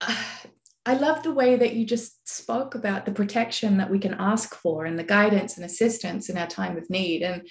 I 0.86 0.94
love 0.94 1.22
the 1.22 1.34
way 1.34 1.56
that 1.56 1.74
you 1.74 1.84
just 1.84 2.26
spoke 2.26 2.74
about 2.74 3.04
the 3.04 3.12
protection 3.12 3.76
that 3.76 3.90
we 3.90 3.98
can 3.98 4.14
ask 4.14 4.54
for 4.54 4.86
and 4.86 4.98
the 4.98 5.04
guidance 5.04 5.56
and 5.56 5.66
assistance 5.66 6.30
in 6.30 6.38
our 6.38 6.46
time 6.46 6.78
of 6.78 6.88
need, 6.88 7.22
and 7.22 7.46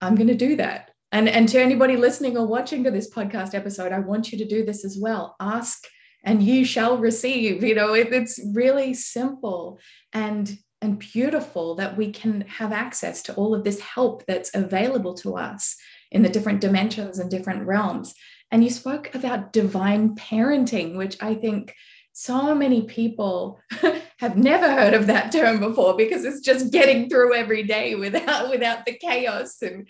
I'm 0.00 0.14
going 0.14 0.28
to 0.28 0.34
do 0.34 0.56
that. 0.56 0.90
And 1.10 1.28
and 1.28 1.48
to 1.48 1.60
anybody 1.60 1.96
listening 1.96 2.36
or 2.36 2.46
watching 2.46 2.84
to 2.84 2.90
this 2.90 3.10
podcast 3.10 3.54
episode, 3.54 3.92
I 3.92 3.98
want 3.98 4.30
you 4.30 4.38
to 4.38 4.44
do 4.44 4.64
this 4.64 4.84
as 4.84 4.98
well. 5.00 5.36
Ask 5.40 5.86
and 6.24 6.42
you 6.42 6.64
shall 6.64 6.98
receive. 6.98 7.62
You 7.62 7.74
know, 7.74 7.94
it, 7.94 8.12
it's 8.12 8.40
really 8.54 8.94
simple 8.94 9.78
and 10.12 10.58
and 10.80 10.98
beautiful 10.98 11.74
that 11.76 11.96
we 11.96 12.12
can 12.12 12.42
have 12.42 12.72
access 12.72 13.22
to 13.24 13.34
all 13.34 13.54
of 13.54 13.64
this 13.64 13.80
help 13.80 14.24
that's 14.26 14.54
available 14.54 15.14
to 15.14 15.36
us 15.36 15.76
in 16.12 16.22
the 16.22 16.28
different 16.28 16.60
dimensions 16.60 17.18
and 17.18 17.30
different 17.30 17.66
realms. 17.66 18.14
And 18.50 18.62
you 18.62 18.70
spoke 18.70 19.14
about 19.14 19.52
divine 19.52 20.14
parenting, 20.14 20.96
which 20.96 21.16
I 21.20 21.34
think 21.34 21.74
so 22.18 22.52
many 22.52 22.82
people 22.82 23.60
have 24.18 24.36
never 24.36 24.68
heard 24.68 24.92
of 24.92 25.06
that 25.06 25.30
term 25.30 25.60
before 25.60 25.96
because 25.96 26.24
it's 26.24 26.40
just 26.40 26.72
getting 26.72 27.08
through 27.08 27.32
every 27.32 27.62
day 27.62 27.94
without 27.94 28.50
without 28.50 28.84
the 28.84 28.92
chaos 28.94 29.62
and 29.62 29.86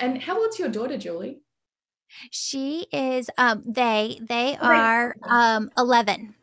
and 0.00 0.22
how 0.22 0.40
old's 0.40 0.58
your 0.58 0.70
daughter, 0.70 0.96
Julie? 0.96 1.42
She 2.30 2.86
is 2.90 3.28
um 3.36 3.62
they 3.66 4.18
they 4.26 4.56
Oh, 4.62 4.66
are 4.66 5.14
um 5.28 5.70
11. 5.76 6.34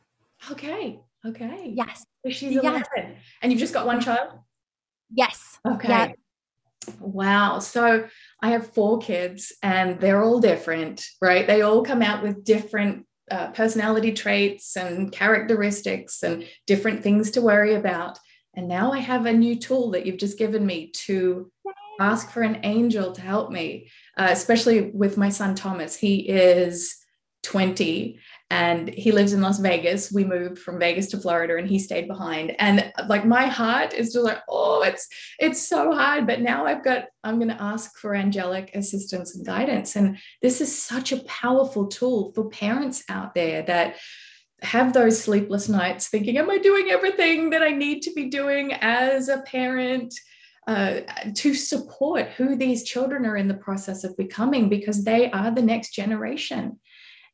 okay, 0.51 0.99
okay. 1.25 1.71
Yes. 1.73 2.05
So 2.23 2.31
she's 2.31 2.53
Yes. 2.53 2.85
11 2.95 3.15
and 3.41 3.51
you've 3.51 3.59
just 3.59 3.73
got 3.73 3.87
one 3.87 3.99
child? 3.99 4.29
Yes. 5.09 5.57
Yep. 5.65 5.73
Okay. 5.77 6.15
Wow. 6.99 7.57
So 7.59 8.07
I 8.43 8.49
have 8.51 8.73
four 8.75 8.99
kids 8.99 9.53
and 9.63 9.99
they're 9.99 10.21
all 10.21 10.39
different, 10.39 11.03
right? 11.19 11.47
They 11.47 11.63
all 11.63 11.83
come 11.83 12.03
out 12.03 12.21
with 12.21 12.43
different 12.43 13.06
uh, 13.29 13.47
personality 13.51 14.11
traits 14.11 14.75
and 14.75 15.11
characteristics 15.11 16.23
and 16.23 16.47
different 16.65 17.03
things 17.03 17.31
to 17.31 17.41
worry 17.41 17.75
about. 17.75 18.19
And 18.55 18.67
now 18.67 18.91
I 18.91 18.99
have 18.99 19.25
a 19.25 19.33
new 19.33 19.55
tool 19.55 19.91
that 19.91 20.05
you've 20.05 20.17
just 20.17 20.37
given 20.37 20.65
me 20.65 20.91
to 21.05 21.51
ask 21.99 22.31
for 22.31 22.41
an 22.41 22.59
angel 22.63 23.11
to 23.11 23.21
help 23.21 23.51
me, 23.51 23.89
uh, 24.17 24.29
especially 24.31 24.91
with 24.91 25.17
my 25.17 25.29
son 25.29 25.55
Thomas. 25.55 25.95
He 25.95 26.27
is 26.27 26.95
20 27.43 28.19
and 28.49 28.87
he 28.89 29.11
lives 29.11 29.33
in 29.33 29.41
Las 29.41 29.59
Vegas. 29.59 30.11
We 30.11 30.23
moved 30.23 30.59
from 30.59 30.79
Vegas 30.79 31.07
to 31.07 31.17
Florida 31.17 31.57
and 31.57 31.67
he 31.67 31.79
stayed 31.79 32.07
behind. 32.07 32.55
And 32.59 32.93
like 33.07 33.25
my 33.25 33.45
heart 33.45 33.93
is 33.93 34.13
just 34.13 34.23
like, 34.23 34.39
oh, 34.47 34.83
it's 34.83 35.07
it's 35.37 35.67
so 35.67 35.93
hard. 35.93 36.25
But 36.25 36.41
now 36.41 36.65
I've 36.65 36.83
got, 36.83 37.05
I'm 37.25 37.37
going 37.37 37.49
to 37.49 37.61
ask 37.61 37.97
for 37.97 38.15
angelic 38.15 38.71
assistance 38.73 39.35
and 39.35 39.45
guidance. 39.45 39.97
And 39.97 40.17
this 40.41 40.61
is 40.61 40.81
such 40.81 41.11
a 41.11 41.23
powerful 41.25 41.87
tool 41.87 42.31
for 42.33 42.49
parents 42.49 43.03
out 43.09 43.35
there 43.35 43.63
that 43.63 43.97
have 44.61 44.93
those 44.93 45.21
sleepless 45.21 45.67
nights 45.67 46.07
thinking, 46.07 46.37
am 46.37 46.49
I 46.49 46.57
doing 46.57 46.89
everything 46.89 47.49
that 47.49 47.61
I 47.61 47.71
need 47.71 48.01
to 48.03 48.13
be 48.13 48.29
doing 48.29 48.73
as 48.73 49.27
a 49.27 49.39
parent? 49.39 50.13
Uh, 50.67 50.99
to 51.33 51.53
support 51.53 52.27
who 52.31 52.57
these 52.57 52.83
children 52.83 53.25
are 53.25 53.37
in 53.37 53.47
the 53.47 53.53
process 53.53 54.03
of 54.03 54.17
becoming 54.17 54.67
because 54.67 55.05
they 55.05 55.31
are 55.31 55.49
the 55.49 55.61
next 55.61 55.91
generation. 55.91 56.77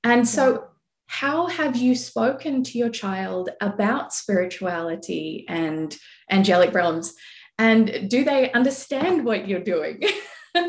And 0.03 0.27
so, 0.27 0.67
how 1.13 1.45
have 1.45 1.75
you 1.75 1.93
spoken 1.93 2.63
to 2.63 2.77
your 2.79 2.89
child 2.89 3.51
about 3.61 4.13
spirituality 4.13 5.45
and 5.47 5.95
angelic 6.31 6.73
realms? 6.73 7.13
And 7.59 8.09
do 8.09 8.23
they 8.23 8.51
understand 8.51 9.23
what 9.23 9.47
you're 9.47 9.59
doing? 9.59 10.01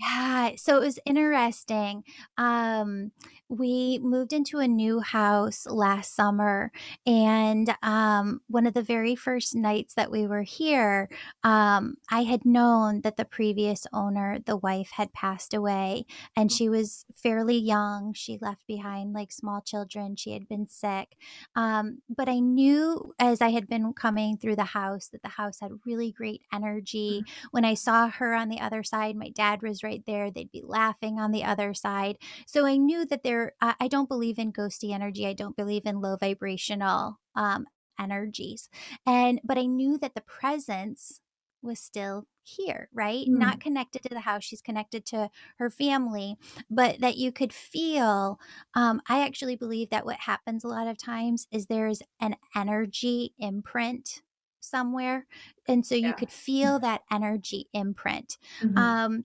Yeah, 0.00 0.52
so 0.56 0.78
it 0.78 0.80
was 0.86 0.98
interesting. 1.04 2.04
Um, 2.38 3.12
we 3.50 3.98
moved 3.98 4.32
into 4.32 4.58
a 4.60 4.68
new 4.68 5.00
house 5.00 5.66
last 5.66 6.14
summer, 6.14 6.72
and 7.06 7.74
um, 7.82 8.40
one 8.48 8.66
of 8.66 8.74
the 8.74 8.82
very 8.82 9.14
first 9.14 9.54
nights 9.54 9.94
that 9.94 10.10
we 10.10 10.26
were 10.26 10.42
here, 10.42 11.10
um, 11.44 11.96
I 12.10 12.22
had 12.22 12.46
known 12.46 13.02
that 13.02 13.16
the 13.16 13.24
previous 13.26 13.86
owner, 13.92 14.38
the 14.44 14.56
wife, 14.56 14.90
had 14.92 15.12
passed 15.12 15.52
away, 15.52 16.06
and 16.36 16.50
she 16.50 16.68
was 16.68 17.04
fairly 17.14 17.58
young. 17.58 18.14
She 18.14 18.38
left 18.40 18.66
behind 18.66 19.12
like 19.12 19.32
small 19.32 19.60
children. 19.60 20.16
She 20.16 20.32
had 20.32 20.48
been 20.48 20.68
sick. 20.68 21.16
Um, 21.56 21.98
but 22.08 22.28
I 22.28 22.38
knew 22.38 23.14
as 23.18 23.42
I 23.42 23.50
had 23.50 23.68
been 23.68 23.92
coming 23.92 24.36
through 24.38 24.56
the 24.56 24.64
house 24.64 25.08
that 25.08 25.22
the 25.22 25.28
house 25.28 25.60
had 25.60 25.72
really 25.84 26.12
great 26.12 26.42
energy 26.52 27.24
when 27.50 27.64
I 27.64 27.74
saw 27.74 28.08
her 28.08 28.34
on 28.34 28.48
the 28.48 28.60
other 28.60 28.82
side, 28.82 29.16
my 29.16 29.30
dad 29.30 29.62
was 29.62 29.82
right 29.82 30.02
there. 30.06 30.30
They'd 30.30 30.52
be 30.52 30.62
laughing 30.64 31.18
on 31.18 31.32
the 31.32 31.44
other 31.44 31.74
side. 31.74 32.16
So 32.46 32.66
I 32.66 32.76
knew 32.76 33.04
that 33.06 33.22
there, 33.22 33.39
I, 33.60 33.74
I 33.80 33.88
don't 33.88 34.08
believe 34.08 34.38
in 34.38 34.52
ghosty 34.52 34.92
energy. 34.92 35.26
I 35.26 35.32
don't 35.34 35.56
believe 35.56 35.82
in 35.86 36.00
low 36.00 36.16
vibrational 36.16 37.20
um, 37.34 37.66
energies. 37.98 38.68
And, 39.06 39.40
but 39.44 39.58
I 39.58 39.66
knew 39.66 39.98
that 39.98 40.14
the 40.14 40.20
presence 40.22 41.20
was 41.62 41.78
still 41.78 42.26
here, 42.42 42.88
right? 42.92 43.28
Not 43.32 43.58
Mm, 43.58 43.60
connected 43.60 44.02
to 44.02 44.08
the 44.08 44.20
house. 44.20 44.44
She's 44.44 44.62
connected 44.62 45.04
to 45.06 45.30
her 45.58 45.70
family, 45.70 46.36
but 46.70 47.00
that 47.00 47.16
you 47.16 47.32
could 47.32 47.52
feel. 47.52 48.38
Um, 48.74 49.02
I 49.08 49.24
actually 49.24 49.56
believe 49.56 49.90
that 49.90 50.06
what 50.06 50.16
happens 50.16 50.64
a 50.64 50.68
lot 50.68 50.86
of 50.88 50.96
times 50.98 51.46
is 51.52 51.66
there's 51.66 52.02
an 52.20 52.36
energy 52.56 53.34
imprint 53.38 54.22
somewhere 54.62 55.26
and 55.68 55.86
so 55.86 55.94
you 55.94 56.12
yeah. 56.12 56.14
could 56.14 56.30
feel 56.30 56.78
that 56.80 57.02
energy 57.10 57.66
imprint. 57.72 58.38
Mhm. 58.60 58.76
Um, 58.76 59.24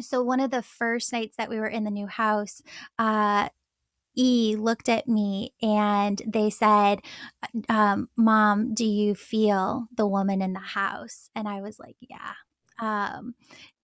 so 0.00 0.22
one 0.22 0.40
of 0.40 0.50
the 0.50 0.62
first 0.62 1.12
nights 1.12 1.36
that 1.36 1.48
we 1.50 1.58
were 1.58 1.68
in 1.68 1.84
the 1.84 1.90
new 1.90 2.06
house, 2.06 2.62
uh, 2.98 3.48
E 4.16 4.56
looked 4.58 4.88
at 4.88 5.08
me 5.08 5.52
and 5.62 6.22
they 6.26 6.50
said, 6.50 7.00
um, 7.68 8.08
"Mom, 8.16 8.74
do 8.74 8.84
you 8.84 9.14
feel 9.14 9.88
the 9.96 10.06
woman 10.06 10.42
in 10.42 10.52
the 10.54 10.60
house?" 10.60 11.30
And 11.34 11.48
I 11.48 11.60
was 11.60 11.78
like, 11.78 11.96
"Yeah." 12.00 12.34
Um, 12.80 13.34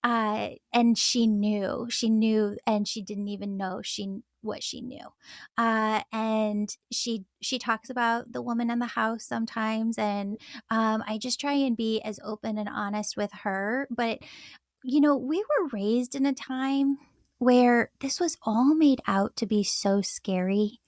uh, 0.04 0.50
and 0.72 0.98
she 0.98 1.26
knew, 1.26 1.86
she 1.90 2.10
knew, 2.10 2.56
and 2.66 2.86
she 2.88 3.02
didn't 3.02 3.28
even 3.28 3.56
know 3.56 3.80
she 3.82 4.20
what 4.42 4.62
she 4.62 4.80
knew. 4.80 5.06
Uh, 5.56 6.02
and 6.12 6.76
she 6.90 7.24
she 7.40 7.58
talks 7.58 7.90
about 7.90 8.32
the 8.32 8.42
woman 8.42 8.70
in 8.70 8.80
the 8.80 8.86
house 8.86 9.24
sometimes, 9.24 9.98
and 9.98 10.38
um, 10.70 11.04
I 11.06 11.18
just 11.18 11.40
try 11.40 11.52
and 11.54 11.76
be 11.76 12.00
as 12.02 12.18
open 12.24 12.58
and 12.58 12.68
honest 12.68 13.16
with 13.16 13.30
her. 13.44 13.86
But 13.90 14.20
you 14.84 15.00
know, 15.00 15.16
we 15.16 15.38
were 15.38 15.68
raised 15.72 16.14
in 16.14 16.26
a 16.26 16.32
time 16.34 16.98
where 17.38 17.90
this 18.00 18.20
was 18.20 18.36
all 18.42 18.74
made 18.74 19.00
out 19.06 19.36
to 19.36 19.46
be 19.46 19.62
so 19.64 20.00
scary 20.00 20.80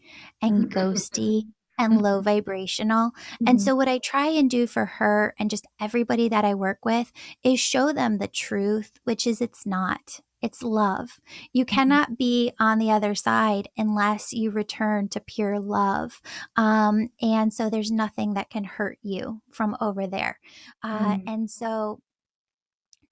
and 0.43 0.71
ghosty 0.71 1.45
and 1.79 2.01
low 2.01 2.21
Mhm. 2.21 2.23
vibrational. 2.23 3.11
And 3.47 3.61
Mhm. 3.61 3.61
so, 3.61 3.75
what 3.75 3.89
I 3.89 3.99
try 3.99 4.29
and 4.29 4.49
do 4.51 4.67
for 4.67 4.87
her 4.87 5.35
and 5.39 5.51
just 5.51 5.67
everybody 5.81 6.29
that 6.29 6.45
I 6.45 6.55
work 6.55 6.85
with 6.85 7.13
is 7.43 7.59
show 7.61 7.93
them 7.93 8.19
the 8.19 8.29
truth, 8.29 8.93
which 9.05 9.27
is 9.27 9.41
it's 9.41 9.67
not. 9.67 10.21
It's 10.43 10.63
love. 10.63 11.21
You 11.53 11.65
Mhm. 11.71 12.05
cannot 12.05 12.19
be 12.19 12.53
on 12.61 12.79
the 12.79 12.91
other 12.91 13.15
side 13.15 13.69
unless 13.77 14.33
you 14.33 14.51
return 14.51 15.09
to 15.09 15.21
pure 15.21 15.59
love. 15.59 16.21
Um, 16.57 17.09
and 17.21 17.53
so, 17.53 17.69
there's 17.71 17.91
nothing 17.91 18.35
that 18.35 18.51
can 18.51 18.65
hurt 18.65 18.99
you 19.03 19.41
from 19.51 19.77
over 19.81 20.07
there. 20.07 20.39
Uh, 20.83 21.17
Mm. 21.17 21.27
and 21.27 21.51
so, 21.51 22.01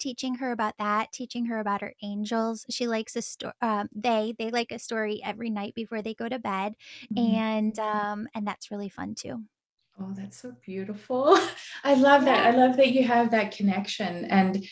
teaching 0.03 0.35
her 0.37 0.51
about 0.51 0.77
that, 0.79 1.13
teaching 1.13 1.47
her 1.47 1.61
about 1.61 1.81
her 1.81 1.95
angels. 2.03 2.67
She 2.69 2.89
likes 2.89 3.15
a 3.15 3.23
story. 3.23 3.55
Um, 3.63 3.89
they 3.95 4.35
they 4.39 4.51
like 4.51 4.73
a 4.73 4.79
story 4.79 5.23
every 5.25 5.49
night 5.51 5.75
before 5.75 6.03
they 6.03 6.15
go 6.15 6.29
to 6.29 6.39
bed, 6.41 6.75
Mhm. 7.13 7.19
and 7.19 7.79
um, 7.79 8.29
and 8.35 8.47
that's 8.47 8.71
really 8.73 8.89
fun 8.89 9.15
too. 9.15 9.45
Oh, 10.01 10.13
that's 10.17 10.41
so 10.43 10.53
beautiful. 10.67 11.39
I 11.85 11.95
love 11.95 12.25
that. 12.25 12.47
I 12.47 12.57
love 12.57 12.77
that 12.79 12.93
you 12.93 13.05
have 13.05 13.31
that 13.31 13.53
connection. 13.57 14.25
And 14.25 14.65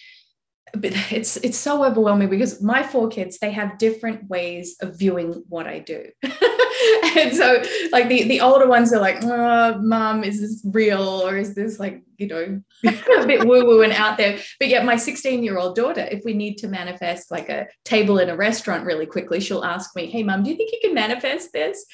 but 0.75 0.93
it's 1.13 1.37
it's 1.39 1.59
so 1.59 1.85
overwhelming 1.85 2.31
because 2.31 2.63
my 2.63 2.83
four 2.83 3.09
kids 3.09 3.39
they 3.39 3.53
have 3.53 3.79
different 3.79 4.29
ways 4.29 4.77
of 4.81 4.99
viewing 4.99 5.45
what 5.49 5.67
I 5.67 5.79
do. 5.79 6.07
and 7.17 7.35
so 7.35 7.63
like 7.93 8.09
the 8.09 8.25
the 8.25 8.41
older 8.41 8.67
ones 8.67 8.93
are 8.93 9.01
like, 9.01 9.23
oh, 9.23 9.79
mom, 9.81 10.25
is 10.25 10.41
this 10.41 10.63
real 10.73 11.03
or 11.27 11.37
is 11.37 11.55
this 11.55 11.79
like, 11.79 12.03
you 12.19 12.27
know, 12.27 12.61
a 12.87 13.27
bit 13.27 13.47
woo-woo 13.47 13.83
and 13.83 13.93
out 13.93 14.17
there. 14.17 14.39
But 14.59 14.69
yet 14.69 14.85
my 14.85 14.95
16-year-old 14.95 15.77
daughter, 15.77 16.07
if 16.11 16.23
we 16.25 16.33
need 16.33 16.59
to 16.59 16.69
manifest 16.69 17.31
like 17.31 17.49
a 17.49 17.69
table 17.85 18.19
in 18.19 18.31
a 18.31 18.37
restaurant 18.37 18.85
really 18.85 19.07
quickly, 19.07 19.41
she'll 19.41 19.65
ask 19.65 19.95
me, 19.97 20.07
Hey 20.07 20.23
mom, 20.23 20.43
do 20.43 20.51
you 20.51 20.57
think 20.57 20.73
you 20.73 20.79
can 20.83 20.95
manifest 20.95 21.53
this? 21.53 21.85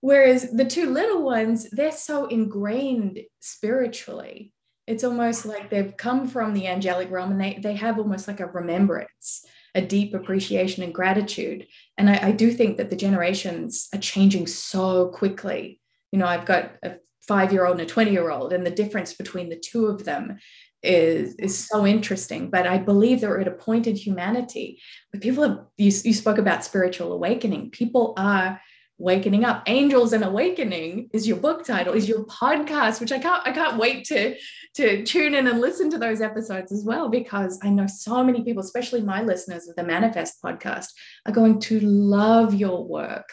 Whereas 0.00 0.50
the 0.52 0.64
two 0.64 0.90
little 0.90 1.22
ones, 1.22 1.68
they're 1.70 1.90
so 1.90 2.26
ingrained 2.26 3.20
spiritually 3.40 4.52
it's 4.86 5.04
almost 5.04 5.44
like 5.44 5.68
they've 5.68 5.94
come 5.98 6.26
from 6.26 6.54
the 6.54 6.66
angelic 6.66 7.10
realm 7.10 7.32
and 7.32 7.40
they, 7.40 7.58
they 7.62 7.74
have 7.74 7.98
almost 7.98 8.26
like 8.26 8.40
a 8.40 8.46
remembrance 8.46 9.44
a 9.78 9.86
deep 9.86 10.12
appreciation 10.12 10.82
and 10.82 10.92
gratitude. 10.92 11.66
And 11.96 12.10
I, 12.10 12.28
I 12.28 12.32
do 12.32 12.50
think 12.50 12.76
that 12.76 12.90
the 12.90 12.96
generations 12.96 13.88
are 13.94 14.00
changing 14.00 14.48
so 14.48 15.08
quickly. 15.08 15.80
You 16.12 16.18
know 16.18 16.26
i've 16.26 16.46
got 16.46 16.72
a 16.82 16.96
five 17.26 17.52
year 17.52 17.66
old 17.66 17.78
and 17.78 17.88
a 17.88 17.92
20 17.92 18.10
year 18.10 18.30
old 18.30 18.52
and 18.52 18.64
the 18.64 18.70
difference 18.70 19.12
between 19.12 19.50
the 19.50 19.62
two 19.70 19.86
of 19.86 20.04
them 20.04 20.38
is 20.82 21.34
is 21.36 21.56
so 21.56 21.86
interesting. 21.86 22.50
But 22.50 22.66
i 22.66 22.78
believe 22.78 23.20
that 23.20 23.30
we're 23.30 23.40
at 23.40 23.54
a 23.56 23.62
point 23.68 23.86
in 23.86 23.94
humanity 23.94 24.80
where 25.10 25.20
people 25.20 25.42
have 25.46 25.58
you, 25.76 25.92
you 26.04 26.14
spoke 26.14 26.38
about 26.38 26.64
spiritual 26.64 27.12
awakening. 27.12 27.70
People 27.70 28.14
are 28.16 28.60
wakening 28.98 29.44
up. 29.44 29.62
Angels 29.66 30.12
and 30.12 30.24
awakening 30.24 31.08
is 31.12 31.26
your 31.26 31.36
book 31.36 31.64
title 31.64 31.94
is 31.94 32.08
your 32.08 32.24
podcast 32.26 33.00
which 33.00 33.12
i 33.12 33.18
can't 33.18 33.46
i 33.46 33.52
can't 33.52 33.78
wait 33.78 34.04
to 34.04 34.34
to 34.74 35.04
tune 35.04 35.34
in 35.34 35.46
and 35.46 35.60
listen 35.60 35.90
to 35.90 35.98
those 35.98 36.20
episodes 36.20 36.72
as 36.72 36.84
well 36.84 37.08
because 37.08 37.58
i 37.62 37.68
know 37.68 37.86
so 37.86 38.24
many 38.24 38.42
people 38.42 38.62
especially 38.62 39.00
my 39.00 39.22
listeners 39.22 39.68
of 39.68 39.76
the 39.76 39.82
manifest 39.84 40.42
podcast 40.42 40.88
are 41.26 41.32
going 41.32 41.60
to 41.60 41.80
love 41.80 42.54
your 42.54 42.84
work. 42.84 43.28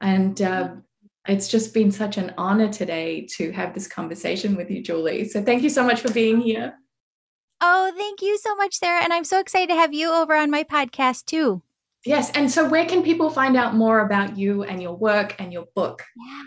And 0.00 0.40
uh, 0.40 0.74
it's 1.26 1.48
just 1.48 1.74
been 1.74 1.90
such 1.90 2.16
an 2.16 2.32
honor 2.38 2.72
today 2.72 3.26
to 3.36 3.52
have 3.52 3.74
this 3.74 3.88
conversation 3.88 4.56
with 4.56 4.70
you 4.70 4.82
julie. 4.82 5.28
So 5.28 5.42
thank 5.42 5.62
you 5.62 5.70
so 5.70 5.84
much 5.84 6.00
for 6.00 6.12
being 6.12 6.40
here. 6.40 6.74
Oh 7.60 7.92
thank 7.96 8.22
you 8.22 8.38
so 8.38 8.54
much 8.54 8.76
sarah. 8.76 9.02
And 9.02 9.12
i'm 9.12 9.24
so 9.24 9.40
excited 9.40 9.68
to 9.68 9.74
have 9.74 9.92
you 9.92 10.10
over 10.10 10.36
on 10.36 10.50
my 10.50 10.62
podcast 10.62 11.26
too 11.26 11.62
Yes. 12.04 12.30
And 12.32 12.50
so, 12.50 12.68
where 12.68 12.86
can 12.86 13.02
people 13.02 13.30
find 13.30 13.56
out 13.56 13.74
more 13.74 14.00
about 14.00 14.36
you 14.36 14.62
and 14.62 14.82
your 14.82 14.96
work 14.96 15.36
and 15.38 15.52
your 15.52 15.66
book? 15.74 16.04
Yeah. 16.16 16.42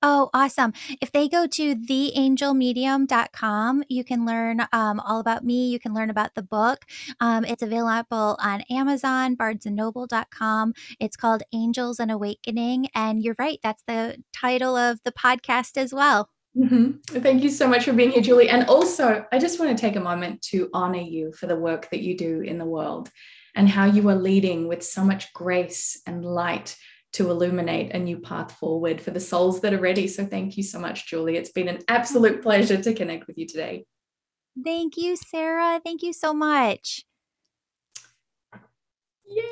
Oh, 0.00 0.30
awesome. 0.32 0.74
If 1.00 1.10
they 1.10 1.28
go 1.28 1.48
to 1.48 1.74
theangelmedium.com, 1.74 3.82
you 3.88 4.04
can 4.04 4.24
learn 4.24 4.60
um, 4.72 5.00
all 5.00 5.18
about 5.18 5.44
me. 5.44 5.70
You 5.70 5.80
can 5.80 5.92
learn 5.92 6.08
about 6.08 6.36
the 6.36 6.42
book. 6.42 6.84
Um, 7.18 7.44
it's 7.44 7.64
available 7.64 8.38
on 8.40 8.60
Amazon, 8.70 9.36
barnesandnoble.com. 9.36 10.74
It's 11.00 11.16
called 11.16 11.42
Angels 11.52 11.98
and 11.98 12.12
Awakening. 12.12 12.90
And 12.94 13.24
you're 13.24 13.34
right, 13.40 13.58
that's 13.64 13.82
the 13.88 14.22
title 14.32 14.76
of 14.76 15.00
the 15.04 15.10
podcast 15.10 15.76
as 15.76 15.92
well. 15.92 16.30
Mm-hmm. 16.56 17.18
Thank 17.20 17.42
you 17.42 17.50
so 17.50 17.66
much 17.66 17.84
for 17.84 17.92
being 17.92 18.12
here, 18.12 18.22
Julie. 18.22 18.48
And 18.48 18.68
also, 18.68 19.26
I 19.32 19.40
just 19.40 19.58
want 19.58 19.76
to 19.76 19.80
take 19.80 19.96
a 19.96 20.00
moment 20.00 20.42
to 20.42 20.70
honor 20.72 21.00
you 21.00 21.32
for 21.32 21.48
the 21.48 21.56
work 21.56 21.90
that 21.90 22.02
you 22.02 22.16
do 22.16 22.40
in 22.40 22.58
the 22.58 22.64
world 22.64 23.10
and 23.58 23.68
how 23.68 23.84
you 23.84 24.08
are 24.08 24.14
leading 24.14 24.68
with 24.68 24.84
so 24.84 25.04
much 25.04 25.32
grace 25.32 26.00
and 26.06 26.24
light 26.24 26.76
to 27.12 27.28
illuminate 27.28 27.92
a 27.92 27.98
new 27.98 28.16
path 28.16 28.52
forward 28.52 29.00
for 29.00 29.10
the 29.10 29.18
souls 29.18 29.60
that 29.60 29.74
are 29.74 29.80
ready. 29.80 30.06
So 30.06 30.24
thank 30.24 30.56
you 30.56 30.62
so 30.62 30.78
much, 30.78 31.08
Julie. 31.08 31.36
It's 31.36 31.50
been 31.50 31.66
an 31.66 31.80
absolute 31.88 32.40
pleasure 32.40 32.80
to 32.80 32.94
connect 32.94 33.26
with 33.26 33.36
you 33.36 33.48
today. 33.48 33.84
Thank 34.64 34.96
you, 34.96 35.16
Sarah. 35.16 35.80
Thank 35.84 36.04
you 36.04 36.12
so 36.12 36.32
much. 36.32 37.04
Yay. 39.26 39.42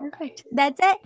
Perfect. 0.00 0.44
That's 0.50 0.80
it. 0.82 0.98